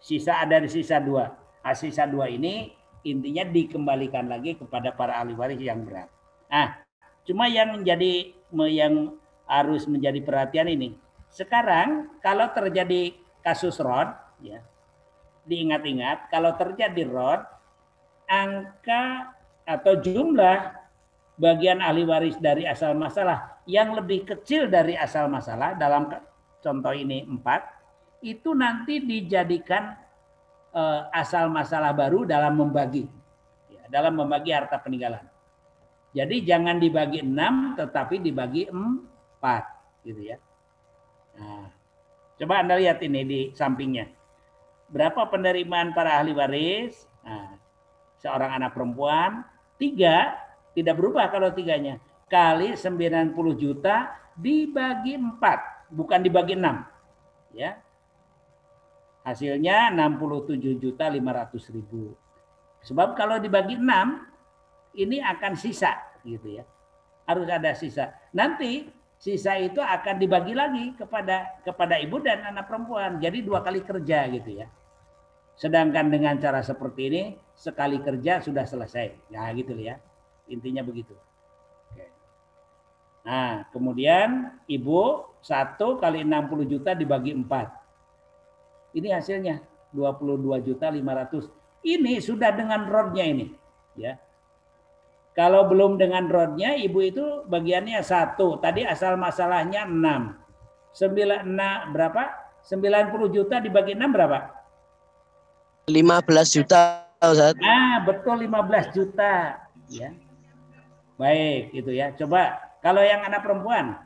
Sisa 0.01 0.41
ada 0.41 0.61
di 0.61 0.69
sisa 0.69 1.01
dua. 1.01 1.29
Nah, 1.61 1.77
sisa 1.77 2.05
dua 2.09 2.29
ini 2.29 2.73
intinya 3.05 3.45
dikembalikan 3.49 4.29
lagi 4.29 4.57
kepada 4.61 4.93
para 4.93 5.21
ahli 5.21 5.33
waris 5.33 5.61
yang 5.61 5.85
berhak. 5.85 6.09
Nah, 6.53 6.85
cuma 7.25 7.49
yang 7.49 7.81
menjadi 7.81 8.37
yang 8.69 9.17
harus 9.49 9.89
menjadi 9.89 10.21
perhatian 10.21 10.69
ini. 10.69 10.97
Sekarang 11.33 12.11
kalau 12.21 12.51
terjadi 12.53 13.17
kasus 13.41 13.81
rod 13.81 14.13
ya 14.45 14.61
diingat-ingat 15.49 16.29
kalau 16.29 16.53
terjadi 16.57 17.09
rod 17.09 17.41
angka 18.29 19.33
atau 19.65 19.99
jumlah 19.99 20.80
bagian 21.41 21.81
ahli 21.81 22.05
waris 22.05 22.37
dari 22.37 22.69
asal 22.69 22.93
masalah 22.93 23.65
yang 23.65 23.97
lebih 23.97 24.29
kecil 24.29 24.69
dari 24.69 24.93
asal 24.93 25.25
masalah 25.33 25.73
dalam 25.73 26.13
contoh 26.61 26.93
ini 26.93 27.25
empat 27.25 27.65
itu 28.21 28.53
nanti 28.53 29.01
dijadikan 29.01 29.97
uh, 30.77 31.09
asal 31.17 31.49
masalah 31.49 31.97
baru 31.97 32.29
dalam 32.29 32.61
membagi 32.61 33.09
ya, 33.73 33.81
dalam 33.89 34.21
membagi 34.21 34.53
harta 34.53 34.77
peninggalan. 34.77 35.25
Jadi 36.13 36.45
jangan 36.45 36.77
dibagi 36.77 37.25
enam 37.25 37.73
tetapi 37.73 38.21
dibagi 38.21 38.69
empat 38.69 39.65
gitu 40.05 40.21
ya. 40.21 40.37
Nah, 41.41 41.73
coba 42.37 42.61
Anda 42.61 42.77
lihat 42.77 43.01
ini 43.01 43.21
di 43.25 43.41
sampingnya 43.57 44.13
berapa 44.91 45.25
penerimaan 45.31 45.95
para 45.97 46.21
ahli 46.21 46.35
waris? 46.35 47.07
Nah, 47.23 47.57
seorang 48.21 48.61
anak 48.61 48.75
perempuan, 48.77 49.47
tiga, 49.79 50.35
tidak 50.75 50.95
berubah 50.99 51.29
kalau 51.31 51.51
tiganya. 51.51 51.99
Kali 52.31 52.79
90 52.79 53.35
juta 53.59 54.15
dibagi 54.39 55.19
empat, 55.19 55.91
bukan 55.91 56.21
dibagi 56.23 56.55
enam. 56.55 56.87
Ya. 57.51 57.83
Hasilnya 59.27 59.91
67 59.93 60.79
juta 60.79 61.11
500 61.11 61.75
ribu. 61.75 62.15
Sebab 62.87 63.19
kalau 63.19 63.37
dibagi 63.37 63.77
enam, 63.77 64.25
ini 64.97 65.21
akan 65.21 65.59
sisa 65.59 65.93
gitu 66.25 66.63
ya. 66.63 66.65
Harus 67.29 67.47
ada 67.51 67.75
sisa. 67.77 68.17
Nanti 68.33 68.89
sisa 69.21 69.61
itu 69.61 69.79
akan 69.79 70.17
dibagi 70.17 70.57
lagi 70.57 70.97
kepada 70.97 71.61
kepada 71.61 72.01
ibu 72.01 72.19
dan 72.23 72.47
anak 72.47 72.67
perempuan. 72.67 73.21
Jadi 73.21 73.45
dua 73.45 73.61
kali 73.61 73.85
kerja 73.85 74.27
gitu 74.33 74.65
ya. 74.65 74.67
Sedangkan 75.61 76.09
dengan 76.09 76.41
cara 76.41 76.65
seperti 76.65 77.03
ini 77.13 77.23
sekali 77.53 78.01
kerja 78.01 78.41
sudah 78.41 78.65
selesai. 78.65 79.29
Nah 79.29 79.53
gitu 79.53 79.77
ya. 79.77 80.01
Intinya 80.51 80.83
begitu. 80.83 81.15
Nah 83.21 83.69
kemudian 83.71 84.59
ibu 84.67 85.29
satu 85.45 86.01
kali 86.03 86.27
60 86.27 86.67
juta 86.67 86.91
dibagi 86.93 87.33
empat. 87.33 87.71
Ini 88.91 89.15
hasilnya 89.15 89.63
22 89.95 90.67
juta 90.67 90.91
500. 90.91 91.47
Ini 91.87 92.19
sudah 92.21 92.51
dengan 92.53 92.91
rodnya 92.91 93.25
ini. 93.25 93.47
Ya. 93.97 94.19
Kalau 95.31 95.71
belum 95.71 95.95
dengan 95.95 96.27
rodnya, 96.27 96.75
ibu 96.75 97.01
itu 97.01 97.47
bagiannya 97.47 98.03
satu. 98.03 98.59
Tadi 98.59 98.83
asal 98.83 99.15
masalahnya 99.15 99.87
enam. 99.87 100.37
Sembilan 100.91 101.47
enam 101.47 101.95
berapa? 101.95 102.51
90 102.67 103.31
juta 103.31 103.57
dibagi 103.63 103.95
enam 103.95 104.11
berapa? 104.11 104.53
15 105.89 106.57
juta 106.61 107.09
Ustaz. 107.23 107.57
Nah, 107.57 108.05
betul 108.05 108.43
15 108.45 108.91
juta. 108.93 109.65
Ya. 109.89 110.13
Baik, 111.21 111.77
itu 111.77 111.93
ya. 111.93 112.17
Coba 112.17 112.57
kalau 112.81 113.05
yang 113.05 113.21
anak 113.29 113.45
perempuan. 113.45 114.01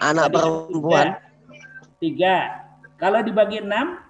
Anak 0.00 0.32
perempuan. 0.32 1.20
Tiga. 2.00 2.00
tiga. 2.00 2.36
Kalau 2.96 3.20
dibagi 3.20 3.60
enam, 3.60 4.00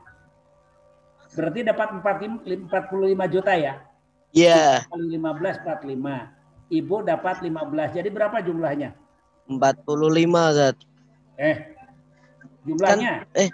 berarti 1.35 1.67
dapat 1.67 1.89
45 1.99 2.47
juta 3.27 3.53
ya? 3.59 3.83
Iya. 4.31 4.87
Yeah. 4.87 4.87
Kali 4.87 5.19
15, 5.19 5.67
45. 5.91 6.71
Ibu 6.71 6.97
dapat 7.03 7.43
15. 7.43 7.99
Jadi 7.99 8.09
berapa 8.15 8.39
jumlahnya? 8.39 8.95
45, 9.51 10.55
Zat. 10.55 10.79
Eh, 11.35 11.57
jumlahnya? 12.63 13.27
Kan, 13.27 13.43
eh, 13.43 13.51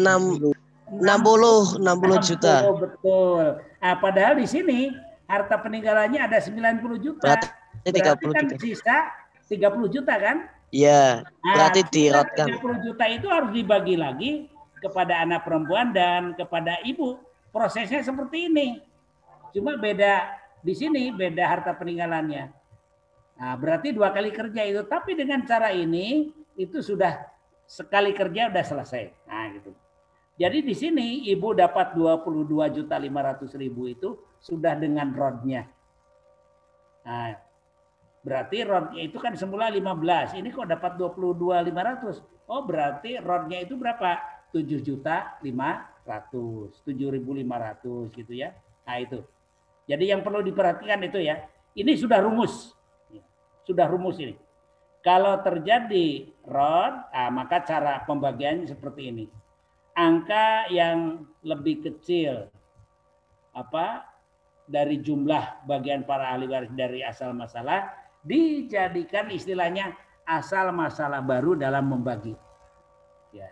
6 0.00 0.48
60 0.88 1.76
60 1.76 2.16
juta. 2.24 2.64
betul. 2.72 3.60
Nah, 3.84 3.94
padahal 4.00 4.40
di 4.40 4.48
sini 4.48 4.88
harta 5.28 5.60
peninggalannya 5.60 6.24
ada 6.24 6.40
90 6.40 7.04
juta. 7.04 7.36
Berarti, 7.36 7.48
berarti 7.84 8.24
30 8.24 8.32
kan 8.34 8.44
juta. 8.48 8.56
sisa 8.64 8.96
30 9.46 9.94
juta 9.94 10.14
kan? 10.16 10.36
Iya, 10.72 11.22
Nah, 11.24 11.54
berarti 11.54 11.80
sisa 11.84 11.92
dirotkan. 11.92 12.46
30 12.56 12.84
juta 12.88 13.04
itu 13.06 13.26
harus 13.28 13.50
dibagi 13.52 13.96
lagi 14.00 14.30
kepada 14.80 15.20
anak 15.20 15.44
perempuan 15.44 15.92
dan 15.92 16.32
kepada 16.32 16.80
ibu. 16.82 17.20
Prosesnya 17.52 18.00
seperti 18.00 18.48
ini. 18.48 18.80
Cuma 19.52 19.76
beda 19.76 20.32
di 20.64 20.72
sini 20.72 21.12
beda 21.12 21.44
harta 21.44 21.76
peninggalannya. 21.76 22.52
Nah, 23.38 23.54
berarti 23.54 23.94
dua 23.94 24.10
kali 24.10 24.32
kerja 24.32 24.64
itu. 24.64 24.82
Tapi 24.84 25.14
dengan 25.14 25.44
cara 25.44 25.72
ini 25.72 26.32
itu 26.58 26.80
sudah 26.82 27.24
sekali 27.68 28.12
kerja 28.16 28.48
udah 28.52 28.64
selesai. 28.64 29.28
Nah, 29.28 29.44
gitu. 29.56 29.70
Jadi 30.38 30.62
di 30.62 30.74
sini 30.76 31.26
ibu 31.32 31.50
dapat 31.50 31.98
22 31.98 32.46
juta 32.70 32.94
500 32.94 33.58
ribu 33.58 33.90
itu 33.90 34.14
sudah 34.38 34.74
dengan 34.78 35.10
rodnya. 35.14 35.66
Nah, 37.04 37.34
berarti 38.22 38.58
rodnya 38.66 39.02
itu 39.06 39.18
kan 39.18 39.34
semula 39.34 39.70
15. 39.70 40.38
Ini 40.38 40.48
kok 40.52 40.68
dapat 40.68 40.98
22 40.98 41.64
500. 41.68 42.22
Oh, 42.48 42.64
berarti 42.64 43.20
rodnya 43.20 43.60
itu 43.62 43.74
berapa? 43.76 44.18
7 44.52 44.80
juta 44.80 45.36
500. 45.44 46.80
7.500 46.84 48.16
gitu 48.16 48.32
ya. 48.32 48.56
Nah, 48.88 48.96
itu. 48.96 49.20
Jadi 49.88 50.04
yang 50.08 50.20
perlu 50.24 50.40
diperhatikan 50.44 51.00
itu 51.04 51.20
ya. 51.20 51.44
Ini 51.76 51.92
sudah 51.96 52.20
rumus. 52.24 52.72
Sudah 53.64 53.84
rumus 53.88 54.16
ini. 54.16 54.36
Kalau 55.04 55.40
terjadi 55.40 56.28
rod, 56.44 56.94
ah, 57.12 57.30
maka 57.30 57.62
cara 57.64 58.02
pembagiannya 58.04 58.68
seperti 58.68 59.12
ini. 59.12 59.24
Angka 59.96 60.68
yang 60.72 61.26
lebih 61.44 61.84
kecil 61.84 62.48
apa 63.56 64.07
dari 64.68 65.00
jumlah 65.00 65.64
bagian 65.64 66.04
para 66.04 66.36
ahli 66.36 66.44
waris 66.44 66.68
dari 66.76 67.00
asal 67.00 67.32
masalah 67.32 67.88
dijadikan 68.20 69.32
istilahnya 69.32 69.96
asal 70.28 70.68
masalah 70.76 71.24
baru 71.24 71.56
dalam 71.56 71.88
membagi. 71.88 72.36
Ya. 73.32 73.48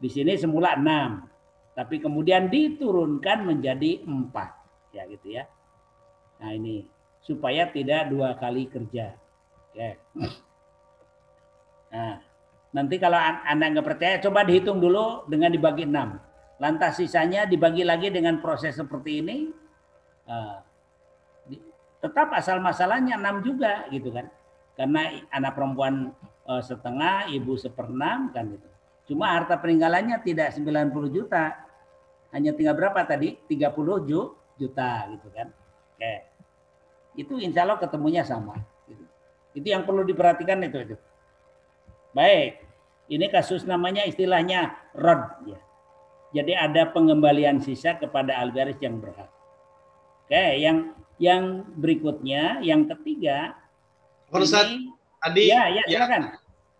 Di 0.00 0.08
sini 0.08 0.32
semula 0.40 0.80
enam, 0.80 1.28
tapi 1.76 2.00
kemudian 2.00 2.48
diturunkan 2.48 3.44
menjadi 3.44 4.00
empat, 4.08 4.50
ya 4.96 5.04
gitu 5.04 5.36
ya. 5.36 5.44
Nah 6.40 6.56
ini 6.56 6.88
supaya 7.20 7.68
tidak 7.68 8.08
dua 8.08 8.32
kali 8.40 8.64
kerja. 8.72 9.12
Oke. 9.70 10.00
Nah, 11.90 12.16
nanti 12.72 12.96
kalau 12.96 13.20
anda 13.20 13.66
nggak 13.76 13.86
percaya, 13.86 14.16
coba 14.24 14.46
dihitung 14.48 14.80
dulu 14.80 15.28
dengan 15.28 15.52
dibagi 15.52 15.84
enam. 15.84 16.16
Lantas 16.60 16.96
sisanya 16.96 17.44
dibagi 17.44 17.84
lagi 17.84 18.08
dengan 18.08 18.40
proses 18.40 18.76
seperti 18.76 19.20
ini. 19.20 19.38
Nah, 20.30 20.62
tetap 21.98 22.30
asal 22.38 22.62
masalahnya 22.62 23.18
enam 23.18 23.42
juga 23.42 23.90
gitu 23.90 24.14
kan. 24.14 24.30
Karena 24.78 25.10
anak 25.34 25.58
perempuan 25.58 26.14
eh, 26.46 26.62
setengah, 26.62 27.34
ibu 27.34 27.58
seperenam 27.58 28.30
kan 28.30 28.46
gitu. 28.54 28.68
Cuma 29.10 29.34
harta 29.34 29.58
peninggalannya 29.58 30.22
tidak 30.22 30.54
90 30.54 31.10
juta. 31.10 31.58
Hanya 32.30 32.54
tinggal 32.54 32.78
berapa 32.78 33.02
tadi? 33.02 33.34
30 33.50 33.74
juta 34.54 34.90
gitu 35.10 35.28
kan. 35.34 35.50
Oke. 35.98 36.14
Itu 37.18 37.34
insya 37.42 37.66
Allah 37.66 37.82
ketemunya 37.82 38.22
sama. 38.22 38.54
Gitu. 38.86 39.02
Itu 39.58 39.66
yang 39.66 39.82
perlu 39.82 40.06
diperhatikan 40.06 40.62
itu. 40.62 40.78
itu. 40.78 40.96
Baik. 42.14 42.62
Ini 43.10 43.26
kasus 43.34 43.66
namanya 43.66 44.06
istilahnya 44.06 44.78
rod. 44.94 45.42
Ya. 45.42 45.58
Jadi 46.30 46.54
ada 46.54 46.86
pengembalian 46.94 47.58
sisa 47.58 47.98
kepada 47.98 48.38
algaris 48.38 48.78
yang 48.78 49.02
berhak. 49.02 49.39
Oke, 50.30 50.62
yang 50.62 50.94
yang 51.18 51.66
berikutnya, 51.74 52.62
yang 52.62 52.86
ketiga. 52.86 53.58
Kalau 54.30 54.46
saat 54.46 54.70
tadi 55.18 55.50
ya, 55.50 55.66
ya, 55.74 55.82
silakan. 55.90 56.22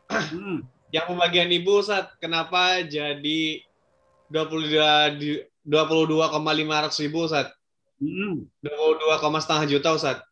Ya, 0.07 0.21
hmm. 0.39 0.59
Yang 0.95 1.05
pembagian 1.11 1.51
ibu 1.51 1.83
saat 1.83 2.15
kenapa 2.23 2.87
jadi 2.87 3.67
22 4.31 5.67
22,500 5.67 7.03
ribu 7.03 7.27
saat 7.27 7.51
hmm. 7.99 8.47
22, 8.63 9.43
setengah 9.43 9.67
juta 9.67 9.99
Ustaz. 9.99 10.23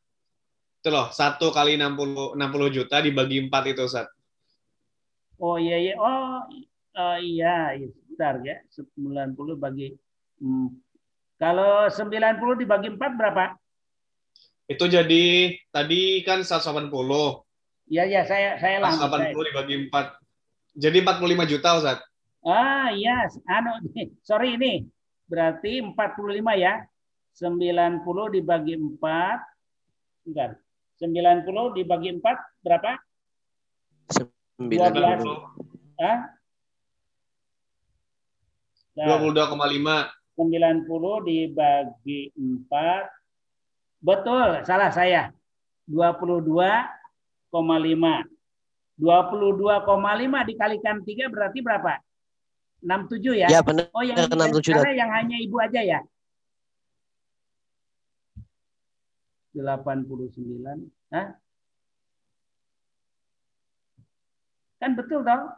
Itu 0.78 0.94
loh, 0.94 1.10
satu 1.10 1.50
kali 1.50 1.74
60 1.74 2.38
60 2.38 2.70
juta 2.70 3.02
dibagi 3.02 3.50
empat 3.50 3.74
itu 3.74 3.82
Ustaz. 3.82 4.06
Oh 5.42 5.58
iya 5.58 5.74
iya. 5.74 5.98
Oh 5.98 6.46
uh, 6.94 7.18
iya, 7.18 7.74
sebentar 7.82 8.38
ya. 8.46 8.62
90 8.78 9.34
bagi 9.58 9.98
hmm. 10.38 10.70
Kalau 11.38 11.86
90 11.86 12.58
dibagi 12.58 12.90
4 12.90 12.98
berapa? 13.14 13.54
Itu 14.66 14.90
jadi 14.90 15.54
tadi 15.70 16.26
kan 16.26 16.42
180. 16.42 16.90
Iya 17.88 18.04
iya, 18.04 18.22
saya 18.26 18.58
saya 18.58 18.82
langsung. 18.82 19.06
180 19.06 19.32
saya... 19.32 19.46
dibagi 19.54 19.74
4. 19.86 20.18
Jadi 20.78 20.98
45 21.06 21.50
juta, 21.54 21.68
Ustaz. 21.78 21.98
Ah, 22.42 22.90
iya, 22.90 23.26
anu 23.48 23.80
sorry 24.26 24.58
ini. 24.58 24.84
Berarti 25.30 25.78
45 25.80 26.58
ya. 26.58 26.82
90 27.38 28.34
dibagi 28.34 28.74
4. 28.74 28.98
Bentar. 30.26 30.58
90 30.98 31.78
dibagi 31.78 32.18
4 32.18 32.66
berapa? 32.66 32.98
12. 34.58 36.02
Hah? 36.02 36.18
22,5. 38.98 40.17
90 40.38 40.86
dibagi 41.26 42.30
4. 42.38 43.10
Betul, 43.98 44.62
salah 44.62 44.94
saya. 44.94 45.34
22,5. 45.90 47.50
22,5 47.50 48.22
dikalikan 50.46 51.02
3 51.02 51.34
berarti 51.34 51.58
berapa? 51.58 51.98
67 52.78 53.34
ya? 53.34 53.50
Ya 53.50 53.66
benar. 53.66 53.90
Oh 53.90 54.06
yang 54.06 54.30
67. 54.30 54.70
Karena 54.70 54.94
yang 54.94 55.10
hanya 55.10 55.34
ibu 55.42 55.58
aja 55.58 55.82
ya? 55.82 55.98
89. 59.58 60.06
Hah? 61.10 61.34
Kan 64.78 64.94
betul 64.94 65.26
dong? 65.26 65.50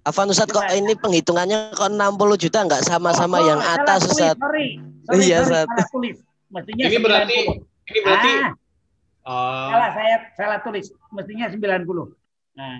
Afan 0.00 0.32
Ustaz 0.32 0.48
kok 0.48 0.64
ini 0.72 0.96
penghitungannya 0.96 1.76
kok 1.76 1.92
60 1.92 2.40
juta 2.40 2.64
nggak 2.64 2.82
sama-sama 2.88 3.36
oh, 3.36 3.44
yang 3.44 3.60
atas 3.60 4.08
tulis, 4.08 4.12
Ustaz. 4.16 4.34
Sorry. 4.40 4.68
sorry 5.04 5.20
iya, 5.28 5.38
sorry, 5.44 5.44
Ustaz. 5.44 5.66
salah 5.68 5.88
tulis. 5.92 6.16
Mestinya 6.50 6.84
ini 6.88 6.96
90. 6.96 7.04
berarti 7.04 7.38
ini 7.90 7.98
berarti 8.00 8.32
ah, 8.40 9.30
uh, 9.30 9.68
salah 9.68 9.90
saya 9.92 10.16
salah 10.40 10.58
tulis. 10.64 10.86
Mestinya 11.12 11.46
90. 11.52 12.16
Nah, 12.56 12.76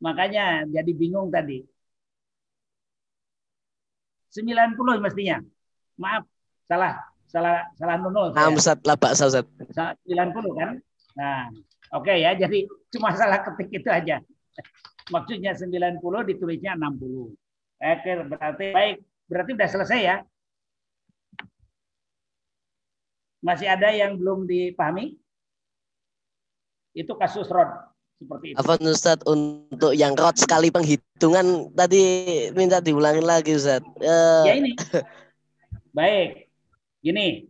makanya 0.00 0.44
jadi 0.64 0.92
bingung 0.96 1.28
tadi. 1.28 1.60
90 4.32 5.04
mestinya. 5.04 5.36
Maaf, 6.00 6.24
salah 6.64 7.04
salah 7.28 7.68
salah 7.76 8.00
nunul. 8.00 8.32
Nah, 8.32 8.48
Ustaz, 8.48 8.80
lah 8.80 8.96
Pak 8.96 9.12
Ustaz. 9.12 9.44
90 9.44 10.56
kan? 10.56 10.80
Nah, 11.20 11.52
oke 11.92 12.08
okay 12.08 12.24
ya. 12.24 12.32
Jadi 12.32 12.64
cuma 12.96 13.12
salah 13.12 13.44
ketik 13.44 13.84
itu 13.84 13.88
aja. 13.92 14.24
Maksudnya 15.06 15.54
90 15.54 16.02
ditulisnya 16.26 16.74
60. 16.74 17.34
Oke, 17.76 18.10
berarti 18.26 18.66
baik. 18.74 18.96
Berarti 19.26 19.50
udah 19.54 19.68
selesai 19.70 20.00
ya? 20.02 20.16
Masih 23.42 23.70
ada 23.70 23.94
yang 23.94 24.18
belum 24.18 24.48
dipahami? 24.48 25.14
Itu 26.96 27.14
kasus 27.14 27.46
rod 27.52 27.68
seperti 28.18 28.54
itu. 28.54 28.56
Apa 28.58 28.80
Ustaz 28.82 29.20
untuk 29.28 29.92
yang 29.92 30.16
rod 30.16 30.34
sekali 30.40 30.72
penghitungan 30.72 31.70
tadi 31.76 32.02
minta 32.56 32.82
diulangin 32.82 33.22
lagi 33.22 33.54
Ustaz. 33.54 33.84
Uh... 34.00 34.42
Ya 34.48 34.54
ini. 34.58 34.72
Baik. 35.94 36.50
Gini. 37.04 37.46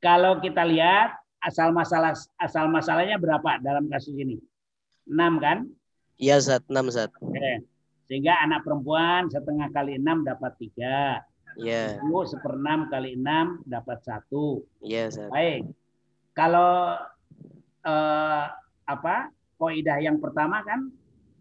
Kalau 0.00 0.40
kita 0.40 0.64
lihat 0.64 1.20
asal 1.44 1.72
masalah 1.76 2.16
asal 2.40 2.72
masalahnya 2.72 3.20
berapa 3.20 3.60
dalam 3.60 3.88
kasus 3.92 4.16
ini? 4.16 4.40
6 5.04 5.44
kan? 5.44 5.68
Iya, 6.24 6.40
Zat. 6.40 6.64
6, 6.72 6.88
Zat. 6.88 7.12
Oke. 7.20 7.68
Sehingga 8.08 8.40
anak 8.40 8.64
perempuan 8.64 9.28
setengah 9.28 9.68
kali 9.76 10.00
6 10.00 10.24
dapat 10.24 10.52
3. 10.56 11.20
Iya. 11.60 12.00
Ibu 12.00 12.24
seperenam 12.24 12.88
kali 12.88 13.20
6 13.20 13.60
dapat 13.68 14.00
1. 14.00 14.64
Iya, 14.80 15.04
Zat. 15.12 15.28
Baik. 15.28 15.68
Kalau 16.32 16.96
eh, 17.84 18.44
apa? 18.88 19.16
Kaidah 19.54 19.96
yang 20.02 20.20
pertama 20.20 20.60
kan 20.60 20.92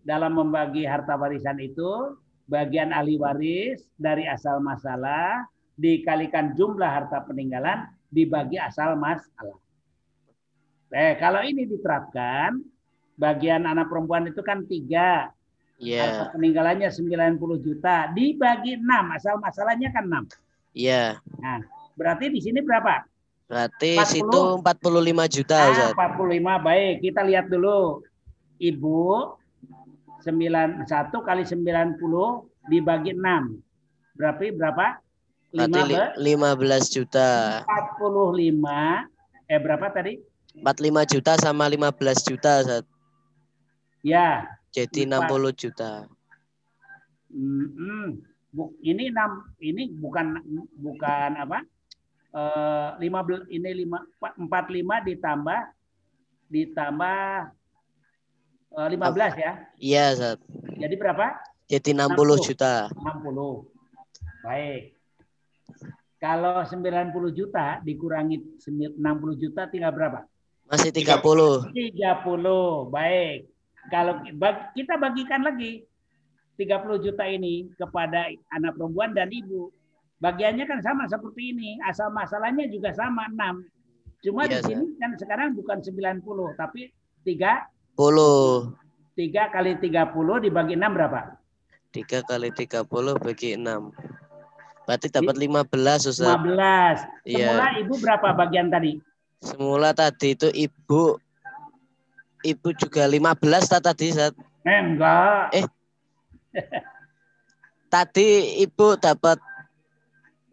dalam 0.06 0.38
membagi 0.38 0.88
harta 0.88 1.20
warisan 1.20 1.60
itu 1.60 2.16
bagian 2.48 2.96
ahli 2.96 3.20
waris 3.20 3.84
dari 4.00 4.24
asal 4.30 4.64
masalah 4.64 5.44
dikalikan 5.76 6.56
jumlah 6.56 6.88
harta 6.88 7.26
peninggalan 7.28 7.84
dibagi 8.08 8.62
asal 8.62 8.96
masalah. 8.96 9.60
Eh, 10.94 11.18
kalau 11.18 11.42
ini 11.42 11.66
diterapkan 11.68 12.62
bagian 13.16 13.64
anak 13.64 13.90
perempuan 13.90 14.26
itu 14.26 14.42
kan 14.42 14.66
tiga. 14.66 15.30
Iya. 15.82 16.00
Harta 16.06 16.24
peninggalannya 16.38 16.88
90 16.88 17.60
juta 17.60 18.08
dibagi 18.14 18.78
6. 18.78 18.86
Asal 19.12 19.36
masalahnya 19.38 19.90
kan 19.92 20.06
6. 20.08 20.30
Iya. 20.72 21.20
Nah, 21.38 21.60
berarti 21.94 22.32
di 22.32 22.40
sini 22.40 22.64
berapa? 22.64 23.04
Berarti 23.50 24.00
40. 24.00 24.08
situ 24.08 24.40
45 24.64 25.26
juta, 25.28 25.58
Ah, 25.60 25.70
Ustaz. 25.70 25.92
45. 25.94 26.54
Baik, 26.58 26.94
kita 27.04 27.22
lihat 27.22 27.52
dulu. 27.52 28.02
Ibu 28.58 29.36
91 30.24 30.88
kali 31.20 31.44
90 31.44 32.48
dibagi 32.72 33.12
6. 33.12 33.60
Berarti 34.16 34.46
berapa? 34.56 35.04
Berarti 35.52 35.80
li- 35.84 36.34
15 36.34 36.90
juta. 36.90 37.62
45 37.68 39.06
eh 39.46 39.60
berapa 39.60 39.86
tadi? 39.92 40.18
45 40.56 41.04
juta 41.04 41.32
sama 41.36 41.68
15 41.68 42.24
juta, 42.24 42.62
Ustaz. 42.64 42.86
Ya, 44.04 44.52
Jadi 44.76 45.08
Empat. 45.08 45.32
60 45.32 45.56
juta. 45.56 45.92
mm-mm. 47.32 48.20
Bu- 48.54 48.76
ini 48.86 49.10
enam 49.10 49.48
ini 49.58 49.90
bukan 49.90 50.38
bukan 50.78 51.32
apa? 51.40 51.64
Eh 52.36 52.90
15 53.10 53.50
ini 53.50 53.88
5 53.88 53.98
45 54.38 55.10
ditambah 55.10 55.60
ditambah 56.52 57.22
eh, 58.76 58.88
15 58.92 59.34
ya. 59.40 59.52
Iya, 59.80 60.04
Ustaz. 60.14 60.38
Jadi 60.78 60.96
berapa? 61.00 61.26
Jadi 61.72 61.90
60 61.96 62.14
60. 62.14 62.48
juta. 62.52 62.74
60. 62.92 63.66
Baik. 64.44 64.82
Kalau 66.20 66.60
90 66.62 67.32
juta 67.32 67.80
dikurangi 67.82 68.38
60 68.68 69.00
juta 69.42 69.72
tinggal 69.72 69.96
berapa? 69.96 70.28
Masih 70.68 70.92
30. 70.92 71.72
30. 71.72 72.92
Baik. 72.92 73.53
Kalau 73.92 74.24
kita 74.76 74.96
bagikan 74.96 75.44
lagi 75.44 75.84
30 76.56 77.04
juta 77.04 77.26
ini 77.26 77.68
kepada 77.76 78.30
anak 78.54 78.78
perempuan 78.78 79.12
dan 79.18 79.28
ibu. 79.34 79.74
Bagiannya 80.22 80.64
kan 80.70 80.80
sama 80.80 81.04
seperti 81.10 81.52
ini. 81.52 81.76
Asal 81.84 82.14
masalahnya 82.14 82.70
juga 82.70 82.96
sama 82.96 83.28
6. 83.28 83.68
Cuma 84.24 84.48
di 84.48 84.56
Iya, 84.56 84.64
sini 84.64 84.96
kan 84.96 85.12
sekarang 85.20 85.52
bukan 85.52 85.84
90 85.84 86.56
tapi 86.56 86.94
3 87.28 87.68
10. 88.00 88.72
3 89.20 89.54
kali 89.54 89.72
30 89.78 90.40
dibagi 90.40 90.80
6 90.80 90.96
berapa? 90.96 91.22
3 91.92 92.24
kali 92.24 92.50
30 92.56 93.20
bagi 93.20 93.60
6. 93.60 93.92
Berarti 94.84 95.08
dapat 95.12 95.36
15, 95.40 96.12
Ustaz. 96.12 96.28
15. 96.40 97.04
Iya. 97.24 97.48
Semula 97.52 97.68
ibu 97.80 97.94
berapa 98.00 98.28
bagian 98.36 98.68
tadi? 98.72 98.92
Semula 99.44 99.90
tadi 99.92 100.36
itu 100.36 100.48
ibu 100.52 101.20
ibu 102.44 102.70
juga 102.76 103.08
15 103.08 103.72
tak 103.72 103.82
tadi 103.88 104.12
Ustaz. 104.12 104.36
Eh, 104.68 104.80
enggak. 104.80 105.56
Eh. 105.56 105.66
Tadi 107.94 108.60
ibu 108.62 109.00
dapat 109.00 109.40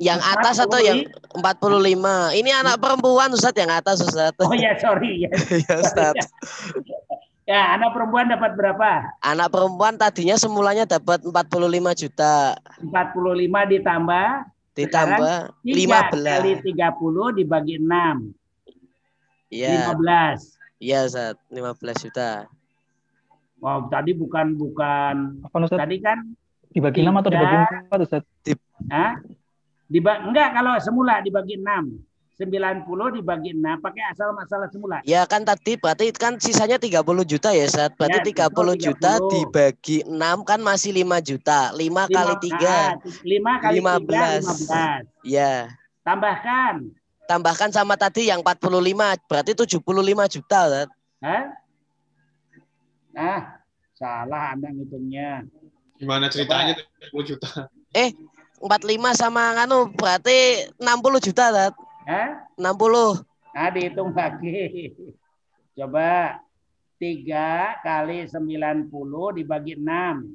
yang 0.00 0.16
atas 0.22 0.56
atau 0.62 0.80
yang 0.80 1.04
45? 1.36 2.32
Ini 2.32 2.50
anak 2.64 2.80
perempuan 2.80 3.34
Ustaz 3.36 3.52
yang 3.58 3.68
atas 3.68 4.00
Ustaz. 4.00 4.32
Oh 4.40 4.54
ya, 4.56 4.72
sorry 4.80 5.28
ya. 5.28 5.30
ya 5.68 5.74
Ustaz. 5.76 6.14
Ya, 7.50 7.74
anak 7.74 7.98
perempuan 7.98 8.30
dapat 8.30 8.54
berapa? 8.54 9.10
Anak 9.26 9.50
perempuan 9.50 9.98
tadinya 9.98 10.38
semulanya 10.38 10.86
dapat 10.86 11.18
45 11.26 12.00
juta 12.06 12.54
45 12.78 13.74
ditambah 13.74 14.26
ditambah 14.78 15.38
3 15.66 16.38
kali 16.38 16.52
15. 16.62 16.78
30 16.78 17.38
dibagi 17.42 17.76
6. 17.82 19.50
Iya, 19.50 19.90
15. 19.90 20.59
Iya 20.80 21.04
Ustaz, 21.04 21.36
15 21.52 21.76
juta. 22.00 22.48
Wow, 23.60 23.92
tadi 23.92 24.16
bukan 24.16 24.56
bukan 24.56 25.44
Apa 25.44 25.56
Ustaz? 25.62 25.78
tadi 25.78 26.00
kan 26.00 26.24
Dibagi 26.70 27.02
6 27.02 27.12
atau 27.12 27.30
dibagi 27.30 27.56
4 27.92 28.06
Ustaz? 28.06 28.22
Hah? 28.88 29.12
Diba 29.84 30.22
enggak 30.22 30.54
kalau 30.54 30.78
semula 30.80 31.20
dibagi 31.20 31.60
6. 31.60 32.08
90 32.40 33.20
dibagi 33.20 33.52
6 33.52 33.84
pakai 33.84 34.00
asal 34.08 34.32
masalah 34.32 34.64
semula. 34.72 35.04
Ya 35.04 35.28
kan 35.28 35.44
tadi 35.44 35.76
berarti 35.76 36.08
kan 36.16 36.40
sisanya 36.40 36.80
30 36.80 37.04
juta 37.28 37.52
ya 37.52 37.68
Ustaz. 37.68 37.92
Berarti 38.00 38.32
Ya, 38.32 38.48
30 38.48 38.80
juta 38.80 39.20
30. 39.20 39.28
dibagi 39.28 39.98
6 40.08 40.48
kan 40.48 40.60
masih 40.64 40.96
5 40.96 41.20
juta. 41.20 41.68
5 41.76 42.08
kali 42.08 42.34
3. 42.40 42.96
5 43.28 43.52
kali 43.60 43.74
15. 43.76 44.40
3 44.40 45.04
15. 45.04 45.04
Ya. 45.28 45.68
Tambahkan. 46.00 46.96
Tambahkan 47.30 47.70
sama 47.70 47.94
tadi 47.94 48.26
yang 48.26 48.42
45 48.42 48.74
berarti 49.30 49.54
75 49.54 50.34
juta 50.34 50.58
Ustaz. 50.66 50.90
Hah? 51.22 51.44
Nah, 53.14 53.62
salah 53.94 54.50
Anda 54.50 54.74
ngitungnya. 54.74 55.46
Gimana 55.94 56.26
ceritanya 56.26 56.74
10 56.74 57.30
juta? 57.30 57.70
45 57.94 59.14
sama 59.14 59.54
nganu 59.54 59.94
berarti 59.94 60.66
60 60.74 61.22
juta 61.22 61.54
Ustaz. 61.54 61.72
Hah? 62.10 62.50
60. 62.58 63.22
Nah, 63.54 63.68
dihitung 63.78 64.10
lagi. 64.10 64.90
Coba 65.78 66.42
3 66.98 67.78
kali 67.86 68.26
90 68.26 68.90
dibagi 69.38 69.78
6. 69.78 70.34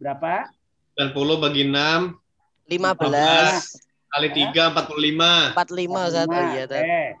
Berapa? 0.00 0.48
90 0.96 1.44
bagi 1.44 1.68
6 1.68 2.16
15. 2.72 3.91
Kali 4.12 4.28
3 4.28 4.76
45. 4.76 5.56
45 5.56 6.08
Ustaz. 6.12 6.28
Oh, 6.28 6.44
iya, 6.52 6.68
Ustaz. 6.68 6.84
Oke. 6.84 7.16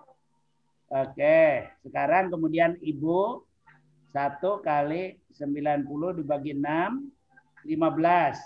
Oke. 0.92 1.40
Sekarang 1.88 2.28
kemudian 2.28 2.76
Ibu 2.84 3.48
1 4.12 4.44
kali 4.60 5.16
90 5.32 6.20
dibagi 6.20 6.52
6 6.52 7.00
15. 7.64 8.36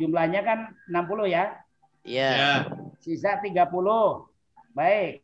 Jumlahnya 0.00 0.40
kan 0.40 0.72
60 0.88 1.28
ya. 1.28 1.60
Iya. 2.08 2.30
Ya. 2.32 2.64
Sisa 3.04 3.36
30. 3.36 3.60
Baik. 4.72 5.20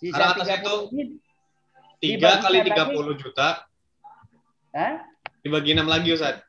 Sisa 0.00 0.32
30 0.32 0.88
ini 0.96 1.20
3 2.00 2.44
kali 2.44 2.58
Dibagikan 2.64 2.88
30 2.92 3.20
juta 3.20 3.48
Hah? 4.72 5.04
dibagi 5.44 5.76
6 5.76 5.84
lagi 5.84 6.08
Ustaz. 6.16 6.40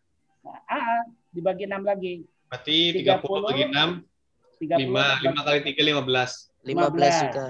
Ah, 0.71 0.79
ah, 0.79 1.03
dibagi 1.35 1.67
6 1.67 1.83
lagi. 1.83 2.23
Berarti 2.47 2.77
30 3.01 3.45
bagi 3.45 3.63
6 3.67 4.05
30 4.61 4.87
5 4.87 5.35
5 5.35 5.45
kali 5.45 5.59
3 5.65 5.81
15. 5.99 6.53
15 6.63 7.21
juta. 7.21 7.45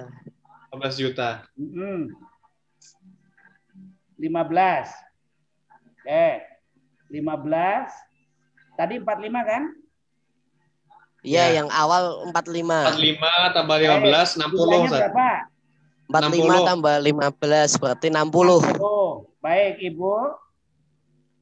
15 0.72 0.96
juta. 0.98 1.30
Mm-mm. 1.56 2.00
15. 4.18 4.92
Oke. 6.02 6.26
15. 7.08 7.92
Tadi 8.76 8.96
45 9.00 9.06
kan? 9.46 9.64
Iya, 11.22 11.44
Ya. 11.48 11.58
yang 11.58 11.70
awal 11.70 12.28
45. 12.30 12.92
45 12.92 13.56
tambah 13.56 13.76
15 13.78 14.36
60 14.36 14.52
Jumlahnya 14.54 14.86
Ustaz. 14.86 15.02
berapa? 15.02 15.30
45 16.06 16.38
60. 16.38 16.70
tambah 16.70 16.96
15 17.02 17.70
berarti 17.76 18.08
60. 18.10 18.62
60. 18.62 19.26
Baik, 19.40 19.76
Ibu. 19.84 20.14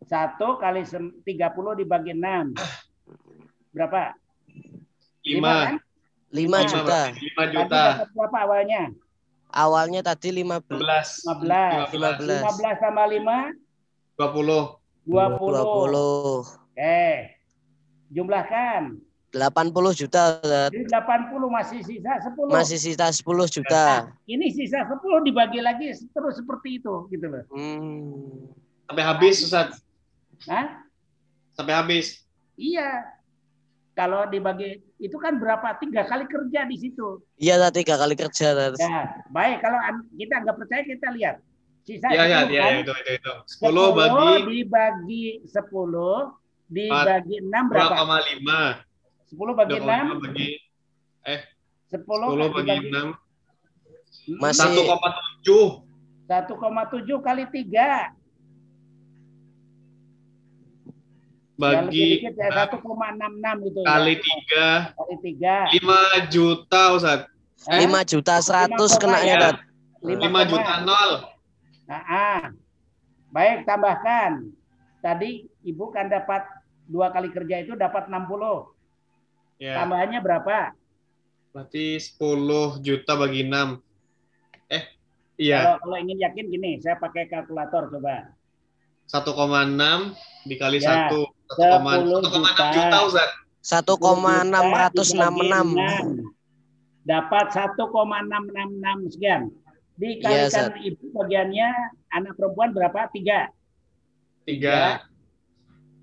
1 0.04 0.36
kali 0.56 0.82
sem- 0.84 1.16
30 1.24 1.40
dibagi 1.76 2.14
6. 2.14 2.54
Berapa? 3.74 4.14
5 5.26 5.42
kan? 5.42 5.76
5 6.34 6.72
juta. 6.72 7.00
5 7.10 7.18
Tadi 7.18 7.54
juta. 7.58 7.84
dapat 7.98 8.10
berapa 8.14 8.38
awalnya? 8.46 8.84
Awalnya 9.54 10.02
tadi 10.02 10.30
15. 10.34 10.66
15 10.66 11.26
15. 11.30 11.94
15. 11.94 12.42
15 12.58 12.82
tambah 12.82 13.06
5, 13.06 13.54
20 14.18 14.82
20. 15.06 15.54
20. 15.54 16.74
Oke. 16.74 17.06
Jumlahkan. 18.14 18.82
80 19.34 19.98
juta. 19.98 20.38
Jadi 20.70 20.86
80 20.86 21.50
masih 21.50 21.80
sisa 21.82 22.14
10. 22.22 22.54
Masih 22.54 22.78
sisa 22.78 23.06
10 23.10 23.50
juta. 23.50 24.14
Ini 24.30 24.54
sisa 24.54 24.86
10 24.86 25.26
dibagi 25.26 25.58
lagi 25.58 25.90
terus 26.14 26.38
seperti 26.38 26.78
itu 26.78 27.10
gitu 27.10 27.26
loh. 27.26 27.44
Hmm. 27.50 28.54
sampai 28.86 29.04
habis 29.10 29.42
Ustaz. 29.42 29.82
Hah? 30.46 30.86
Sampai 31.58 31.74
habis. 31.74 32.22
Iya. 32.54 33.10
Kalau 33.94 34.26
dibagi 34.26 34.82
itu 34.98 35.18
kan 35.22 35.38
berapa? 35.38 35.78
Tiga 35.78 36.02
kali 36.10 36.26
kerja 36.26 36.66
di 36.66 36.76
situ. 36.82 37.22
Iya 37.38 37.62
tadi 37.62 37.86
tiga 37.86 38.02
kali 38.02 38.18
kerja. 38.18 38.74
Ustaz. 38.74 38.82
Ya, 38.82 39.22
baik. 39.30 39.62
Kalau 39.62 39.78
an- 39.78 40.10
kita 40.18 40.42
nggak 40.42 40.58
percaya 40.58 40.82
kita 40.82 41.08
lihat. 41.14 41.38
Sisa 41.84 42.10
Iya 42.10 42.24
iya 42.26 42.40
10 42.48 42.54
iya 42.56 42.62
kan? 42.64 42.74
itu 42.82 42.94
itu 42.96 43.12
itu. 43.22 43.34
10 43.60 43.70
10 43.70 44.00
bagi 44.00 44.32
dibagi 44.50 45.26
10 45.46 46.34
dibagi 46.74 47.36
6 47.44 47.70
berapa? 47.70 47.94
2,5. 48.02 48.82
10 49.30 49.54
bagi 49.54 49.76
6 49.78 49.86
2,5 49.86 50.24
bagi 50.26 50.50
10, 51.92 52.02
10 52.02 52.50
bagi 52.50 52.74
dibagi 52.74 52.90
6 52.90 54.42
Masih 54.42 54.74
1,7 54.74 55.84
1,7 56.24 57.20
kali 57.20 57.44
3 57.46 57.68
ya 57.68 58.04
lebih 61.26 61.43
bagi 61.54 62.26
ya 62.26 62.68
1,66 62.74 63.68
gitu 63.70 63.80
kali 63.86 64.14
ya. 64.50 64.90
3 64.98 64.98
kali 64.98 65.16
3 65.38 65.78
5 66.26 66.34
juta 66.34 66.82
Ustaz. 66.98 67.20
5 67.70 68.12
juta 68.12 68.36
100 68.42 68.74
Lima 68.74 68.98
kenanya. 69.00 69.34
ya. 69.34 69.40
Dad. 69.40 69.58
5 70.04 70.52
juta 70.52 70.74
nol. 70.84 71.12
Nah, 71.88 72.04
ah. 72.04 72.42
Baik, 73.34 73.66
tambahkan. 73.66 74.54
tadi 75.04 75.52
ibu 75.68 75.92
kan 75.92 76.08
dapat 76.08 76.48
dua 76.88 77.12
kali 77.12 77.28
kerja 77.28 77.60
itu 77.60 77.76
dapat 77.76 78.08
60. 78.08 78.72
Ya. 79.60 79.84
Tambahannya 79.84 80.20
berapa? 80.24 80.72
Berarti 81.52 82.00
10 82.00 82.80
juta 82.80 83.12
bagi 83.20 83.44
6. 83.44 83.84
Eh, 84.72 84.84
iya. 85.36 85.76
Kalau, 85.76 85.78
kalau 85.84 85.98
ingin 86.00 86.24
yakin 86.24 86.46
gini, 86.48 86.72
saya 86.80 86.96
pakai 86.98 87.28
kalkulator 87.28 87.92
coba. 87.92 88.32
1,6 89.12 90.16
dikali 90.48 90.80
Ya, 90.80 91.12
1. 91.12 91.43
10 91.56 91.80
1,6 91.80 92.24
juta. 92.24 92.68
juta, 92.74 92.98
Ustaz. 93.08 93.30
1,666. 93.64 96.28
Dapat 97.04 97.46
1,666 97.80 99.14
sekian. 99.16 99.42
Dikalikan 99.94 100.74
ibu 100.82 101.06
bagiannya 101.14 101.70
anak 102.12 102.34
perempuan 102.36 102.74
berapa? 102.74 103.08
Tiga. 103.14 103.48
3. 104.48 105.00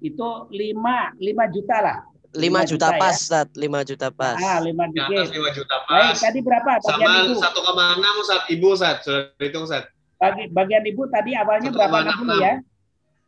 Itu 0.00 0.48
lima, 0.48 1.12
lima 1.20 1.44
juta 1.52 1.76
lah. 1.84 1.98
5 2.30 2.62
juta 2.62 2.94
ya. 2.94 2.98
pas, 3.02 3.18
Ustaz. 3.18 3.50
5 3.58 3.82
juta 3.90 4.06
pas. 4.14 4.38
Ah, 4.38 4.62
lima 4.62 4.86
Di 4.88 5.00
atas 5.02 5.34
dikit. 5.34 5.42
5 5.42 5.50
juta 5.58 5.74
Baik, 5.90 6.14
pas. 6.14 6.22
tadi 6.22 6.38
berapa 6.46 6.70
bagian 6.78 7.10
Sama 7.10 7.26
ibu? 7.26 7.34
1,6 7.42 8.22
Ustaz. 8.22 8.40
Ibu 8.46 8.70
Ustaz. 8.70 9.02
Sudah 9.02 9.34
hitung 9.42 9.66
Ustaz. 9.66 9.90
Bagi, 10.20 10.52
bagian 10.52 10.84
ibu 10.86 11.08
tadi 11.10 11.32
awalnya 11.34 11.72
berapa 11.74 11.96
1,66. 12.06 12.22
60 12.22 12.38
ya? 12.44 12.54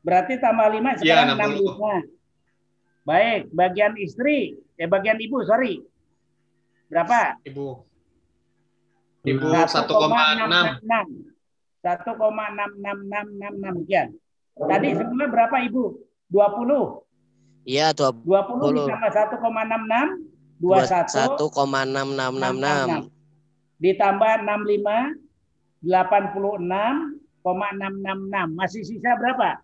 Berarti 0.03 0.35
tambah 0.43 0.67
5 0.67 0.99
Iya, 0.99 0.99
sekarang 0.99 1.39
60. 1.39 1.79
65. 1.79 2.11
Baik, 3.03 3.51
bagian 3.51 3.99
istri, 3.99 4.55
eh 4.79 4.87
bagian 4.87 5.19
ibu, 5.19 5.43
sorry. 5.43 5.83
Berapa? 6.87 7.35
Ibu. 7.43 7.83
Ibu 9.27 9.47
1,6. 9.51 9.83
1,66666 11.83 13.83
sekian. 13.83 14.15
Tadi 14.55 14.95
sebelumnya 14.95 15.35
berapa 15.35 15.67
Ibu? 15.67 15.99
20. 16.31 17.03
Iya, 17.67 17.91
20 17.95 18.23
20. 18.23 18.87
ditambah 18.87 19.11
1,66 19.11 20.63
21 20.63 21.43
21,6666. 21.43 23.11
ditambah 23.83 24.47
65 24.47 25.19
86,666. 25.83 28.47
Masih 28.55 28.87
sisa 28.87 29.19
berapa? 29.19 29.59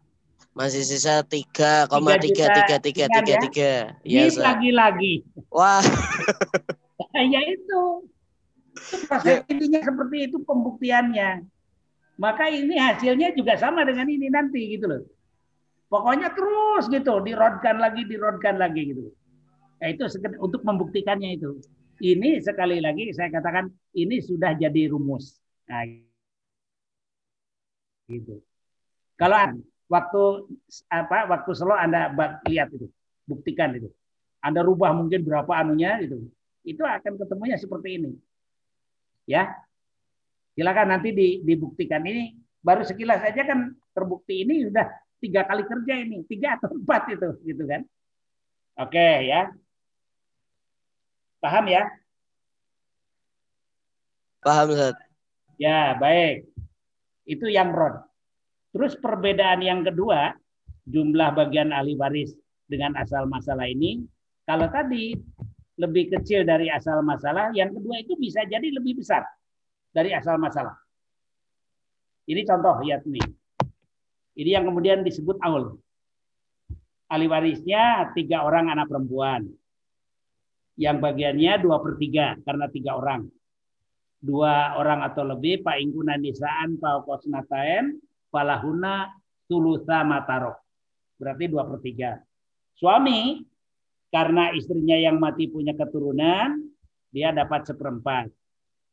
Masih 0.58 0.82
sisa 0.82 1.22
3,33333. 1.22 3.94
Iya, 4.02 4.02
Ini 4.02 4.26
Ustaz. 4.26 4.42
lagi-lagi. 4.42 5.22
Wah, 5.54 5.78
ya 7.34 7.40
itu. 7.46 7.82
Itu 8.74 8.96
proses 9.06 9.46
intinya 9.46 9.86
seperti 9.86 10.16
itu 10.30 10.42
pembuktiannya. 10.42 11.46
Maka 12.18 12.50
ini 12.50 12.74
hasilnya 12.74 13.30
juga 13.38 13.54
sama 13.54 13.86
dengan 13.86 14.10
ini 14.10 14.26
nanti 14.26 14.74
gitu 14.74 14.90
loh. 14.90 15.06
Pokoknya 15.86 16.34
terus 16.34 16.90
gitu, 16.90 17.22
dirodkan 17.22 17.78
lagi, 17.78 18.02
dirodkan 18.04 18.58
lagi 18.58 18.92
gitu. 18.92 19.14
Nah, 19.78 19.88
itu 19.94 20.02
untuk 20.42 20.66
membuktikannya 20.66 21.38
itu. 21.38 21.62
Ini 21.98 22.42
sekali 22.42 22.82
lagi 22.82 23.14
saya 23.14 23.30
katakan 23.30 23.70
ini 23.94 24.18
sudah 24.18 24.58
jadi 24.58 24.90
rumus. 24.90 25.38
Nah, 25.70 25.86
gitu. 28.10 28.42
Kalau 29.18 29.34
waktu 29.88 30.22
apa 30.92 31.28
waktu 31.28 31.50
selo 31.56 31.74
Anda 31.74 32.12
lihat 32.46 32.72
itu, 32.72 32.88
buktikan 33.24 33.74
itu. 33.74 33.88
Anda 34.38 34.62
rubah 34.62 34.94
mungkin 34.94 35.26
berapa 35.26 35.50
anunya 35.50 35.98
gitu. 36.04 36.28
Itu 36.62 36.86
akan 36.86 37.18
ketemunya 37.18 37.56
seperti 37.58 37.98
ini. 37.98 38.10
Ya. 39.26 39.50
Silakan 40.54 40.94
nanti 40.94 41.10
di- 41.10 41.40
dibuktikan 41.42 42.02
ini 42.06 42.36
baru 42.62 42.82
sekilas 42.82 43.22
saja 43.22 43.42
kan 43.46 43.72
terbukti 43.94 44.46
ini 44.46 44.68
sudah 44.68 44.86
tiga 45.18 45.42
kali 45.46 45.66
kerja 45.66 45.94
ini, 45.98 46.22
tiga 46.26 46.58
atau 46.58 46.70
empat 46.74 47.02
itu, 47.14 47.28
gitu 47.46 47.62
kan? 47.66 47.82
Oke 48.78 49.26
ya, 49.26 49.50
paham 51.42 51.66
ya? 51.66 51.82
paham 54.42 54.72
Ustaz. 54.72 54.96
Ya 55.58 55.92
baik, 55.98 56.48
itu 57.28 57.46
yang 57.50 57.74
rod. 57.74 58.07
Terus 58.72 58.96
perbedaan 59.00 59.64
yang 59.64 59.80
kedua, 59.80 60.36
jumlah 60.84 61.32
bagian 61.36 61.72
ahli 61.72 61.96
waris 61.96 62.36
dengan 62.68 62.96
asal 63.00 63.24
masalah 63.24 63.64
ini, 63.64 64.04
kalau 64.44 64.68
tadi 64.68 65.16
lebih 65.78 66.10
kecil 66.12 66.42
dari 66.44 66.68
asal 66.68 67.00
masalah, 67.00 67.54
yang 67.54 67.70
kedua 67.72 68.02
itu 68.02 68.18
bisa 68.18 68.44
jadi 68.44 68.68
lebih 68.68 69.00
besar 69.00 69.24
dari 69.94 70.12
asal 70.12 70.36
masalah. 70.36 70.76
Ini 72.28 72.44
contoh 72.44 72.76
ya 72.84 73.00
nih. 73.00 73.24
Ini 74.38 74.50
yang 74.60 74.68
kemudian 74.68 75.00
disebut 75.00 75.40
aul. 75.40 75.80
Ahli 77.08 77.24
warisnya 77.24 78.12
tiga 78.12 78.44
orang 78.44 78.68
anak 78.68 78.92
perempuan. 78.92 79.48
Yang 80.76 80.96
bagiannya 81.02 81.52
dua 81.64 81.80
per 81.80 81.96
tiga 81.96 82.36
karena 82.44 82.68
tiga 82.68 83.00
orang. 83.00 83.26
Dua 84.20 84.76
orang 84.76 85.02
atau 85.08 85.24
lebih 85.24 85.64
pak 85.64 85.80
ingkunan 85.80 86.20
nisaan 86.20 86.76
pak 86.76 87.06
kosnatain 87.08 87.96
falahuna 88.28 89.12
tulusa 89.48 90.04
matarok. 90.04 90.56
Berarti 91.18 91.44
dua 91.50 91.66
per 91.66 91.78
tiga. 91.82 92.12
Suami 92.78 93.42
karena 94.08 94.54
istrinya 94.54 94.96
yang 94.96 95.18
mati 95.18 95.50
punya 95.50 95.74
keturunan, 95.74 96.62
dia 97.10 97.34
dapat 97.34 97.66
seperempat. 97.66 98.30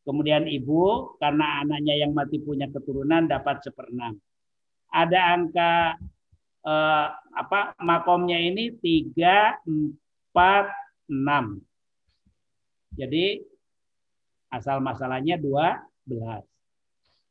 Kemudian 0.05 0.45
ibu 0.45 1.15
karena 1.17 1.65
anaknya 1.65 1.95
yang 2.05 2.11
mati 2.13 2.37
punya 2.41 2.69
keturunan 2.69 3.25
dapat 3.25 3.61
seperenam. 3.61 4.17
Ada 4.89 5.19
angka 5.33 5.73
eh, 6.65 7.07
apa 7.35 7.77
makomnya 7.81 8.37
ini 8.37 8.73
tiga 8.79 9.57
empat 9.65 10.69
enam. 11.09 11.61
Jadi 12.95 13.43
asal 14.49 14.79
masalahnya 14.79 15.35
12. 15.35 16.07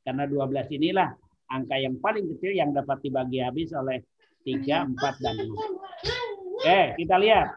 Karena 0.05 0.25
12 0.29 0.77
inilah 0.77 1.17
angka 1.55 1.79
yang 1.79 1.95
paling 2.03 2.27
kecil 2.35 2.51
yang 2.51 2.75
dapat 2.75 2.99
dibagi 2.99 3.39
habis 3.39 3.71
oleh 3.71 4.03
3, 4.43 4.91
4, 4.91 5.23
dan 5.23 5.35
6. 5.39 5.55
Oke, 6.61 6.81
kita 6.99 7.17
lihat. 7.23 7.55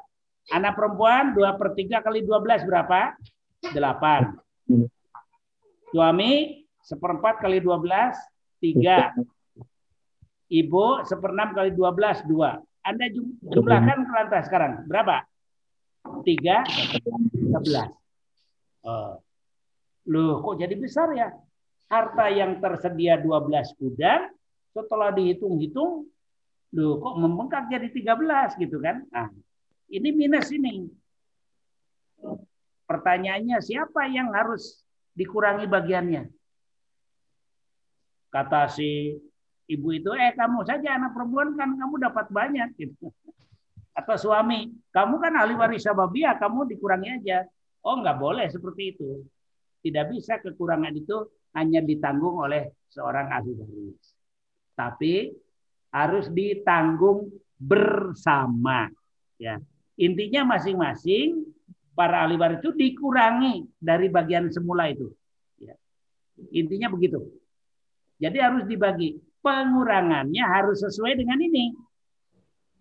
Anak 0.48 0.80
perempuan 0.80 1.36
2 1.36 1.60
per 1.60 1.76
3 1.76 2.06
kali 2.06 2.24
12 2.24 2.64
berapa? 2.64 3.18
8. 3.74 4.38
Suami 5.91 6.64
seperempat 6.86 7.43
kali 7.43 7.60
12, 7.60 8.16
3. 8.64 9.12
Ibu 10.48 11.04
seperenam 11.04 11.52
kali 11.52 11.76
12, 11.76 12.24
2. 12.24 12.88
Anda 12.88 13.06
jum- 13.12 13.36
jumlahkan 13.43 13.98
ke 14.08 14.12
lantas 14.16 14.48
sekarang. 14.48 14.88
Berapa? 14.88 15.28
3, 16.24 16.64
13. 16.64 17.91
Oh. 18.88 19.20
Loh, 20.08 20.39
kok 20.39 20.56
jadi 20.64 20.72
besar 20.80 21.12
ya? 21.12 21.28
Harta 21.88 22.28
yang 22.28 22.60
tersedia 22.60 23.16
12 23.16 23.80
gudang, 23.80 24.28
setelah 24.76 25.10
dihitung-hitung, 25.16 26.04
loh 26.76 26.94
kok 27.00 27.16
membengkak 27.16 27.72
jadi 27.72 27.88
13 27.88 28.60
gitu 28.60 28.78
kan? 28.84 29.08
Nah, 29.08 29.32
ini 29.88 30.10
minus 30.12 30.52
ini. 30.52 30.92
Pertanyaannya 32.88 33.58
siapa 33.64 34.08
yang 34.12 34.36
harus 34.36 34.84
dikurangi 35.16 35.68
bagiannya? 35.68 36.24
Kata 38.28 38.68
si 38.68 39.16
ibu 39.72 39.88
itu, 39.96 40.12
eh 40.12 40.36
kamu 40.36 40.68
saja 40.68 41.00
anak 41.00 41.16
perempuan 41.16 41.56
kan 41.56 41.72
kamu 41.72 41.96
dapat 42.04 42.28
banyak 42.28 42.70
gitu. 42.76 43.12
Atau 43.96 44.16
suami, 44.20 44.76
kamu 44.92 45.16
kan 45.24 45.34
ahli 45.40 45.56
waris 45.56 45.88
sababia, 45.88 46.36
kamu 46.36 46.68
dikurangi 46.68 47.24
aja. 47.24 47.48
Oh 47.82 47.96
nggak 48.00 48.20
boleh 48.20 48.48
seperti 48.52 48.96
itu. 48.96 49.24
Tidak 49.82 50.06
bisa 50.12 50.44
kekurangan 50.44 50.92
itu 50.92 51.28
hanya 51.58 51.82
ditanggung 51.82 52.38
oleh 52.38 52.70
seorang 52.93 53.34
ahli. 53.34 53.58
Tapi 54.78 55.34
harus 55.89 56.30
ditanggung 56.30 57.34
bersama. 57.58 58.86
Ya. 59.41 59.58
Intinya 59.97 60.53
masing-masing 60.53 61.41
para 61.97 62.22
ahli 62.22 62.38
waris 62.38 62.62
itu 62.62 62.70
dikurangi 62.78 63.66
dari 63.82 64.05
bagian 64.14 64.53
semula 64.53 64.86
itu. 64.93 65.10
Ya. 65.58 65.74
Intinya 66.53 66.93
begitu. 66.93 67.26
Jadi 68.22 68.38
harus 68.38 68.64
dibagi. 68.70 69.18
Pengurangannya 69.41 70.43
harus 70.45 70.86
sesuai 70.86 71.18
dengan 71.18 71.41
ini. 71.41 71.74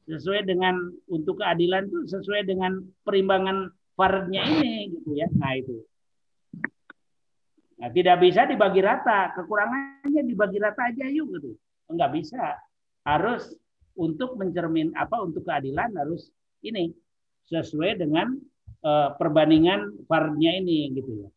Sesuai 0.07 0.45
dengan 0.45 0.77
untuk 1.09 1.41
keadilan 1.41 1.89
itu 1.89 1.99
sesuai 2.13 2.45
dengan 2.45 2.79
perimbangan 3.03 3.73
faradnya 3.97 4.45
ini 4.45 4.93
gitu 4.93 5.17
ya. 5.17 5.27
Nah 5.33 5.57
itu. 5.57 5.81
Nah, 7.77 7.93
tidak 7.93 8.17
bisa 8.25 8.49
dibagi 8.49 8.81
rata, 8.81 9.37
kekurangannya 9.37 10.23
dibagi 10.25 10.57
rata 10.57 10.89
aja 10.89 11.05
yuk 11.13 11.29
gitu. 11.37 11.51
Enggak 11.93 12.11
bisa. 12.17 12.57
Harus 13.05 13.53
untuk 13.97 14.41
mencermin 14.41 14.97
apa 14.97 15.21
untuk 15.21 15.45
keadilan 15.45 15.93
harus 15.97 16.33
ini 16.65 16.93
sesuai 17.53 18.01
dengan 18.01 18.33
eh, 18.81 19.09
perbandingan 19.21 20.09
faradnya 20.09 20.57
ini 20.57 20.93
gitu 20.97 21.11
ya. 21.21 21.29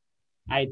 Nah. 0.48 0.64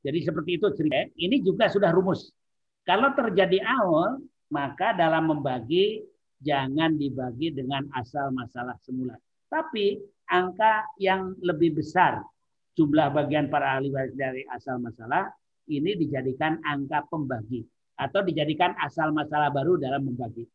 Jadi 0.00 0.18
seperti 0.24 0.50
itu 0.56 0.66
cerita. 0.72 0.96
Ini 1.12 1.44
juga 1.44 1.68
sudah 1.68 1.92
rumus. 1.92 2.32
Kalau 2.88 3.12
terjadi 3.12 3.60
awal, 3.60 4.24
maka 4.48 4.96
dalam 4.96 5.28
membagi 5.28 6.00
jangan 6.40 6.96
dibagi 6.96 7.52
dengan 7.52 7.86
asal 7.96 8.32
masalah 8.32 8.76
semula. 8.80 9.16
Tapi 9.48 10.00
angka 10.30 10.88
yang 10.96 11.36
lebih 11.44 11.76
besar 11.78 12.22
jumlah 12.78 13.12
bagian 13.12 13.52
para 13.52 13.76
ahli 13.76 13.92
waris 13.92 14.14
dari 14.16 14.46
asal 14.48 14.80
masalah 14.80 15.28
ini 15.68 15.98
dijadikan 16.00 16.56
angka 16.64 17.04
pembagi 17.12 17.66
atau 18.00 18.24
dijadikan 18.24 18.72
asal 18.80 19.12
masalah 19.12 19.52
baru 19.52 19.76
dalam 19.76 20.08
membagi. 20.08 20.48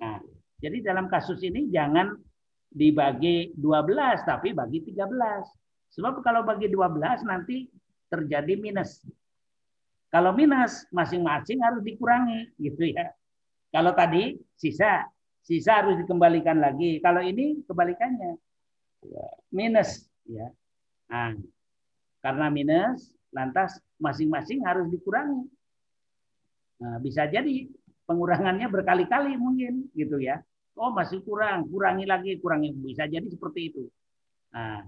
Nah, 0.00 0.22
jadi 0.56 0.80
dalam 0.80 1.12
kasus 1.12 1.42
ini 1.44 1.68
jangan 1.68 2.16
dibagi 2.72 3.52
12 3.56 4.24
tapi 4.24 4.56
bagi 4.56 4.80
13. 4.80 5.92
Sebab 5.92 6.24
kalau 6.24 6.44
bagi 6.44 6.72
12 6.72 7.28
nanti 7.28 7.68
terjadi 8.08 8.56
minus. 8.56 9.04
Kalau 10.08 10.32
minus, 10.32 10.86
masing-masing 10.94 11.60
harus 11.60 11.82
dikurangi, 11.82 12.54
gitu 12.62 12.88
ya. 12.88 13.10
Kalau 13.74 13.92
tadi 13.92 14.38
sisa, 14.54 15.04
sisa 15.46 15.78
harus 15.78 15.94
dikembalikan 16.02 16.58
lagi. 16.58 16.98
Kalau 16.98 17.22
ini 17.22 17.62
kebalikannya, 17.62 18.34
minus, 19.54 20.10
ya. 20.26 20.50
Nah, 21.06 21.38
karena 22.18 22.50
minus, 22.50 23.14
lantas 23.30 23.78
masing-masing 24.02 24.66
harus 24.66 24.90
dikurangi. 24.90 25.46
Nah, 26.82 26.98
bisa 26.98 27.30
jadi 27.30 27.70
pengurangannya 28.10 28.66
berkali-kali 28.66 29.38
mungkin, 29.38 29.86
gitu 29.94 30.18
ya. 30.18 30.42
Oh 30.76 30.92
masih 30.92 31.22
kurang, 31.22 31.70
kurangi 31.70 32.04
lagi, 32.04 32.36
kurangi 32.42 32.74
bisa 32.74 33.06
jadi 33.06 33.24
seperti 33.24 33.72
itu. 33.72 33.88
Nah, 34.52 34.84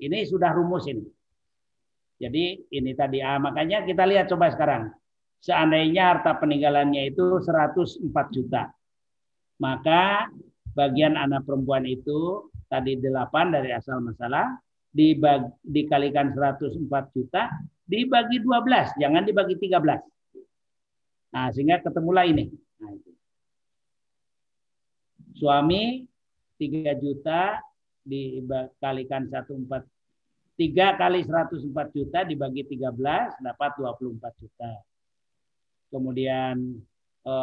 ini 0.00 0.18
sudah 0.26 0.50
rumus 0.56 0.88
ini. 0.88 1.04
Jadi 2.20 2.68
ini 2.74 2.92
tadi 2.92 3.22
ah, 3.22 3.38
makanya 3.38 3.86
kita 3.86 4.02
lihat 4.08 4.26
coba 4.26 4.50
sekarang. 4.50 4.90
Seandainya 5.40 6.16
harta 6.16 6.36
peninggalannya 6.36 7.14
itu 7.14 7.40
104 7.40 8.12
juta. 8.34 8.68
Maka 9.60 10.32
bagian 10.72 11.20
anak 11.20 11.44
perempuan 11.44 11.84
itu 11.84 12.48
tadi 12.72 12.96
8 12.96 13.52
dari 13.52 13.70
asal 13.76 14.00
masalah 14.00 14.56
dibagi, 14.88 15.52
dikalikan 15.60 16.32
104 16.32 16.80
juta 17.14 17.52
dibagi 17.84 18.40
12, 18.42 18.96
jangan 18.96 19.22
dibagi 19.22 19.54
13. 19.60 20.00
Nah, 21.30 21.46
sehingga 21.54 21.78
ketemulah 21.84 22.26
ini. 22.26 22.50
Nah, 22.80 22.90
itu. 22.90 23.10
Suami 25.38 26.08
3 26.58 26.96
juta 26.98 27.60
dikalikan 28.02 29.28
14 29.28 29.84
3 30.60 31.00
kali 31.00 31.24
104 31.24 31.96
juta 31.96 32.20
dibagi 32.20 32.68
13 32.68 33.40
dapat 33.40 33.70
24 33.80 34.28
juta. 34.44 34.72
Kemudian 35.88 36.76
e, 37.24 37.34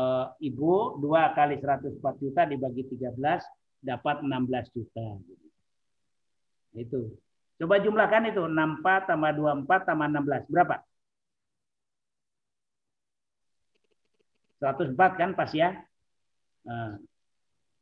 ibu 0.43 0.97
2 1.01 1.38
kali 1.38 1.55
104 1.61 2.21
juta 2.21 2.41
dibagi 2.45 2.84
13 2.89 3.17
dapat 3.82 4.25
16 4.25 4.75
juta. 4.75 5.07
Itu. 6.78 7.17
Coba 7.57 7.82
jumlahkan 7.82 8.30
itu 8.30 8.45
64 8.45 9.09
tambah 9.09 9.32
24 9.34 9.89
tambah 9.89 10.07
16 10.13 10.53
berapa? 10.53 10.78
104 14.61 14.97
kan 15.17 15.30
pas 15.38 15.49
ya? 15.53 15.73
Nah, 16.65 16.97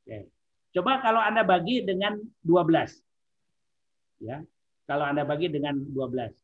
okay. 0.03 0.27
Coba 0.75 0.99
kalau 0.99 1.23
Anda 1.23 1.47
bagi 1.47 1.87
dengan 1.87 2.19
12. 2.43 2.99
Ya, 4.19 4.43
kalau 4.83 5.07
Anda 5.07 5.23
bagi 5.23 5.47
dengan 5.47 5.79
12. 5.79 6.35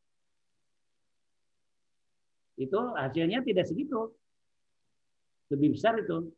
Itu 2.56 2.96
hasilnya 2.96 3.44
tidak 3.44 3.68
segitu. 3.68 4.16
Lebih 5.52 5.76
besar 5.76 6.00
itu. 6.00 6.32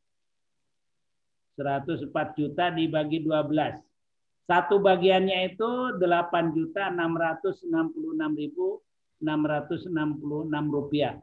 104 1.53 2.09
juta 2.33 2.73
dibagi 2.73 3.21
12. 3.21 3.77
Satu 4.43 4.75
bagiannya 4.81 5.53
itu 5.53 6.01
8 6.01 6.57
juta 6.57 6.89
666 6.91 8.33
ribu 8.33 8.81
666 9.21 10.73
rupiah. 10.73 11.21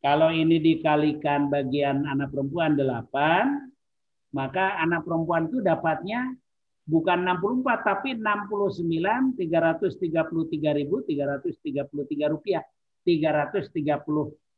Kalau 0.00 0.32
ini 0.32 0.56
dikalikan 0.60 1.52
bagian 1.52 2.08
anak 2.08 2.32
perempuan 2.32 2.72
8, 2.72 4.32
maka 4.32 4.80
anak 4.80 5.04
perempuan 5.04 5.44
itu 5.50 5.60
dapatnya 5.60 6.32
bukan 6.88 7.20
64 7.26 7.84
tapi 7.84 8.16
69 8.16 9.36
333.333 9.36 12.32
rupiah 12.32 12.64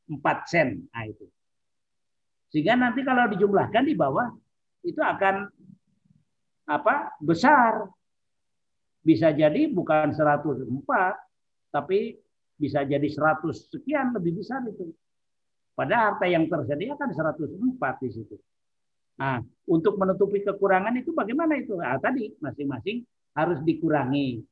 334 0.09 0.51
sen. 0.51 0.69
Nah 0.91 1.05
itu. 1.07 1.27
Sehingga 2.53 2.77
nanti 2.77 3.01
kalau 3.07 3.29
dijumlahkan 3.33 3.85
di 3.87 3.95
bawah 3.97 4.29
itu 4.85 4.99
akan 5.01 5.49
apa 6.69 7.17
besar. 7.23 7.87
Bisa 9.03 9.35
jadi 9.35 9.67
bukan 9.67 10.15
104 10.15 10.63
tapi 11.75 12.15
bisa 12.55 12.87
jadi 12.87 13.03
100 13.03 13.43
sekian 13.73 14.15
lebih 14.15 14.39
besar 14.39 14.63
itu. 14.69 14.95
Pada 15.73 16.13
harta 16.13 16.29
yang 16.29 16.47
tersedia 16.47 16.95
kan 16.95 17.11
104 17.11 17.59
di 18.05 18.09
situ. 18.13 18.37
Nah, 19.19 19.41
untuk 19.67 19.97
menutupi 19.99 20.45
kekurangan 20.45 20.95
itu 21.01 21.11
bagaimana 21.17 21.59
itu? 21.59 21.75
Nah, 21.81 21.97
tadi 21.99 22.31
masing-masing 22.39 23.03
harus 23.35 23.59
dikurangi. 23.65 24.45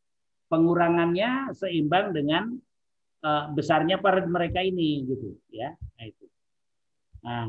Pengurangannya 0.50 1.54
seimbang 1.54 2.10
dengan 2.10 2.58
uh, 3.24 3.44
besarnya 3.52 4.00
para 4.00 4.24
mereka 4.24 4.60
ini 4.64 5.04
gitu 5.08 5.36
ya. 5.52 5.72
Nah, 5.72 6.04
itu. 6.08 6.24
Nah, 7.20 7.46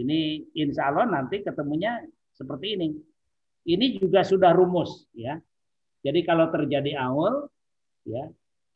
ini 0.00 0.48
insya 0.56 0.88
Allah 0.92 1.06
nanti 1.08 1.44
ketemunya 1.44 2.00
seperti 2.32 2.78
ini. 2.78 2.88
Ini 3.68 4.00
juga 4.00 4.24
sudah 4.24 4.56
rumus 4.56 5.04
ya. 5.12 5.36
Jadi 6.00 6.24
kalau 6.24 6.48
terjadi 6.48 6.96
awal 6.96 7.52
ya, 8.08 8.24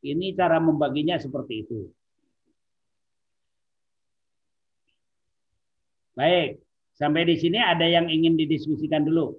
ini 0.04 0.36
cara 0.36 0.60
membaginya 0.60 1.16
seperti 1.16 1.64
itu. 1.64 1.88
Baik, 6.14 6.62
sampai 6.94 7.26
di 7.26 7.36
sini 7.40 7.58
ada 7.58 7.88
yang 7.88 8.06
ingin 8.06 8.38
didiskusikan 8.38 9.02
dulu. 9.02 9.34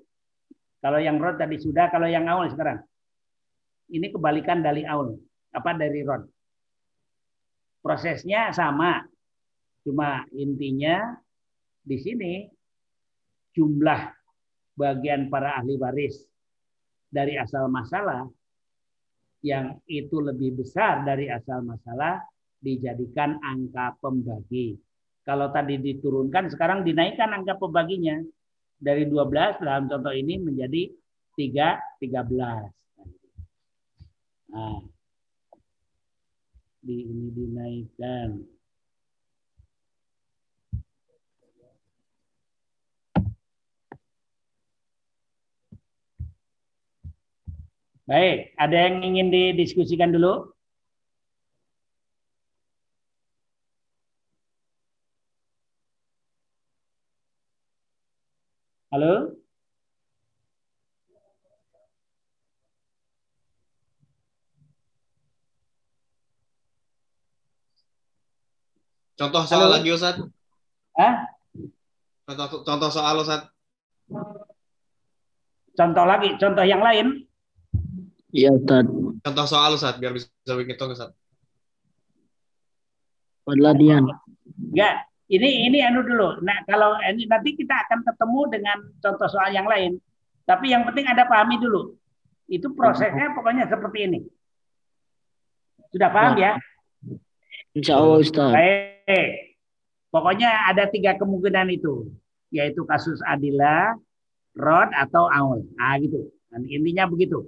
Kalau 0.83 0.99
yang 0.99 1.21
Rod 1.21 1.39
tadi 1.39 1.55
sudah, 1.61 1.87
kalau 1.87 2.09
yang 2.09 2.27
awal 2.27 2.51
sekarang. 2.51 2.83
Ini 3.85 4.09
kebalikan 4.09 4.65
dari 4.65 4.81
awal, 4.81 5.13
apa 5.55 5.71
dari 5.79 6.03
Rod. 6.03 6.27
Prosesnya 7.79 8.51
sama, 8.51 8.99
cuma 9.85 10.27
intinya 10.35 11.15
di 11.85 11.97
sini 12.01 12.33
jumlah 13.55 14.01
bagian 14.75 15.31
para 15.31 15.61
ahli 15.61 15.79
waris 15.79 16.27
dari 17.07 17.39
asal 17.39 17.71
masalah 17.71 18.27
yang 19.45 19.77
itu 19.85 20.19
lebih 20.19 20.59
besar 20.59 21.05
dari 21.05 21.29
asal 21.29 21.61
masalah 21.61 22.19
dijadikan 22.59 23.37
angka 23.45 23.93
pembagi. 24.01 24.73
Kalau 25.21 25.53
tadi 25.53 25.77
diturunkan, 25.77 26.49
sekarang 26.49 26.81
dinaikkan 26.81 27.29
angka 27.29 27.61
pembaginya 27.61 28.17
dari 28.81 29.05
12 29.05 29.61
dalam 29.61 29.85
contoh 29.85 30.13
ini 30.13 30.41
menjadi 30.41 30.89
3, 31.37 31.77
13. 32.01 32.73
Nah, 34.53 34.81
di, 36.85 36.97
ini 37.01 37.27
dinaikkan. 37.33 38.29
Baik, 48.05 48.53
ada 48.61 48.77
yang 48.85 49.01
ingin 49.01 49.33
didiskusikan 49.33 50.13
dulu? 50.13 50.53
Halo? 58.93 59.44
Contoh 69.15 69.43
soal 69.47 69.71
Halo? 69.71 69.75
lagi 69.79 69.89
Ustaz. 69.95 70.19
Hah? 70.99 71.15
Contoh, 72.27 72.67
contoh 72.67 72.89
soal 72.91 73.15
Ustaz. 73.23 73.47
Contoh 75.75 76.05
lagi, 76.07 76.35
contoh 76.35 76.63
yang 76.67 76.83
lain. 76.83 77.23
Iya 78.35 78.51
Ustaz. 78.59 78.83
Contoh 79.23 79.45
soal 79.47 79.71
Ustaz 79.79 79.95
biar 79.95 80.11
bisa 80.11 80.27
bikin 80.51 80.75
hitung 80.75 80.91
Ustaz. 80.91 81.15
Pelatihan. 83.47 84.03
Enggak, 84.43 85.07
ini 85.31 85.71
ini 85.71 85.79
anu 85.79 86.03
dulu. 86.03 86.43
Nah, 86.43 86.67
kalau 86.67 86.99
ini 86.99 87.23
nanti 87.23 87.55
kita 87.55 87.87
akan 87.87 88.03
ketemu 88.03 88.41
dengan 88.51 88.77
contoh 88.99 89.27
soal 89.31 89.55
yang 89.55 89.67
lain. 89.69 89.95
Tapi 90.43 90.75
yang 90.75 90.83
penting 90.83 91.07
ada 91.07 91.23
pahami 91.23 91.55
dulu. 91.55 91.95
Itu 92.51 92.75
prosesnya 92.75 93.31
pokoknya 93.31 93.71
seperti 93.71 94.11
ini. 94.11 94.19
Sudah 95.95 96.11
paham 96.11 96.35
ya? 96.35 96.59
Insya 97.71 97.95
Allah 97.95 98.19
Ustaz. 98.19 98.51
Baik. 98.51 98.94
Pokoknya 100.09 100.71
ada 100.71 100.87
tiga 100.87 101.19
kemungkinan 101.19 101.67
itu, 101.75 102.09
yaitu 102.49 102.87
kasus 102.87 103.19
adila, 103.27 103.93
rod 104.55 104.89
atau 104.95 105.27
aul. 105.27 105.67
Nah 105.75 105.99
gitu. 105.99 106.31
Dan 106.47 106.63
intinya 106.71 107.03
begitu. 107.11 107.43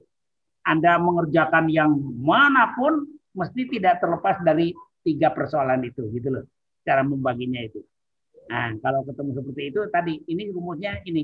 Anda 0.68 1.00
mengerjakan 1.00 1.72
yang 1.72 1.96
mana 2.20 2.76
pun 2.76 3.08
mesti 3.32 3.72
tidak 3.72 4.04
terlepas 4.04 4.44
dari 4.44 4.76
tiga 5.00 5.32
persoalan 5.32 5.88
itu, 5.88 6.12
gitu 6.12 6.28
loh. 6.28 6.44
Cara 6.84 7.08
membaginya 7.08 7.64
itu. 7.64 7.80
Nah, 8.52 8.76
kalau 8.84 9.08
ketemu 9.08 9.32
seperti 9.32 9.62
itu 9.72 9.80
tadi, 9.88 10.14
ini 10.28 10.52
rumusnya 10.52 11.00
ini. 11.08 11.24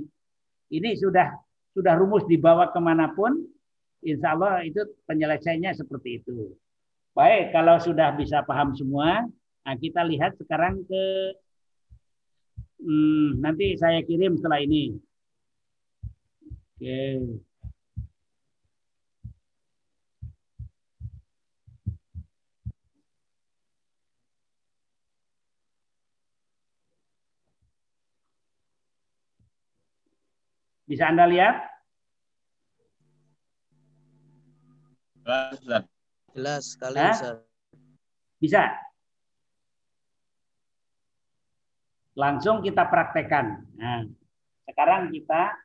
Ini 0.71 0.95
sudah 0.95 1.27
sudah 1.75 1.93
rumus 1.99 2.23
dibawa 2.23 2.71
ke 2.71 2.79
mana 2.79 3.11
pun, 3.11 3.35
insya 3.99 4.31
Allah 4.31 4.63
itu 4.63 4.79
penyelesaiannya 5.07 5.71
seperti 5.75 6.23
itu. 6.23 6.55
Baik, 7.11 7.51
kalau 7.51 7.77
sudah 7.83 8.15
bisa 8.15 8.47
paham 8.47 8.71
semua, 8.79 9.27
nah 9.63 9.75
kita 9.79 10.03
lihat 10.03 10.35
sekarang 10.35 10.83
ke 10.83 11.03
hmm, 12.83 13.39
nanti 13.39 13.79
saya 13.79 14.03
kirim 14.03 14.35
setelah 14.35 14.59
ini. 14.59 14.99
Oke. 16.77 16.99
Bisa 30.83 31.09
Anda 31.09 31.25
lihat? 31.25 31.55
Jelas, 35.23 35.87
Jelas 36.35 36.63
sekali? 36.75 36.99
Ustaz. 36.99 37.39
Bisa. 38.43 38.63
Langsung 42.13 42.61
kita 42.61 42.85
praktekkan. 42.85 43.65
Nah, 43.77 44.05
sekarang 44.69 45.09
kita 45.09 45.57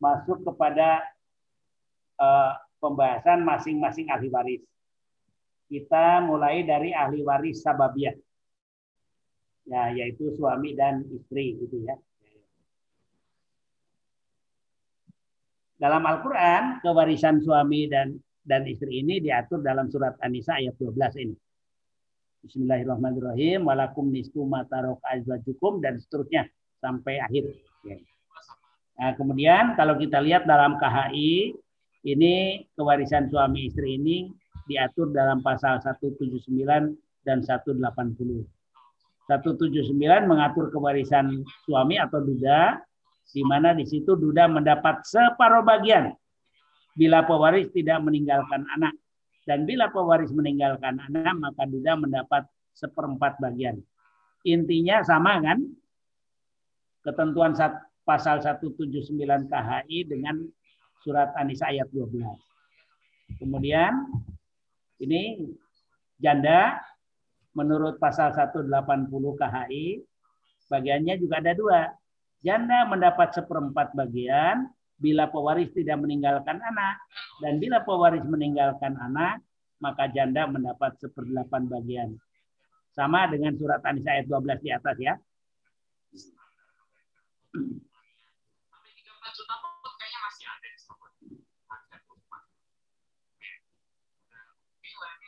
masuk 0.00 0.40
kepada 0.42 1.04
eh, 2.16 2.52
pembahasan 2.80 3.44
masing-masing 3.44 4.08
ahli 4.08 4.28
waris. 4.32 4.62
Kita 5.68 6.20
mulai 6.24 6.64
dari 6.64 6.92
ahli 6.92 7.20
waris 7.22 7.60
sababiah. 7.60 8.16
Ya, 9.62 9.94
yaitu 9.94 10.34
suami 10.34 10.74
dan 10.74 11.06
istri 11.06 11.54
gitu 11.60 11.86
ya. 11.86 11.94
Dalam 15.78 16.02
Al-Qur'an 16.02 16.82
kewarisan 16.82 17.42
suami 17.42 17.86
dan 17.90 18.18
dan 18.42 18.66
istri 18.66 19.06
ini 19.06 19.22
diatur 19.22 19.62
dalam 19.62 19.86
surat 19.86 20.18
An-Nisa 20.18 20.58
ayat 20.58 20.74
12 20.78 21.22
ini. 21.22 21.36
Bismillahirrahmanirrahim. 22.42 23.70
Walakum 23.70 24.10
nisfu 24.10 24.42
ma 24.42 24.66
tarok 24.66 24.98
azwajukum 25.06 25.78
dan 25.78 26.02
seterusnya 26.02 26.50
sampai 26.82 27.22
akhir. 27.22 27.54
Ya. 27.86 28.02
Nah, 28.98 29.14
kemudian 29.14 29.78
kalau 29.78 29.94
kita 29.94 30.18
lihat 30.18 30.42
dalam 30.42 30.74
KHI 30.74 31.54
ini 32.02 32.66
kewarisan 32.74 33.30
suami 33.30 33.70
istri 33.70 33.94
ini 33.94 34.26
diatur 34.66 35.14
dalam 35.14 35.38
pasal 35.38 35.78
179 35.86 36.50
dan 37.22 37.46
180. 37.46 37.78
179 37.78 38.42
mengatur 40.26 40.66
kewarisan 40.74 41.46
suami 41.62 42.02
atau 42.02 42.26
duda 42.26 42.82
di 43.30 43.42
mana 43.46 43.70
di 43.70 43.86
situ 43.86 44.18
duda 44.18 44.50
mendapat 44.50 45.06
separuh 45.06 45.62
bagian 45.62 46.10
bila 46.98 47.22
pewaris 47.22 47.70
tidak 47.70 48.02
meninggalkan 48.02 48.66
anak 48.74 48.98
dan 49.42 49.66
bila 49.66 49.90
pewaris 49.90 50.30
meninggalkan 50.30 50.98
anak 51.02 51.34
maka 51.38 51.62
duda 51.66 51.98
mendapat 51.98 52.46
seperempat 52.72 53.38
bagian. 53.42 53.82
Intinya 54.46 55.02
sama 55.02 55.38
kan? 55.42 55.58
Ketentuan 57.02 57.54
pasal 58.06 58.38
179 58.42 59.18
KHI 59.50 59.98
dengan 60.06 60.38
surat 61.02 61.34
An-Nisa 61.34 61.70
ayat 61.70 61.90
12. 61.90 63.42
Kemudian 63.42 63.90
ini 65.02 65.50
janda 66.22 66.78
menurut 67.58 67.98
pasal 67.98 68.30
180 68.30 68.70
KHI 69.10 69.86
bagiannya 70.70 71.14
juga 71.18 71.42
ada 71.42 71.52
dua. 71.52 71.80
Janda 72.42 72.86
mendapat 72.86 73.34
seperempat 73.34 73.94
bagian 73.94 74.66
bila 75.02 75.26
pewaris 75.26 75.74
tidak 75.74 75.98
meninggalkan 75.98 76.62
anak 76.62 77.02
dan 77.42 77.58
bila 77.58 77.82
pewaris 77.82 78.22
meninggalkan 78.22 78.94
anak 78.94 79.42
maka 79.82 80.06
janda 80.14 80.46
mendapat 80.46 80.94
seperdelapan 81.02 81.66
bagian. 81.66 82.10
Sama 82.94 83.26
dengan 83.26 83.58
surat 83.58 83.82
An-Nisa 83.82 84.14
ayat 84.14 84.30
12 84.30 84.62
di 84.62 84.70
atas 84.70 84.96
ya. 85.02 85.14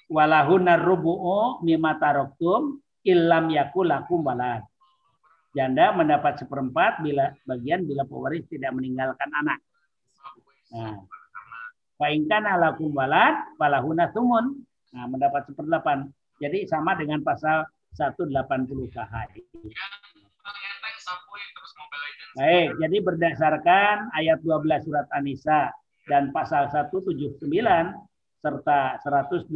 Walahunna 0.06 0.78
rubu'u 0.78 1.64
mimma 1.66 1.98
taroktum 1.98 2.78
illam 3.02 3.50
yakul 3.50 3.88
lakum 3.90 4.22
walad. 4.22 4.62
Janda 5.56 5.96
mendapat 5.96 6.38
seperempat 6.44 7.00
bila 7.00 7.32
bagian 7.48 7.88
bila 7.88 8.04
pewaris 8.04 8.44
tidak 8.52 8.76
meninggalkan 8.76 9.32
anak. 9.32 9.63
Nah, 10.72 10.96
Fa'inkan 11.94 12.42
lakum 12.58 12.90
walad 12.90 13.54
falahuna 13.54 14.10
sumun. 14.10 14.66
Nah, 14.94 15.06
mendapat 15.06 15.46
seperdelapan. 15.46 16.10
Jadi 16.42 16.66
sama 16.66 16.98
dengan 16.98 17.22
pasal 17.22 17.62
180 17.94 18.34
KHI. 18.90 19.42
Baik, 22.34 22.68
jadi 22.82 22.96
berdasarkan 22.98 24.10
ayat 24.10 24.42
12 24.42 24.82
surat 24.82 25.06
An-Nisa 25.14 25.70
dan 26.10 26.34
pasal 26.34 26.66
179 26.66 27.38
serta 28.42 28.98
180 29.06 29.54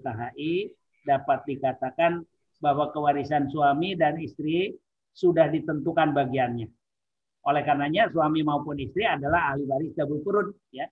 KHI 0.00 0.52
dapat 1.04 1.38
dikatakan 1.44 2.24
bahwa 2.64 2.88
kewarisan 2.96 3.52
suami 3.52 3.92
dan 3.92 4.16
istri 4.16 4.72
sudah 5.12 5.52
ditentukan 5.52 6.16
bagiannya. 6.16 6.77
Oleh 7.48 7.64
karenanya 7.64 8.12
suami 8.12 8.44
maupun 8.44 8.76
istri 8.76 9.08
adalah 9.08 9.56
ahli 9.56 9.64
waris 9.64 9.96
dabul 9.96 10.20
furud 10.20 10.52
ya 10.68 10.84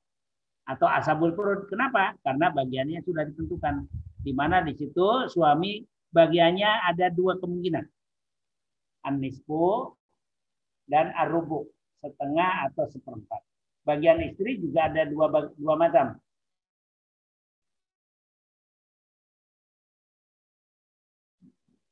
atau 0.64 0.88
asabul 0.88 1.36
furud. 1.36 1.68
Kenapa? 1.68 2.16
Karena 2.24 2.48
bagiannya 2.48 3.04
sudah 3.04 3.28
ditentukan. 3.28 3.84
Di 4.24 4.32
mana 4.32 4.64
di 4.64 4.72
situ 4.72 5.28
suami 5.28 5.84
bagiannya 6.10 6.88
ada 6.88 7.12
dua 7.12 7.36
kemungkinan. 7.36 7.84
An-nisfu 9.04 9.94
dan 10.88 11.12
arubu, 11.14 11.68
setengah 12.00 12.72
atau 12.72 12.88
seperempat. 12.88 13.44
Bagian 13.86 14.18
istri 14.24 14.58
juga 14.58 14.90
ada 14.90 15.06
dua 15.06 15.30
dua 15.54 15.74
macam. 15.78 16.16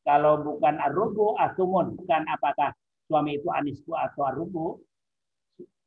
Kalau 0.05 0.41
bukan 0.43 0.75
arubu, 0.85 1.37
asumun. 1.39 1.97
Bukan 1.97 2.23
apakah 2.29 2.75
suami 3.09 3.39
itu 3.39 3.49
anisku 3.53 3.93
atau 3.93 4.23
arubu, 4.29 4.67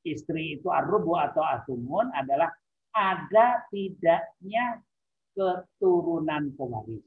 istri 0.05 0.59
itu 0.59 0.69
arubu 0.71 1.17
atau 1.17 1.43
asumun 1.43 2.09
adalah 2.13 2.49
ada 2.95 3.67
tidaknya 3.69 4.81
keturunan 5.37 6.53
pewaris. 6.57 7.03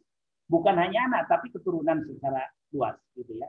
Bukan 0.50 0.74
hanya 0.78 1.06
anak, 1.10 1.30
tapi 1.30 1.50
keturunan 1.54 2.02
secara 2.06 2.46
luas. 2.74 2.98
gitu 3.14 3.34
ya. 3.38 3.46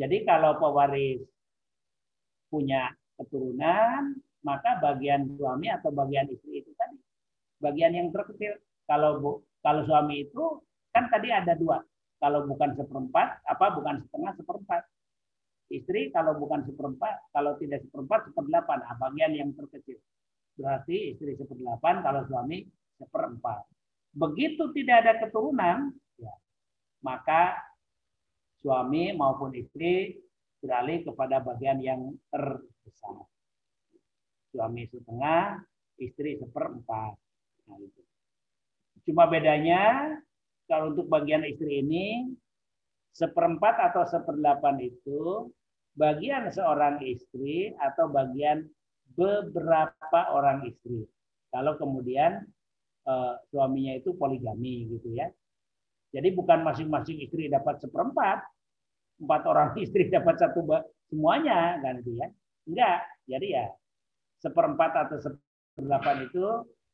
Jadi 0.00 0.24
kalau 0.24 0.56
pewaris 0.56 1.20
punya 2.48 2.88
keturunan, 3.20 4.16
maka 4.40 4.80
bagian 4.80 5.28
suami 5.36 5.68
atau 5.68 5.92
bagian 5.92 6.28
istri 6.32 6.64
itu 6.64 6.72
tadi 6.76 6.96
bagian 7.60 7.92
yang 7.92 8.08
terkecil. 8.08 8.56
Kalau 8.88 9.20
bu, 9.20 9.32
kalau 9.60 9.84
suami 9.86 10.24
itu 10.26 10.64
kan 10.90 11.06
tadi 11.12 11.28
ada 11.30 11.54
dua. 11.54 11.78
Kalau 12.20 12.44
bukan 12.44 12.76
seperempat, 12.76 13.40
apa 13.48 13.66
bukan 13.72 14.04
setengah 14.04 14.32
seperempat. 14.36 14.82
Istri 15.72 16.12
kalau 16.12 16.36
bukan 16.36 16.68
seperempat, 16.68 17.32
kalau 17.32 17.56
tidak 17.56 17.80
seperempat 17.88 18.28
seperdelapan. 18.28 18.78
Nah, 18.84 18.94
bagian 19.00 19.32
yang 19.32 19.50
terkecil. 19.56 19.96
Berarti 20.60 21.16
istri 21.16 21.32
seperdelapan, 21.40 22.04
kalau 22.04 22.28
suami 22.28 22.68
seperempat. 23.00 23.64
Begitu 24.12 24.68
tidak 24.76 24.96
ada 25.06 25.12
keturunan, 25.24 25.94
ya, 26.20 26.34
maka 27.00 27.56
suami 28.60 29.16
maupun 29.16 29.56
istri 29.56 30.20
beralih 30.60 31.06
kepada 31.06 31.40
bagian 31.40 31.80
yang 31.80 32.12
terbesar. 32.28 33.24
Suami 34.52 34.84
setengah, 34.90 35.62
istri 35.96 36.36
seperempat. 36.36 37.16
Nah, 37.70 37.78
itu. 37.80 38.02
Cuma 39.08 39.24
bedanya 39.30 40.12
kalau 40.70 40.94
untuk 40.94 41.10
bagian 41.10 41.42
istri 41.42 41.82
ini 41.82 42.30
seperempat 43.10 43.90
atau 43.90 44.06
seperdelapan 44.06 44.78
itu 44.86 45.50
bagian 45.98 46.46
seorang 46.54 47.02
istri 47.02 47.74
atau 47.74 48.06
bagian 48.06 48.62
beberapa 49.18 50.20
orang 50.30 50.62
istri. 50.70 51.02
Kalau 51.50 51.74
kemudian 51.74 52.46
uh, 53.10 53.34
suaminya 53.50 53.98
itu 53.98 54.14
poligami 54.14 54.86
gitu 54.86 55.10
ya. 55.10 55.26
Jadi 56.14 56.30
bukan 56.34 56.62
masing-masing 56.62 57.18
istri 57.22 57.50
dapat 57.50 57.82
seperempat, 57.82 58.46
empat 59.18 59.42
orang 59.50 59.74
istri 59.84 60.06
dapat 60.06 60.38
satu 60.38 60.62
semuanya 61.10 61.82
kan 61.82 61.98
itu 61.98 62.14
ya. 62.14 62.30
Enggak. 62.70 62.98
Jadi 63.26 63.46
ya 63.50 63.66
seperempat 64.38 64.90
atau 64.94 65.18
seperdelapan 65.18 66.30
itu 66.30 66.44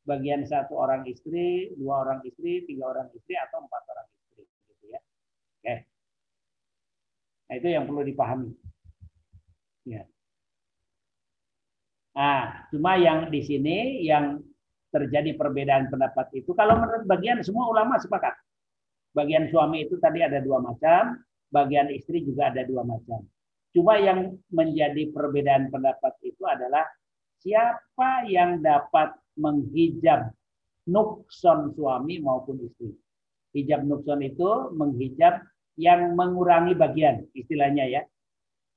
bagian 0.06 0.46
satu 0.46 0.78
orang 0.78 1.02
istri, 1.10 1.74
dua 1.74 2.06
orang 2.06 2.22
istri, 2.22 2.62
tiga 2.64 2.94
orang 2.94 3.10
istri 3.10 3.34
atau 3.34 3.66
empat 3.66 3.82
orang 3.90 4.06
istri 4.14 4.42
gitu 4.46 4.84
ya. 4.94 5.00
Oke. 5.60 5.74
Nah, 7.46 7.54
itu 7.58 7.68
yang 7.74 7.84
perlu 7.90 8.02
dipahami. 8.06 8.50
Ya. 9.86 10.02
Nah, 12.16 12.70
cuma 12.72 12.96
yang 12.96 13.28
di 13.28 13.42
sini 13.44 14.06
yang 14.06 14.40
terjadi 14.94 15.36
perbedaan 15.36 15.92
pendapat 15.92 16.32
itu 16.32 16.56
kalau 16.56 16.80
menurut 16.80 17.04
bagian 17.04 17.42
semua 17.42 17.68
ulama 17.68 18.00
sepakat. 18.00 18.32
Bagian 19.12 19.48
suami 19.50 19.84
itu 19.84 20.00
tadi 20.00 20.20
ada 20.24 20.40
dua 20.40 20.60
macam, 20.60 21.18
bagian 21.50 21.88
istri 21.92 22.22
juga 22.24 22.52
ada 22.52 22.64
dua 22.64 22.84
macam. 22.84 23.24
Cuma 23.72 24.00
yang 24.00 24.36
menjadi 24.48 25.12
perbedaan 25.12 25.68
pendapat 25.68 26.16
itu 26.24 26.40
adalah 26.48 26.84
siapa 27.40 28.24
yang 28.28 28.64
dapat 28.64 29.12
menghijab 29.36 30.32
nukson 30.88 31.72
suami 31.76 32.18
maupun 32.22 32.60
istri. 32.64 32.92
Hijab 33.56 33.84
nukson 33.88 34.20
itu 34.20 34.72
menghijab 34.72 35.44
yang 35.76 36.16
mengurangi 36.16 36.72
bagian, 36.76 37.24
istilahnya 37.36 37.84
ya. 37.88 38.02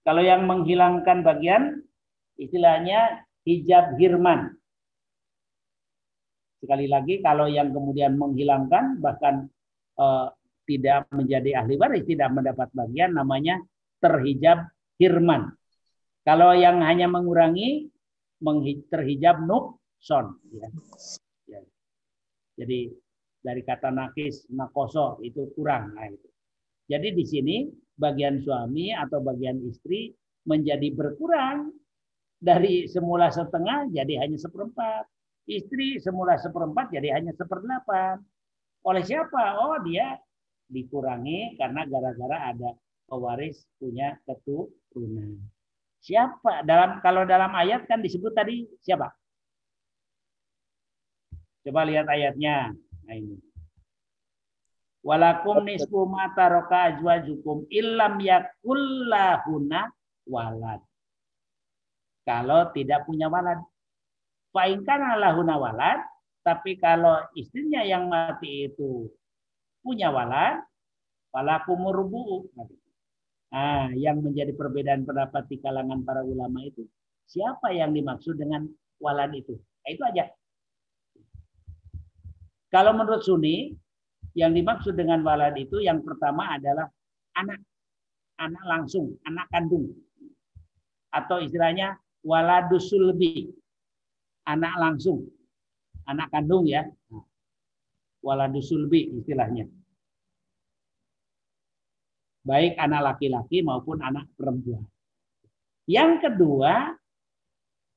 Kalau 0.03 0.23
yang 0.23 0.47
menghilangkan 0.47 1.23
bagian, 1.23 1.83
istilahnya 2.39 3.23
hijab 3.43 3.95
hirman. 3.99 4.55
Sekali 6.59 6.91
lagi, 6.91 7.23
kalau 7.23 7.47
yang 7.47 7.71
kemudian 7.71 8.19
menghilangkan, 8.19 8.99
bahkan 8.99 9.47
eh, 9.95 10.27
tidak 10.67 11.07
menjadi 11.11 11.63
ahli 11.63 11.75
waris, 11.79 12.03
tidak 12.03 12.29
mendapat 12.35 12.67
bagian, 12.75 13.15
namanya 13.15 13.63
terhijab 14.03 14.67
hirman. 14.99 15.55
Kalau 16.27 16.51
yang 16.53 16.83
hanya 16.83 17.07
mengurangi, 17.07 17.89
terhijab 18.91 19.43
nukson. 19.99 20.39
Ya. 20.55 20.67
ya. 21.51 21.61
Jadi 22.55 22.87
dari 23.43 23.61
kata 23.67 23.91
nakis, 23.91 24.47
nakoso 24.51 25.19
itu 25.23 25.51
kurang. 25.55 25.91
Nah, 25.95 26.07
itu. 26.07 26.29
Jadi 26.89 27.07
di 27.13 27.25
sini 27.27 27.55
bagian 27.99 28.39
suami 28.41 28.95
atau 28.95 29.19
bagian 29.19 29.59
istri 29.67 30.15
menjadi 30.47 30.89
berkurang 30.95 31.75
dari 32.39 32.87
semula 32.87 33.27
setengah 33.29 33.91
jadi 33.91 34.25
hanya 34.25 34.39
seperempat. 34.39 35.05
Istri 35.49 35.99
semula 35.99 36.39
seperempat 36.39 36.95
jadi 36.95 37.19
hanya 37.19 37.35
seperdelapan. 37.35 38.23
Oleh 38.87 39.03
siapa? 39.03 39.59
Oh 39.59 39.77
dia 39.83 40.17
dikurangi 40.69 41.59
karena 41.59 41.83
gara-gara 41.89 42.53
ada 42.53 42.69
pewaris 43.09 43.65
punya 43.81 44.17
keturunan. 44.23 45.41
Siapa? 45.99 46.63
Dalam 46.63 47.03
kalau 47.03 47.27
dalam 47.27 47.51
ayat 47.53 47.85
kan 47.89 47.99
disebut 47.99 48.31
tadi 48.33 48.65
siapa? 48.79 49.09
Coba 51.69 51.85
lihat 51.85 52.09
ayatnya. 52.09 52.73
Nah 53.05 53.13
ini. 53.13 53.37
Walakum 55.05 55.61
nisfu 55.61 56.09
ma 56.09 56.33
taraka 56.33 56.97
ajwajukum 56.97 57.69
illam 57.69 58.17
yakullahuna 58.17 59.93
walad. 60.25 60.81
Kalau 62.25 62.73
tidak 62.73 63.05
punya 63.05 63.29
walad. 63.29 63.61
Fa'inkan 64.49 65.13
lahuna 65.21 65.61
walad. 65.61 66.01
Tapi 66.41 66.81
kalau 66.81 67.21
istrinya 67.37 67.85
yang 67.85 68.09
mati 68.09 68.65
itu 68.65 69.05
punya 69.85 70.09
walad, 70.09 70.65
walakumur 71.29 71.93
rubu'u. 71.93 72.49
Nah, 73.53 73.93
yang 73.93 74.25
menjadi 74.25 74.57
perbedaan 74.57 75.05
pendapat 75.05 75.45
di 75.45 75.61
kalangan 75.61 76.01
para 76.01 76.25
ulama 76.25 76.65
itu, 76.65 76.89
siapa 77.29 77.69
yang 77.77 77.93
dimaksud 77.93 78.41
dengan 78.41 78.65
walad 78.97 79.37
itu? 79.37 79.53
Nah, 79.53 79.89
itu 79.93 80.01
aja. 80.09 80.25
Kalau 82.69 82.93
menurut 82.93 83.25
Sunni, 83.25 83.73
yang 84.37 84.53
dimaksud 84.53 84.93
dengan 84.93 85.25
walad 85.25 85.57
itu 85.57 85.81
yang 85.81 86.05
pertama 86.05 86.53
adalah 86.53 86.85
anak. 87.37 87.59
Anak 88.39 88.63
langsung, 88.63 89.19
anak 89.27 89.51
kandung. 89.51 89.91
Atau 91.11 91.43
istilahnya 91.43 91.99
waladusulbi. 92.23 93.51
Anak 94.47 94.73
langsung. 94.79 95.27
Anak 96.07 96.31
kandung 96.31 96.63
ya. 96.63 96.87
Waladusulbi 98.23 99.19
istilahnya 99.19 99.67
baik 102.49 102.79
anak 102.81 103.13
laki-laki 103.13 103.61
maupun 103.61 104.01
anak 104.01 104.25
perempuan. 104.33 104.81
Yang 105.85 106.25
kedua, 106.25 106.97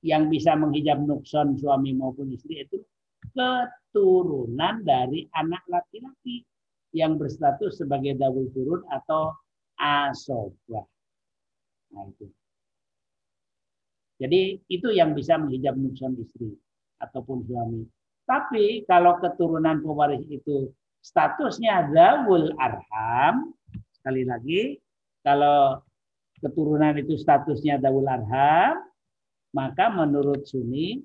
yang 0.04 0.28
bisa 0.28 0.52
menghijab 0.58 1.00
nukson 1.00 1.56
suami 1.56 1.96
maupun 1.96 2.28
istri 2.34 2.66
itu 2.66 2.84
keturunan 3.92 4.80
dari 4.80 5.28
anak 5.36 5.60
laki-laki 5.68 6.40
yang 6.96 7.20
berstatus 7.20 7.84
sebagai 7.84 8.16
dawul 8.16 8.48
turun 8.56 8.80
atau 8.88 9.36
asobah. 9.76 10.88
Nah, 11.92 12.08
itu. 12.08 12.26
Jadi 14.16 14.64
itu 14.70 14.88
yang 14.96 15.12
bisa 15.12 15.36
menghijab 15.36 15.76
nukson 15.76 16.16
istri 16.16 16.56
ataupun 17.04 17.44
suami. 17.44 17.84
Tapi 18.24 18.88
kalau 18.88 19.20
keturunan 19.20 19.84
pewaris 19.84 20.24
itu 20.32 20.72
statusnya 21.04 21.92
dawul 21.92 22.54
arham, 22.56 23.52
Sekali 24.02 24.26
lagi, 24.26 24.82
kalau 25.22 25.78
keturunan 26.42 26.98
itu 26.98 27.14
statusnya 27.14 27.78
Dawul 27.78 28.02
Arham, 28.10 28.82
maka 29.54 29.94
menurut 29.94 30.42
Sunni, 30.42 30.98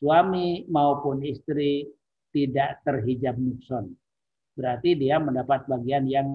suami 0.00 0.68
maupun 0.68 1.24
istri 1.24 1.88
tidak 2.32 2.84
terhijab 2.84 3.36
nukson. 3.40 3.96
Berarti 4.56 4.96
dia 4.96 5.20
mendapat 5.20 5.68
bagian 5.68 6.04
yang 6.08 6.28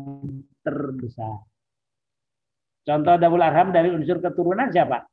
terbesar. 0.61 1.41
Contoh 2.81 3.15
Dawul 3.17 3.45
Arham 3.45 3.69
dari 3.69 3.93
unsur 3.93 4.17
keturunan 4.17 4.69
siapa? 4.73 5.05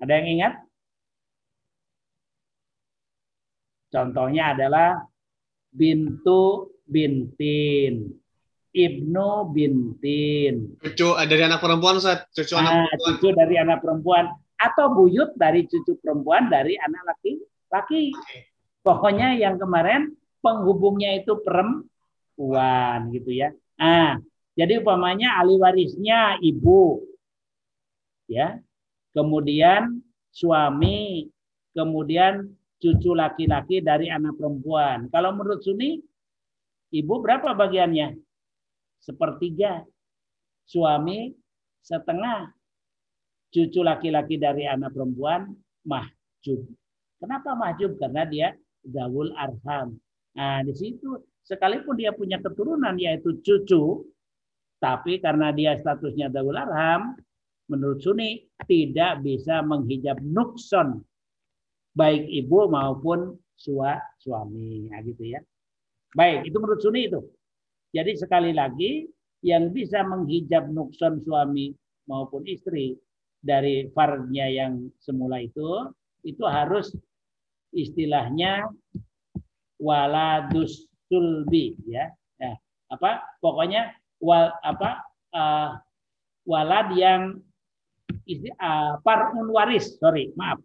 Ada 0.00 0.12
yang 0.18 0.28
ingat? 0.38 0.52
Contohnya 3.90 4.54
adalah 4.54 5.02
bintu 5.70 6.70
bintin 6.86 8.10
ibnu 8.70 9.50
bintin. 9.50 10.78
Cucu 10.78 11.08
eh, 11.18 11.26
dari 11.26 11.42
anak 11.46 11.60
perempuan 11.62 11.98
Ustaz. 11.98 12.26
Cucu 12.34 12.54
anak 12.58 12.72
ah, 12.72 12.76
perempuan. 12.86 13.10
cucu 13.18 13.28
dari 13.34 13.56
anak 13.58 13.78
perempuan. 13.82 14.24
Atau 14.60 14.86
buyut 14.92 15.30
dari 15.34 15.64
cucu 15.66 15.96
perempuan 16.00 16.48
dari 16.52 16.76
anak 16.76 17.02
laki 17.14 17.32
laki. 17.70 18.02
Pokoknya 18.80 19.36
yang 19.36 19.60
kemarin 19.60 20.14
penghubungnya 20.40 21.20
itu 21.20 21.38
perempuan 21.40 23.12
gitu 23.12 23.30
ya. 23.32 23.52
Ah 23.80 24.20
jadi 24.60 24.82
umpamanya 24.82 25.40
ahli 25.40 25.56
warisnya 25.56 26.36
ibu. 26.44 27.00
Ya. 28.28 28.60
Kemudian 29.16 30.04
suami. 30.28 31.32
Kemudian 31.70 32.50
cucu 32.82 33.14
laki-laki 33.14 33.78
dari 33.80 34.10
anak 34.10 34.36
perempuan. 34.36 35.06
Kalau 35.08 35.32
menurut 35.32 35.62
Sunni, 35.62 36.02
ibu 36.90 37.14
berapa 37.22 37.54
bagiannya? 37.54 38.18
Sepertiga. 39.00 39.82
Suami 40.68 41.34
setengah. 41.82 42.52
Cucu 43.50 43.82
laki-laki 43.82 44.38
dari 44.38 44.62
anak 44.70 44.94
perempuan 44.94 45.50
mahjub. 45.82 46.62
Kenapa 47.18 47.58
mahjub? 47.58 47.98
Karena 47.98 48.22
dia 48.22 48.54
gawul 48.86 49.34
arham. 49.34 49.98
Nah, 50.38 50.62
di 50.62 50.70
situ 50.70 51.18
sekalipun 51.42 51.98
dia 51.98 52.14
punya 52.14 52.38
keturunan 52.38 52.94
yaitu 52.94 53.42
cucu, 53.42 54.06
tapi 54.78 55.18
karena 55.18 55.50
dia 55.50 55.74
statusnya 55.74 56.30
gawul 56.30 56.54
arham, 56.54 57.18
menurut 57.70 58.02
Sunni 58.02 58.50
tidak 58.66 59.22
bisa 59.22 59.62
menghijab 59.62 60.18
nukson 60.18 61.06
baik 61.94 62.26
ibu 62.26 62.66
maupun 62.66 63.38
sua, 63.54 63.98
suami 64.18 64.90
nah, 64.90 64.98
gitu 65.06 65.30
ya 65.30 65.40
baik 66.18 66.50
itu 66.50 66.56
menurut 66.58 66.82
Sunni 66.82 67.06
itu 67.06 67.22
jadi 67.90 68.12
sekali 68.16 68.54
lagi 68.54 69.06
yang 69.40 69.72
bisa 69.72 70.04
menghijab 70.04 70.68
nukson 70.70 71.24
suami 71.24 71.72
maupun 72.06 72.44
istri 72.44 72.98
dari 73.40 73.88
farnya 73.96 74.46
yang 74.52 74.92
semula 75.00 75.40
itu 75.40 75.88
itu 76.26 76.44
harus 76.44 76.92
istilahnya 77.72 78.68
waladus 79.80 80.84
sulbi 81.08 81.72
ya. 81.88 82.12
ya 82.36 82.52
apa 82.92 83.24
pokoknya 83.40 83.96
wal 84.20 84.52
apa 84.60 85.00
uh, 85.32 85.80
walad 86.44 86.92
yang 86.98 87.40
uh, 88.60 88.98
farun 89.02 89.48
waris, 89.50 89.98
sorry, 89.98 90.30
maaf. 90.34 90.60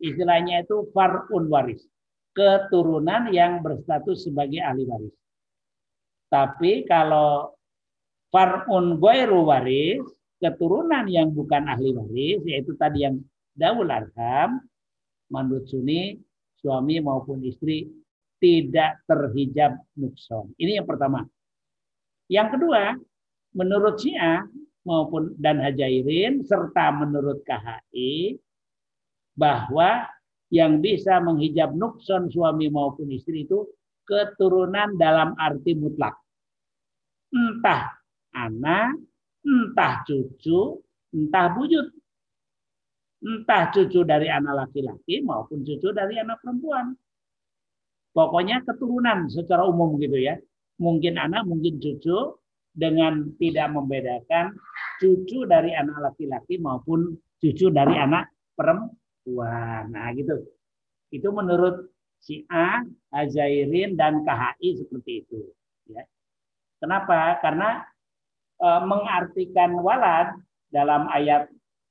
Istilahnya 0.00 0.64
itu 0.64 0.88
farun 0.96 1.48
waris. 1.52 1.84
Keturunan 2.32 3.28
yang 3.34 3.60
berstatus 3.60 4.24
sebagai 4.28 4.62
ahli 4.62 4.86
waris. 4.86 5.14
Tapi 6.30 6.86
kalau 6.86 7.50
farun 8.30 9.02
goiru 9.02 9.50
waris, 9.50 10.06
keturunan 10.38 11.04
yang 11.10 11.34
bukan 11.34 11.66
ahli 11.66 11.90
waris, 11.90 12.40
yaitu 12.46 12.78
tadi 12.78 13.04
yang 13.04 13.18
daul 13.58 13.90
arham, 13.90 14.62
menurut 15.28 15.66
Sunni, 15.66 16.16
suami 16.62 17.02
maupun 17.02 17.42
istri 17.42 17.90
tidak 18.40 19.02
terhijab 19.04 19.76
nukson. 19.98 20.54
Ini 20.56 20.80
yang 20.80 20.86
pertama. 20.88 21.26
Yang 22.30 22.56
kedua, 22.56 22.94
menurut 23.52 23.98
Syiah 24.00 24.46
maupun 24.86 25.36
dan 25.36 25.60
Hajairin 25.60 26.46
serta 26.46 26.94
menurut 26.94 27.42
KHI 27.44 28.38
bahwa 29.34 30.08
yang 30.50 30.82
bisa 30.82 31.20
menghijab 31.22 31.74
nukson 31.76 32.32
suami 32.32 32.72
maupun 32.72 33.10
istri 33.12 33.46
itu 33.46 33.66
keturunan 34.10 34.98
dalam 34.98 35.38
arti 35.38 35.78
mutlak. 35.78 36.18
Entah 37.30 37.94
anak, 38.34 38.98
entah 39.46 40.02
cucu, 40.02 40.82
entah 41.14 41.46
bujut. 41.54 41.86
Entah 43.22 43.70
cucu 43.70 44.02
dari 44.02 44.26
anak 44.26 44.66
laki-laki 44.66 45.22
maupun 45.22 45.62
cucu 45.62 45.94
dari 45.94 46.18
anak 46.18 46.42
perempuan. 46.42 46.90
Pokoknya 48.10 48.66
keturunan 48.66 49.30
secara 49.30 49.62
umum 49.62 49.94
gitu 50.02 50.18
ya. 50.18 50.34
Mungkin 50.82 51.14
anak, 51.14 51.46
mungkin 51.46 51.78
cucu 51.78 52.34
dengan 52.74 53.30
tidak 53.38 53.68
membedakan 53.70 54.56
cucu 54.98 55.46
dari 55.46 55.70
anak 55.76 56.10
laki-laki 56.10 56.58
maupun 56.58 57.14
cucu 57.38 57.70
dari 57.70 57.94
anak 57.94 58.32
perempuan. 58.58 59.92
Nah, 59.92 60.10
gitu. 60.16 60.34
Itu 61.14 61.30
menurut 61.30 61.86
si 62.20 62.44
A, 62.52 62.84
Azairin 63.10 63.96
dan 63.96 64.22
KHI 64.22 64.84
seperti 64.84 65.24
itu, 65.24 65.40
ya. 65.88 66.04
Kenapa? 66.80 67.40
Karena 67.40 67.84
e, 68.60 68.68
mengartikan 68.84 69.76
walad 69.80 70.36
dalam 70.68 71.08
ayat 71.12 71.48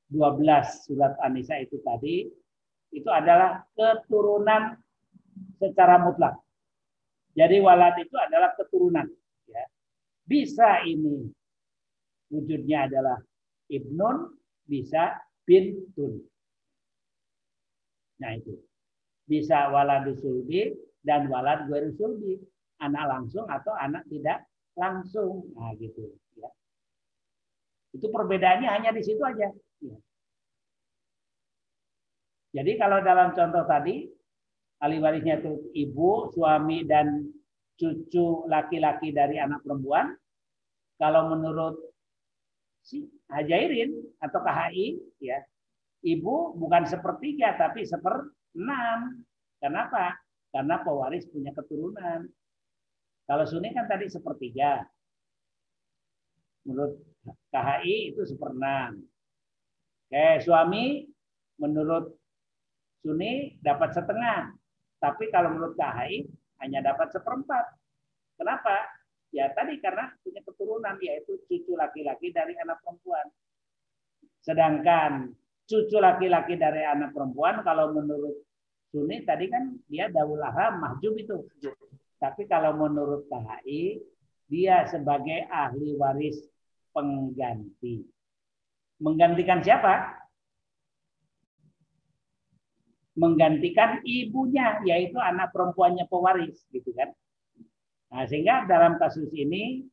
12 0.09 0.89
surat 0.89 1.13
An-Nisa 1.21 1.61
itu 1.61 1.77
tadi 1.85 2.25
itu 2.89 3.09
adalah 3.09 3.61
keturunan 3.77 4.73
secara 5.61 6.01
mutlak. 6.01 6.41
Jadi 7.37 7.61
walad 7.61 7.93
itu 8.01 8.17
adalah 8.17 8.57
keturunan. 8.57 9.05
Ya. 9.45 9.65
Bisa 10.25 10.81
ini 10.85 11.29
wujudnya 12.33 12.89
adalah 12.89 13.17
ibnun, 13.69 14.33
bisa 14.65 15.21
bintun. 15.45 16.25
Nah 18.21 18.33
itu. 18.33 18.68
Bisa 19.29 19.69
walad 19.69 20.09
sulbi 20.17 20.73
dan 21.05 21.29
walad 21.29 21.69
gue 21.69 21.93
sulbi. 21.93 22.41
Anak 22.81 23.05
langsung 23.05 23.45
atau 23.45 23.75
anak 23.77 24.07
tidak 24.09 24.49
langsung. 24.73 25.45
Nah 25.53 25.75
gitu. 25.77 26.09
Ya. 26.39 26.49
Itu 27.93 28.09
perbedaannya 28.09 28.69
hanya 28.71 28.89
di 28.95 29.03
situ 29.05 29.21
aja. 29.21 29.53
Ya. 29.83 29.97
Jadi 32.49 32.81
kalau 32.81 33.03
dalam 33.05 33.35
contoh 33.37 33.61
tadi, 33.69 34.09
ahli 34.81 34.97
warisnya 34.97 35.37
itu 35.37 35.69
ibu, 35.75 36.33
suami, 36.33 36.87
dan 36.87 37.29
cucu 37.77 38.49
laki-laki 38.49 39.13
dari 39.13 39.37
anak 39.37 39.61
perempuan. 39.61 40.15
Kalau 40.97 41.31
menurut 41.31 41.77
si 42.81 43.05
Hajairin 43.29 43.93
atau 44.17 44.39
KHI, 44.41 44.87
ya 45.21 45.39
ibu 46.03 46.55
bukan 46.55 46.87
sepertiga 46.87 47.55
tapi 47.59 47.83
seperenam. 48.49 49.21
Kenapa? 49.61 50.17
Karena 50.49 50.75
pewaris 50.81 51.29
punya 51.29 51.53
keturunan. 51.53 52.25
Kalau 53.29 53.45
Sunni 53.45 53.69
kan 53.69 53.85
tadi 53.85 54.09
sepertiga. 54.09 54.81
Menurut 56.65 56.97
KHI 57.53 58.13
itu 58.15 58.21
seperenam. 58.25 58.97
Oke, 60.09 60.41
suami 60.41 61.05
menurut 61.61 62.17
Sunni 63.05 63.61
dapat 63.61 63.93
setengah. 63.93 64.57
Tapi 64.97 65.29
kalau 65.29 65.53
menurut 65.53 65.77
KHI 65.77 66.25
hanya 66.65 66.81
dapat 66.81 67.13
seperempat. 67.13 67.65
Kenapa? 68.35 68.89
Ya 69.29 69.53
tadi 69.53 69.77
karena 69.77 70.09
punya 70.25 70.41
keturunan 70.41 70.97
yaitu 71.05 71.37
cucu 71.45 71.77
laki-laki 71.77 72.33
dari 72.33 72.57
anak 72.57 72.81
perempuan. 72.81 73.29
Sedangkan 74.41 75.29
cucu 75.69 76.01
laki-laki 76.01 76.57
dari 76.57 76.81
anak 76.81 77.13
perempuan 77.13 77.61
kalau 77.61 77.93
menurut 77.93 78.41
Sunni 78.89 79.21
tadi 79.21 79.45
kan 79.53 79.77
dia 79.85 80.09
daulaha 80.09 80.73
mahjub 80.81 81.13
itu. 81.13 81.45
Tapi 82.17 82.49
kalau 82.49 82.73
menurut 82.73 83.29
KHI 83.29 84.01
dia 84.49 84.89
sebagai 84.89 85.45
ahli 85.45 85.93
waris 85.93 86.41
pengganti. 86.89 88.01
Menggantikan 88.97 89.61
siapa? 89.61 90.19
menggantikan 93.19 93.99
ibunya 94.07 94.79
yaitu 94.87 95.19
anak 95.19 95.51
perempuannya 95.51 96.07
pewaris 96.07 96.63
gitu 96.71 96.95
kan. 96.95 97.11
Nah, 98.09 98.23
sehingga 98.25 98.63
dalam 98.63 98.95
kasus 98.95 99.27
ini 99.35 99.83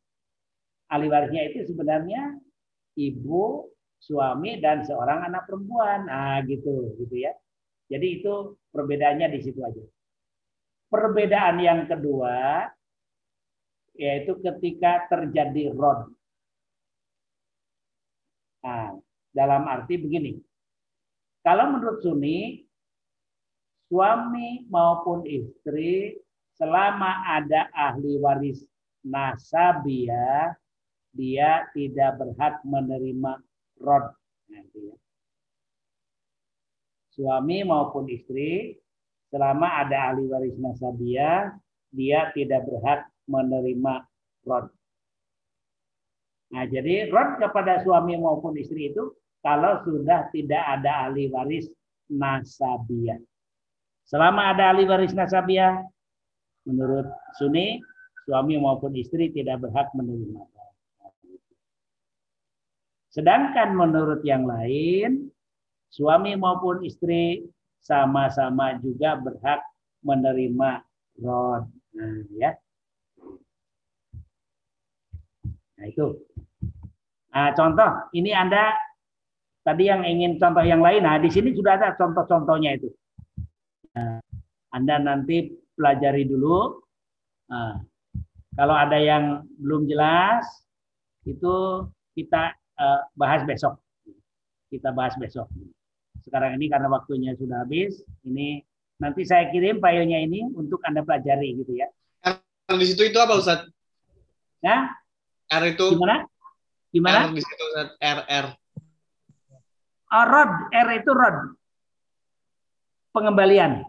ahli 0.86 1.10
warisnya 1.10 1.42
itu 1.50 1.66
sebenarnya 1.66 2.38
ibu, 2.94 3.66
suami 4.06 4.62
dan 4.62 4.86
seorang 4.86 5.26
anak 5.26 5.50
perempuan. 5.50 6.06
Nah, 6.06 6.38
gitu 6.46 6.94
gitu 7.02 7.14
ya. 7.18 7.34
Jadi 7.90 8.22
itu 8.22 8.54
perbedaannya 8.70 9.26
di 9.34 9.40
situ 9.42 9.58
aja. 9.62 9.82
Perbedaan 10.86 11.58
yang 11.58 11.90
kedua 11.90 12.66
yaitu 13.96 14.36
ketika 14.38 15.08
terjadi 15.10 15.72
rod. 15.72 16.12
Nah, 18.62 18.94
dalam 19.32 19.66
arti 19.66 19.96
begini. 19.96 20.36
Kalau 21.40 21.70
menurut 21.72 22.02
Sunni, 22.02 22.66
suami 23.86 24.66
maupun 24.66 25.22
istri 25.24 26.18
selama 26.58 27.24
ada 27.38 27.70
ahli 27.70 28.18
waris 28.18 28.66
nasabia 29.06 30.52
dia 31.16 31.64
tidak 31.72 32.20
berhak 32.20 32.60
menerima 32.66 33.40
rod. 33.80 34.04
Ya. 34.48 34.62
Suami 37.16 37.64
maupun 37.64 38.08
istri 38.12 38.76
selama 39.32 39.82
ada 39.84 40.12
ahli 40.12 40.28
waris 40.28 40.56
nasabia 40.60 41.56
dia 41.90 42.28
tidak 42.36 42.68
berhak 42.68 43.08
menerima 43.26 44.04
rod. 44.44 44.68
Nah, 46.52 46.64
jadi 46.68 47.10
rod 47.10 47.42
kepada 47.42 47.82
suami 47.82 48.14
maupun 48.20 48.54
istri 48.60 48.94
itu 48.94 49.10
kalau 49.42 49.82
sudah 49.82 50.30
tidak 50.30 50.62
ada 50.62 51.08
ahli 51.10 51.26
waris 51.32 51.66
nasabia. 52.12 53.18
Selama 54.06 54.54
ada 54.54 54.70
ahli 54.70 54.86
waris 54.86 55.16
nasabiah, 55.16 55.82
menurut 56.62 57.10
Sunni, 57.34 57.82
suami 58.26 58.54
maupun 58.58 58.94
istri 58.94 59.34
tidak 59.34 59.66
berhak 59.66 59.90
menerima. 59.98 60.55
Sedangkan 63.16 63.72
menurut 63.72 64.20
yang 64.28 64.44
lain, 64.44 65.32
suami 65.88 66.36
maupun 66.36 66.84
istri 66.84 67.48
sama-sama 67.80 68.76
juga 68.84 69.16
berhak 69.16 69.64
menerima 70.04 70.84
rod. 71.24 71.64
Nah, 71.96 72.20
ya. 72.36 72.52
Nah, 75.80 75.86
itu. 75.88 76.12
Nah, 77.32 77.56
contoh, 77.56 77.88
ini 78.12 78.36
Anda 78.36 78.76
tadi 79.64 79.88
yang 79.88 80.04
ingin 80.04 80.36
contoh 80.36 80.60
yang 80.60 80.84
lain. 80.84 81.00
Nah, 81.00 81.16
di 81.16 81.32
sini 81.32 81.56
sudah 81.56 81.80
ada 81.80 81.96
contoh-contohnya 81.96 82.76
itu. 82.76 82.92
Anda 84.76 85.00
nanti 85.00 85.56
pelajari 85.72 86.28
dulu. 86.28 86.84
Nah, 87.48 87.80
kalau 88.60 88.76
ada 88.76 89.00
yang 89.00 89.48
belum 89.56 89.88
jelas, 89.88 90.44
itu 91.24 91.88
kita 92.12 92.52
uh, 92.80 93.00
bahas 93.16 93.42
besok. 93.44 93.80
Kita 94.72 94.92
bahas 94.92 95.16
besok. 95.16 95.48
Sekarang 96.24 96.58
ini 96.58 96.66
karena 96.66 96.90
waktunya 96.90 97.32
sudah 97.38 97.62
habis, 97.62 98.02
ini 98.26 98.64
nanti 98.98 99.22
saya 99.22 99.46
kirim 99.52 99.78
filenya 99.78 100.18
ini 100.24 100.42
untuk 100.56 100.82
Anda 100.82 101.06
pelajari 101.06 101.54
gitu 101.60 101.76
ya. 101.76 101.86
R 102.26 102.74
di 102.74 102.86
situ 102.88 103.06
itu 103.06 103.18
apa 103.20 103.38
Ustaz? 103.38 103.62
Ya? 104.58 104.90
R 105.46 105.64
itu 105.70 105.94
gimana? 105.94 106.26
Gimana? 106.90 107.30
R 107.30 107.36
di 107.36 107.42
situ 107.44 107.62
Ustaz. 107.70 107.88
R 108.02 108.20
R. 108.26 108.46
Oh, 110.06 110.24
rod, 110.26 110.50
R 110.70 110.88
itu 110.98 111.10
rod 111.14 111.36
pengembalian. 113.14 113.86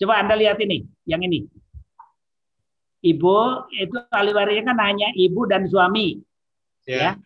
Coba 0.00 0.22
Anda 0.22 0.34
lihat 0.38 0.58
ini, 0.62 0.86
yang 1.04 1.22
ini. 1.22 1.44
Ibu 3.04 3.68
itu 3.76 4.00
ahli 4.08 4.32
warisnya 4.32 4.72
kan 4.72 4.80
hanya 4.80 5.12
ibu 5.12 5.44
dan 5.44 5.68
suami. 5.68 6.24
Yeah. 6.84 7.16
Ya. 7.18 7.22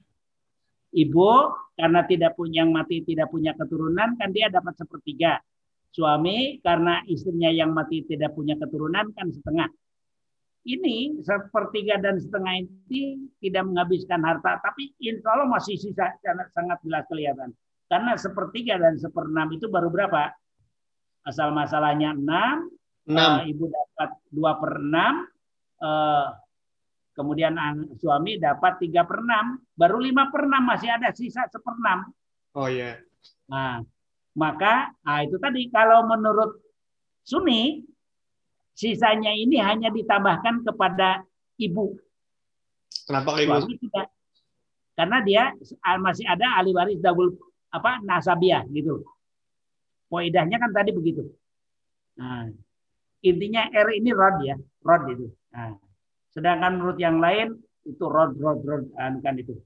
Ibu 0.88 1.30
karena 1.76 2.00
tidak 2.08 2.32
punya 2.34 2.64
yang 2.64 2.72
mati 2.72 3.04
tidak 3.04 3.28
punya 3.28 3.52
keturunan 3.54 4.16
kan 4.16 4.32
dia 4.32 4.48
dapat 4.48 4.74
sepertiga. 4.74 5.38
Suami 5.92 6.60
karena 6.64 7.00
istrinya 7.08 7.48
yang 7.52 7.72
mati 7.72 8.04
tidak 8.08 8.32
punya 8.32 8.56
keturunan 8.56 9.12
kan 9.12 9.28
setengah. 9.28 9.68
Ini 10.68 11.24
sepertiga 11.24 11.96
dan 11.96 12.20
setengah 12.20 12.60
ini 12.60 13.30
tidak 13.40 13.64
menghabiskan 13.72 14.20
harta, 14.20 14.60
tapi 14.60 14.92
insya 15.00 15.32
Allah 15.32 15.48
masih 15.48 15.80
sisa 15.80 16.12
sangat, 16.20 16.52
sangat 16.52 16.78
jelas 16.84 17.04
kelihatan. 17.08 17.56
Karena 17.88 18.12
sepertiga 18.20 18.76
dan 18.76 19.00
seperenam 19.00 19.48
itu 19.48 19.64
baru 19.72 19.88
berapa? 19.88 20.28
Asal 21.24 21.56
masalahnya 21.56 22.12
enam, 22.12 22.68
Enam. 23.08 23.48
eh, 23.48 23.56
ibu 23.56 23.64
dapat 23.72 24.10
dua 24.28 24.60
per 24.60 24.76
enam, 24.76 25.14
eh, 25.80 26.26
kemudian 27.18 27.58
an- 27.58 27.90
suami 27.98 28.38
dapat 28.38 28.78
tiga 28.78 29.02
per 29.02 29.18
enam, 29.26 29.58
baru 29.74 29.98
lima 29.98 30.30
per 30.30 30.46
enam 30.46 30.62
masih 30.70 30.86
ada 30.94 31.10
sisa 31.10 31.42
seperenam. 31.50 32.14
Oh 32.54 32.70
iya. 32.70 33.02
Nah, 33.50 33.82
maka 34.38 34.94
nah 35.02 35.26
itu 35.26 35.34
tadi 35.42 35.66
kalau 35.74 36.06
menurut 36.06 36.62
Sunni 37.26 37.82
sisanya 38.78 39.34
ini 39.34 39.58
hanya 39.58 39.90
ditambahkan 39.90 40.62
kepada 40.62 41.26
ibu, 41.58 41.98
Kenapa 43.10 43.34
ke 43.34 43.42
ibu? 43.42 43.50
suami 43.58 43.74
tidak. 43.82 44.06
Karena 44.94 45.18
dia 45.26 45.42
masih 45.98 46.26
ada 46.26 46.62
ahli 46.62 46.70
waris 46.70 47.02
double 47.02 47.34
apa 47.74 47.98
nasabiah 48.06 48.62
gitu. 48.70 49.02
Poidahnya 50.06 50.56
kan 50.62 50.70
tadi 50.70 50.94
begitu. 50.94 51.26
Nah, 52.18 52.48
intinya 53.22 53.66
R 53.70 53.88
ini 53.94 54.10
rod 54.14 54.40
ya, 54.46 54.56
rod 54.86 55.02
itu. 55.12 55.26
Nah, 55.52 55.76
sedangkan 56.32 56.78
menurut 56.78 56.98
yang 57.00 57.18
lain 57.18 57.56
itu 57.88 58.04
rod, 58.04 58.36
rod, 58.36 58.60
rod, 58.64 58.84
kan 58.96 59.34
itu. 59.40 59.56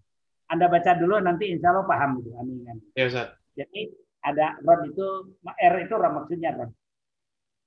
Anda 0.46 0.68
baca 0.68 0.94
dulu 0.94 1.18
nanti 1.18 1.50
insya 1.50 1.72
Allah 1.72 1.88
paham 1.88 2.20
gitu. 2.20 2.30
Amin. 2.36 2.62
amin. 2.68 2.84
Ya 2.94 3.08
Ustaz. 3.08 3.34
Jadi 3.56 3.88
ada 4.22 4.60
rod 4.62 4.86
itu 4.86 5.06
R 5.42 5.74
itu 5.82 5.94
maksudnya 5.96 6.50
rod. 6.54 6.70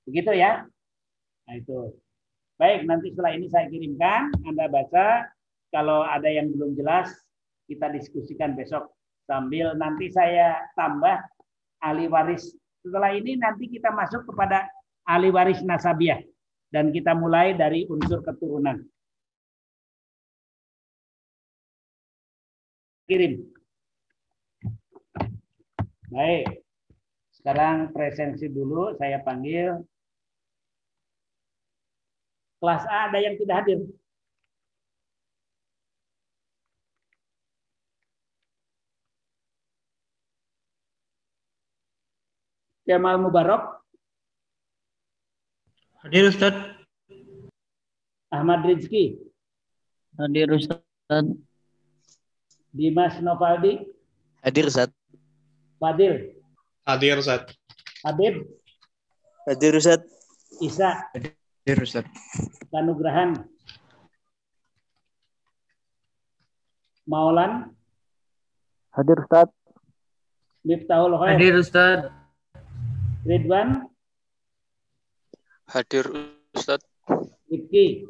Begitu 0.06 0.32
ya. 0.38 0.64
Nah 1.46 1.54
itu. 1.58 1.92
Baik, 2.56 2.88
nanti 2.88 3.12
setelah 3.12 3.36
ini 3.36 3.46
saya 3.52 3.68
kirimkan, 3.68 4.32
Anda 4.48 4.70
baca. 4.72 5.28
Kalau 5.68 6.00
ada 6.08 6.24
yang 6.30 6.48
belum 6.56 6.72
jelas, 6.72 7.12
kita 7.68 7.92
diskusikan 7.92 8.56
besok 8.56 8.96
sambil 9.28 9.76
nanti 9.76 10.08
saya 10.08 10.56
tambah 10.72 11.20
ahli 11.84 12.08
waris. 12.08 12.54
Setelah 12.80 13.12
ini 13.12 13.36
nanti 13.36 13.68
kita 13.68 13.92
masuk 13.92 14.24
kepada 14.30 14.70
ahli 15.04 15.28
waris 15.28 15.60
nasabiah 15.66 16.22
dan 16.76 16.92
kita 16.92 17.16
mulai 17.16 17.56
dari 17.56 17.88
unsur 17.88 18.20
keturunan. 18.20 18.84
Kirim. 23.08 23.48
Baik. 26.12 26.60
Sekarang 27.32 27.96
presensi 27.96 28.52
dulu, 28.52 28.92
saya 29.00 29.24
panggil. 29.24 29.80
Kelas 32.60 32.84
A 32.92 33.08
ada 33.08 33.18
yang 33.24 33.40
tidak 33.40 33.56
hadir? 33.64 33.80
Jamal 42.84 43.16
Mubarok, 43.24 43.80
Hadir 46.06 46.28
Ustaz. 46.28 46.54
Ahmad 48.30 48.62
Rizki, 48.64 49.18
Hadir 50.18 50.50
Ustaz. 50.54 51.24
Dimas 52.70 53.20
Novaldi, 53.22 53.90
Hadir 54.44 54.66
Ustaz. 54.66 54.90
Fadil, 55.80 56.38
Hadir 56.86 57.18
Ustaz. 57.18 57.58
Habib, 58.04 58.46
Hadir 59.48 59.74
Ustaz. 59.74 60.00
Isa, 60.60 61.10
Hadir 61.10 61.82
Ustaz. 61.82 62.04
Kanugrahan, 62.70 63.50
Maulan, 67.06 67.74
Hadir 68.94 69.18
Ustaz. 69.26 69.50
Miftahul 70.62 71.18
Khair, 71.18 71.34
Hadir 71.34 71.54
Ustaz. 71.58 71.98
Ridwan, 73.26 73.90
Hadir 75.66 76.06
Ustaz. 76.54 76.78
Rifki, 77.50 78.06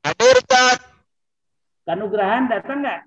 Hadir 0.00 0.36
Ustaz. 0.40 0.80
Kanugrahan 1.84 2.48
datang 2.48 2.80
nggak? 2.80 3.00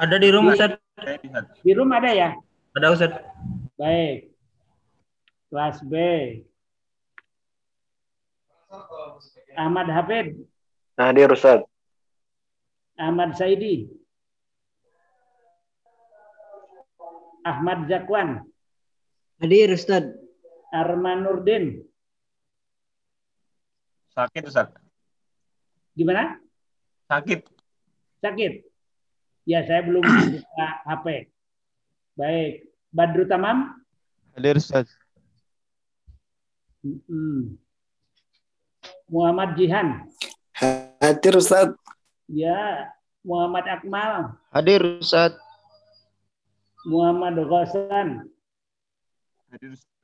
Ada 0.00 0.16
di 0.16 0.28
rumah 0.32 0.56
Ustaz. 0.56 0.80
Di 1.60 1.72
rumah 1.76 2.00
ada 2.00 2.10
ya? 2.16 2.30
Ada 2.72 2.86
Ustaz. 2.96 3.12
Baik. 3.76 4.32
Kelas 5.52 5.78
B. 5.84 5.94
Ahmad 9.56 9.88
Hafid, 9.88 10.36
Hadir 11.00 11.32
Ustaz. 11.32 11.64
Ahmad 12.96 13.36
Saidi, 13.36 13.88
Ahmad 17.44 17.88
Zakwan, 17.88 18.44
Hadir 19.40 19.72
Ustaz. 19.72 20.25
Arman 20.76 21.24
Nurdin. 21.24 21.80
Sakit 24.12 24.44
Ustaz. 24.48 24.68
Gimana? 25.96 26.36
Sakit. 27.08 27.48
Sakit? 28.20 28.64
Ya, 29.48 29.64
saya 29.64 29.80
belum 29.84 30.04
buka 30.36 30.68
HP. 30.84 31.06
Baik. 32.16 32.52
Badru 32.92 33.24
Tamam? 33.28 33.76
Hadir 34.36 34.56
Ustaz. 34.56 34.88
Mm-mm. 36.80 37.56
Muhammad 39.08 39.56
Jihan? 39.56 40.08
Hadir 41.00 41.36
Ustaz. 41.36 41.72
Ya. 42.28 42.88
Muhammad 43.26 43.66
Akmal? 43.68 44.38
Hadir 44.54 44.80
Ustaz. 45.02 45.36
Muhammad 46.86 47.36
Ghassan? 47.42 48.08
Hadir 49.52 49.70
Ustaz. 49.76 49.95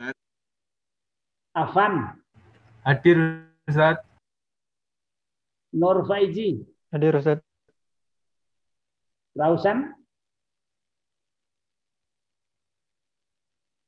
Afan? 1.52 2.16
Hadir 2.84 3.44
Ustaz. 3.68 4.00
Nur 5.72 6.00
Faizi? 6.08 6.64
Hadir 6.88 7.12
Ustaz. 7.12 7.44
Rausan? 9.36 9.92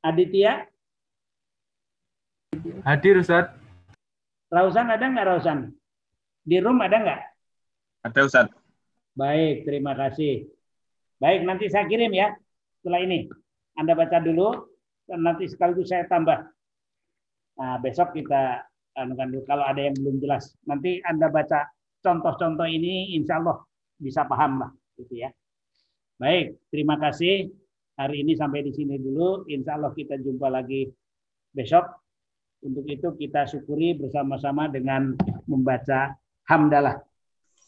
Aditya? 0.04 0.68
Hadir 2.84 3.16
Ustaz. 3.24 3.48
Rausan 4.52 4.92
ada 4.92 5.08
nggak 5.08 5.24
Rausan? 5.24 5.72
Di 6.44 6.60
room 6.60 6.84
ada 6.84 7.00
nggak? 7.00 7.20
Ada 8.04 8.20
Ustaz. 8.28 8.48
Baik, 9.16 9.64
terima 9.64 9.96
kasih. 9.96 10.52
Baik, 11.16 11.48
nanti 11.48 11.72
saya 11.72 11.88
kirim 11.88 12.12
ya 12.12 12.36
setelah 12.76 13.00
ini. 13.00 13.32
Anda 13.80 13.96
baca 13.96 14.20
dulu, 14.20 14.68
dan 15.08 15.24
nanti 15.24 15.48
sekaligus 15.48 15.88
saya 15.88 16.04
tambah. 16.04 16.44
Nah, 17.54 17.78
besok 17.78 18.14
kita 18.14 18.66
anukan 18.94 19.30
dulu 19.30 19.42
kalau 19.46 19.64
ada 19.66 19.78
yang 19.78 19.94
belum 19.98 20.22
jelas. 20.22 20.54
Nanti 20.66 20.98
Anda 21.02 21.30
baca 21.30 21.66
contoh-contoh 22.02 22.66
ini, 22.66 23.14
insya 23.14 23.42
Allah 23.42 23.62
bisa 23.98 24.26
paham 24.26 24.62
lah, 24.62 24.70
gitu 24.98 25.22
ya. 25.22 25.30
Baik, 26.18 26.58
terima 26.70 26.98
kasih. 26.98 27.50
Hari 27.94 28.26
ini 28.26 28.34
sampai 28.34 28.66
di 28.66 28.74
sini 28.74 28.98
dulu. 28.98 29.46
Insya 29.46 29.78
Allah 29.78 29.94
kita 29.94 30.18
jumpa 30.18 30.50
lagi 30.50 30.90
besok. 31.54 31.86
Untuk 32.64 32.88
itu 32.88 33.12
kita 33.14 33.44
syukuri 33.44 33.94
bersama-sama 33.94 34.72
dengan 34.72 35.14
membaca 35.46 36.16
hamdalah. 36.48 36.96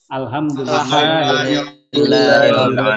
Alhamdulillah. 0.08 0.82
Alhamdulillah. 0.82 2.38